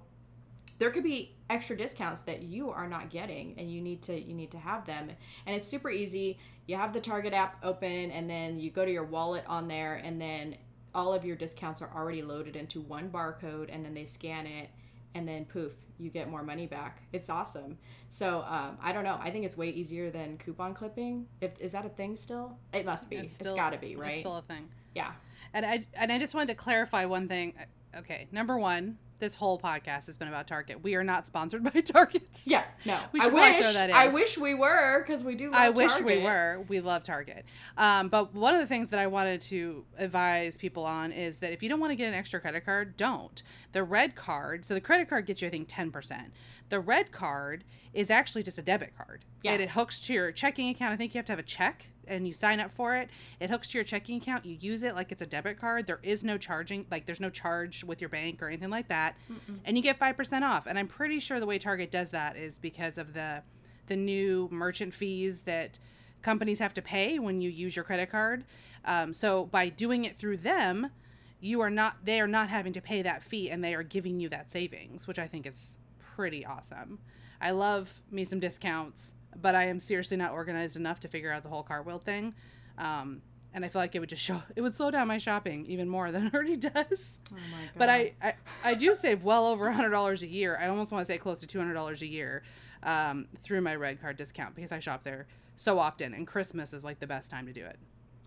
there 0.80 0.92
could 0.92 1.04
be 1.04 1.36
extra 1.50 1.76
discounts 1.76 2.22
that 2.24 2.44
you 2.44 2.70
are 2.70 2.88
not 2.88 3.10
getting 3.10 3.56
and 3.58 3.72
you 3.72 3.82
need 3.82 4.02
to 4.04 4.20
you 4.20 4.34
need 4.34 4.52
to 4.52 4.60
have 4.60 4.86
them. 4.86 5.10
And 5.46 5.56
it's 5.56 5.68
super 5.68 5.90
easy. 5.90 6.38
You 6.68 6.76
have 6.76 6.94
the 6.94 7.00
target 7.00 7.34
app 7.34 7.58
open 7.64 8.12
and 8.12 8.30
then 8.30 8.60
you 8.60 8.70
go 8.70 8.86
to 8.86 8.92
your 8.92 9.06
wallet 9.06 9.44
on 9.48 9.68
there 9.68 9.96
and 9.96 10.22
then 10.22 10.56
all 10.94 11.14
of 11.14 11.26
your 11.26 11.36
discounts 11.36 11.82
are 11.82 11.90
already 11.96 12.22
loaded 12.22 12.56
into 12.56 12.82
one 12.82 13.10
barcode 13.10 13.74
and 13.74 13.84
then 13.84 13.94
they 13.94 14.06
scan 14.06 14.46
it 14.48 14.70
and 15.16 15.28
then 15.28 15.46
poof 15.46 15.72
you 16.00 16.10
get 16.10 16.30
more 16.30 16.44
money 16.44 16.68
back. 16.68 17.02
It's 17.12 17.30
awesome. 17.30 17.78
So 18.10 18.46
um, 18.48 18.78
i 18.82 18.92
don't 18.92 19.04
know. 19.04 19.18
I 19.20 19.32
think 19.32 19.46
it's 19.46 19.58
way 19.58 19.70
easier 19.70 20.12
than 20.12 20.38
coupon 20.38 20.74
clipping. 20.74 21.26
If 21.42 21.60
is 21.60 21.72
that 21.72 21.86
a 21.86 21.90
thing 21.90 22.16
still? 22.16 22.58
It 22.74 22.86
must 22.86 23.10
be. 23.10 23.16
It's 23.18 23.26
it's 23.26 23.36
still- 23.36 23.56
got 23.56 23.72
to 23.72 23.78
be 23.78 23.96
right? 23.96 24.12
It's 24.12 24.20
still 24.20 24.38
a 24.38 24.42
thing. 24.44 24.70
yeah. 24.94 25.14
And 25.54 25.66
I 25.66 25.86
and 25.96 26.12
I 26.12 26.20
just 26.20 26.34
wanted 26.34 26.50
to 26.50 26.56
clarify 26.56 27.06
one 27.06 27.28
thing. 27.28 27.54
Okay, 27.98 28.28
number 28.32 28.58
one, 28.58 28.98
this 29.20 29.34
whole 29.34 29.58
podcast 29.60 30.06
has 30.06 30.18
been 30.18 30.28
about 30.28 30.46
Target. 30.48 30.84
We 30.84 30.96
are 30.96 31.04
not 31.04 31.26
sponsored 31.26 31.64
by 31.74 31.82
Target. 31.82 32.44
yeah 32.46 32.64
no 32.86 33.00
We 33.12 33.20
i 33.20 33.24
should 33.24 33.34
wish 33.34 33.64
throw 33.64 33.74
that 33.74 33.90
in. 33.90 33.96
i 33.96 34.08
wish 34.08 34.38
we 34.38 34.54
were 34.54 35.00
because 35.02 35.24
we 35.24 35.34
do 35.36 35.46
love 35.50 35.56
I 35.60 35.70
wish 35.70 36.00
we 36.02 36.22
were. 36.22 36.64
We 36.68 36.80
love 36.80 37.04
Target. 37.04 37.46
Um, 37.78 38.10
but 38.10 38.34
one 38.36 38.54
of 38.54 38.62
the 38.62 38.68
things 38.68 38.90
that 38.90 39.00
I 39.00 39.08
wanted 39.08 39.42
to 39.42 39.84
advise 39.98 40.58
people 40.58 40.86
on 40.86 41.12
is 41.12 41.40
that 41.40 41.52
if 41.52 41.64
you 41.64 41.70
don't 41.70 41.80
want 41.80 41.92
to 41.92 41.96
get 41.96 42.08
an 42.08 42.14
extra 42.14 42.40
credit 42.40 42.66
card, 42.66 42.96
don't. 42.98 43.42
The 43.72 43.84
red 43.84 44.16
card, 44.16 44.66
so 44.66 44.74
the 44.74 44.82
credit 44.82 45.10
card 45.10 45.26
gets 45.26 45.42
you, 45.42 45.48
I 45.48 45.52
think, 45.52 45.68
10%. 45.68 46.32
The 46.70 46.80
red 46.80 47.12
card 47.12 47.64
is 47.94 48.12
actually 48.12 48.44
just 48.44 48.58
a 48.58 48.62
debit 48.62 48.96
card. 48.96 49.26
Yeah. 49.44 49.54
And 49.54 49.62
it 49.62 49.70
hooks 49.70 50.00
to 50.02 50.14
your 50.14 50.32
checking 50.32 50.70
account. 50.70 50.94
I 50.94 50.98
think 50.98 51.16
you 51.16 51.20
have 51.20 51.26
to 51.26 51.32
have 51.32 51.40
a 51.40 51.44
check 51.44 51.90
and 52.08 52.28
you 52.28 52.34
sign 52.34 52.60
up 52.60 52.72
for 52.72 52.96
it. 52.96 53.10
It 53.40 53.50
hooks 53.50 53.70
to 53.70 53.78
your 53.78 53.86
checking 53.86 54.18
account. 54.18 54.46
You 54.46 54.58
use 54.60 54.84
it 54.84 54.96
like 54.96 55.12
it's 55.12 55.22
a 55.22 55.26
debit 55.26 55.60
card. 55.60 55.88
There 55.88 56.00
is 56.04 56.24
no 56.24 56.38
charging, 56.38 56.86
like, 56.92 57.06
there's 57.06 57.20
no 57.20 57.30
charge 57.30 57.84
with 57.84 58.02
your 58.02 58.10
bank 58.10 58.42
or 58.42 58.48
anything 58.48 58.70
like 58.70 58.88
that. 58.90 59.16
And 59.66 59.78
you 59.78 59.84
get 59.84 60.00
5% 60.00 60.42
off. 60.44 60.68
And 60.68 60.78
I'm 60.80 60.88
pretty 60.88 61.20
sure 61.20 61.40
the 61.40 61.46
way 61.46 61.58
Target 61.58 61.92
does 61.92 62.12
that 62.12 62.36
is 62.38 62.58
because 62.58 62.98
of 62.98 63.14
the 63.14 63.44
the 63.88 63.96
new 63.96 64.50
merchant 64.52 64.94
fees 64.94 65.44
that 65.44 65.80
companies 66.22 66.60
have 66.60 66.74
to 66.74 66.82
pay 66.82 67.20
when 67.20 67.40
you 67.40 67.50
use 67.50 67.76
your 67.76 67.86
credit 67.86 68.10
card. 68.12 68.44
Um, 68.84 69.14
so 69.14 69.46
by 69.46 69.70
doing 69.70 70.04
it 70.04 70.18
through 70.18 70.38
them, 70.38 70.90
you 71.40 71.62
are 71.62 71.70
not 71.70 71.98
they 72.04 72.20
are 72.20 72.28
not 72.28 72.50
having 72.50 72.74
to 72.74 72.82
pay 72.82 73.02
that 73.02 73.24
fee 73.24 73.50
and 73.50 73.64
they 73.64 73.74
are 73.76 73.84
giving 73.84 74.20
you 74.20 74.28
that 74.30 74.50
savings, 74.50 75.08
which 75.08 75.20
I 75.20 75.28
think 75.28 75.46
is 75.46 75.78
pretty 76.00 76.46
awesome. 76.46 77.00
I 77.40 77.52
love 77.52 78.02
me 78.12 78.26
some 78.26 78.40
discounts, 78.40 79.14
but 79.42 79.56
I 79.56 79.66
am 79.66 79.80
seriously 79.80 80.18
not 80.18 80.32
organized 80.32 80.76
enough 80.76 81.00
to 81.02 81.08
figure 81.08 81.32
out 81.32 81.44
the 81.44 81.50
whole 81.50 81.64
cartwheel 81.64 82.00
thing. 82.00 82.34
Um, 82.78 83.22
and 83.54 83.66
I 83.66 83.70
feel 83.70 83.82
like 83.82 83.96
it 83.96 84.00
would 84.00 84.10
just 84.10 84.22
show 84.22 84.42
it 84.56 84.62
would 84.62 84.76
slow 84.76 84.92
down 84.92 85.08
my 85.08 85.18
shopping 85.18 85.66
even 85.66 85.90
more 85.90 86.12
than 86.12 86.28
it 86.28 86.34
already 86.34 86.58
does. 86.58 87.20
Oh 87.32 87.36
my 87.52 87.62
God. 87.64 87.72
But 87.78 87.90
I, 87.90 88.14
I, 88.22 88.34
I 88.64 88.74
do 88.76 88.94
save 88.94 89.24
well 89.24 89.48
over 89.48 89.68
a 89.68 89.74
$100 89.74 90.22
a 90.22 90.28
year. 90.28 90.58
I 90.62 90.68
almost 90.68 90.92
want 90.92 91.06
to 91.08 91.12
say 91.12 91.18
close 91.18 91.40
to 91.40 91.48
$200 91.48 92.02
a 92.02 92.08
year 92.08 92.44
um, 92.84 93.28
through 93.44 93.62
my 93.62 93.76
red 93.76 94.00
card 94.02 94.18
discount 94.18 94.56
because 94.56 94.72
I 94.72 94.80
shop 94.80 95.04
there 95.04 95.28
so 95.56 95.80
often. 95.80 96.14
And 96.14 96.28
Christmas 96.28 96.74
is 96.74 96.84
like 96.84 97.00
the 97.00 97.08
best 97.08 97.32
time 97.32 97.48
to 97.48 97.54
do 97.54 97.66
it. 97.66 97.78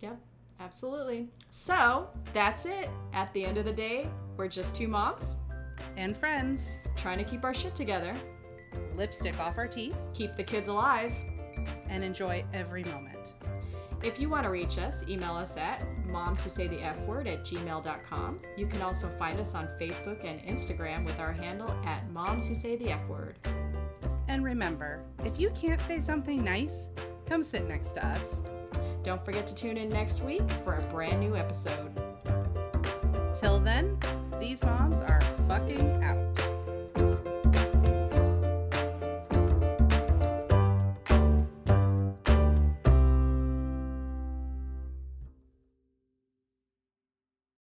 Yep, 0.01 0.19
absolutely. 0.59 1.29
So 1.51 2.09
that's 2.33 2.67
it. 2.67 2.89
At 3.13 3.33
the 3.33 3.45
end 3.45 3.59
of 3.59 3.65
the 3.65 3.73
day, 3.73 4.09
we're 4.37 4.49
just 4.49 4.75
two 4.75 4.89
moms 4.89 5.37
And 5.97 6.17
friends, 6.17 6.79
trying 6.97 7.19
to 7.19 7.25
keep 7.25 7.45
our 7.45 7.55
shit 7.55 7.75
together, 7.75 8.15
lipstick 8.97 9.39
off 9.41 9.59
our 9.59 9.69
teeth, 9.69 9.97
keep 10.15 10.37
the 10.37 10.45
kids 10.45 10.69
alive. 10.69 11.13
and 11.89 12.03
enjoy 12.03 12.45
every 12.55 12.85
moment. 12.85 13.33
If 14.03 14.19
you 14.19 14.31
want 14.31 14.45
to 14.45 14.51
reach 14.51 14.79
us, 14.79 15.05
email 15.09 15.35
us 15.35 15.57
at 15.59 15.85
moms 16.07 16.43
who 16.43 16.49
say 16.49 16.67
the 16.69 16.81
F 16.81 16.99
word 17.03 17.27
at 17.27 17.45
gmail.com. 17.45 18.41
You 18.57 18.67
can 18.67 18.81
also 18.81 19.11
find 19.19 19.39
us 19.39 19.55
on 19.55 19.69
Facebook 19.79 20.25
and 20.25 20.41
Instagram 20.43 21.05
with 21.05 21.19
our 21.21 21.33
handle 21.33 21.71
at 21.85 22.11
moms 22.11 22.47
who 22.47 22.55
say 22.55 22.77
the 22.77 22.91
F 22.91 23.07
word. 23.09 23.37
And 24.29 24.43
remember, 24.45 25.03
if 25.25 25.39
you 25.39 25.51
can't 25.51 25.83
say 25.83 26.01
something 26.01 26.43
nice, 26.43 26.89
come 27.27 27.43
sit 27.43 27.69
next 27.69 27.93
to 27.93 28.07
us. 28.07 28.41
Don't 29.03 29.25
forget 29.25 29.47
to 29.49 29.55
tune 29.55 29.77
in 29.77 29.89
next 29.91 30.23
week 30.23 30.49
for 30.65 30.77
a 30.77 30.83
brand 30.85 31.21
new 31.21 31.37
episode. 31.37 31.93
Till 33.35 33.59
then, 33.59 33.99
these 34.41 34.63
moms 34.65 35.01
are 35.01 35.21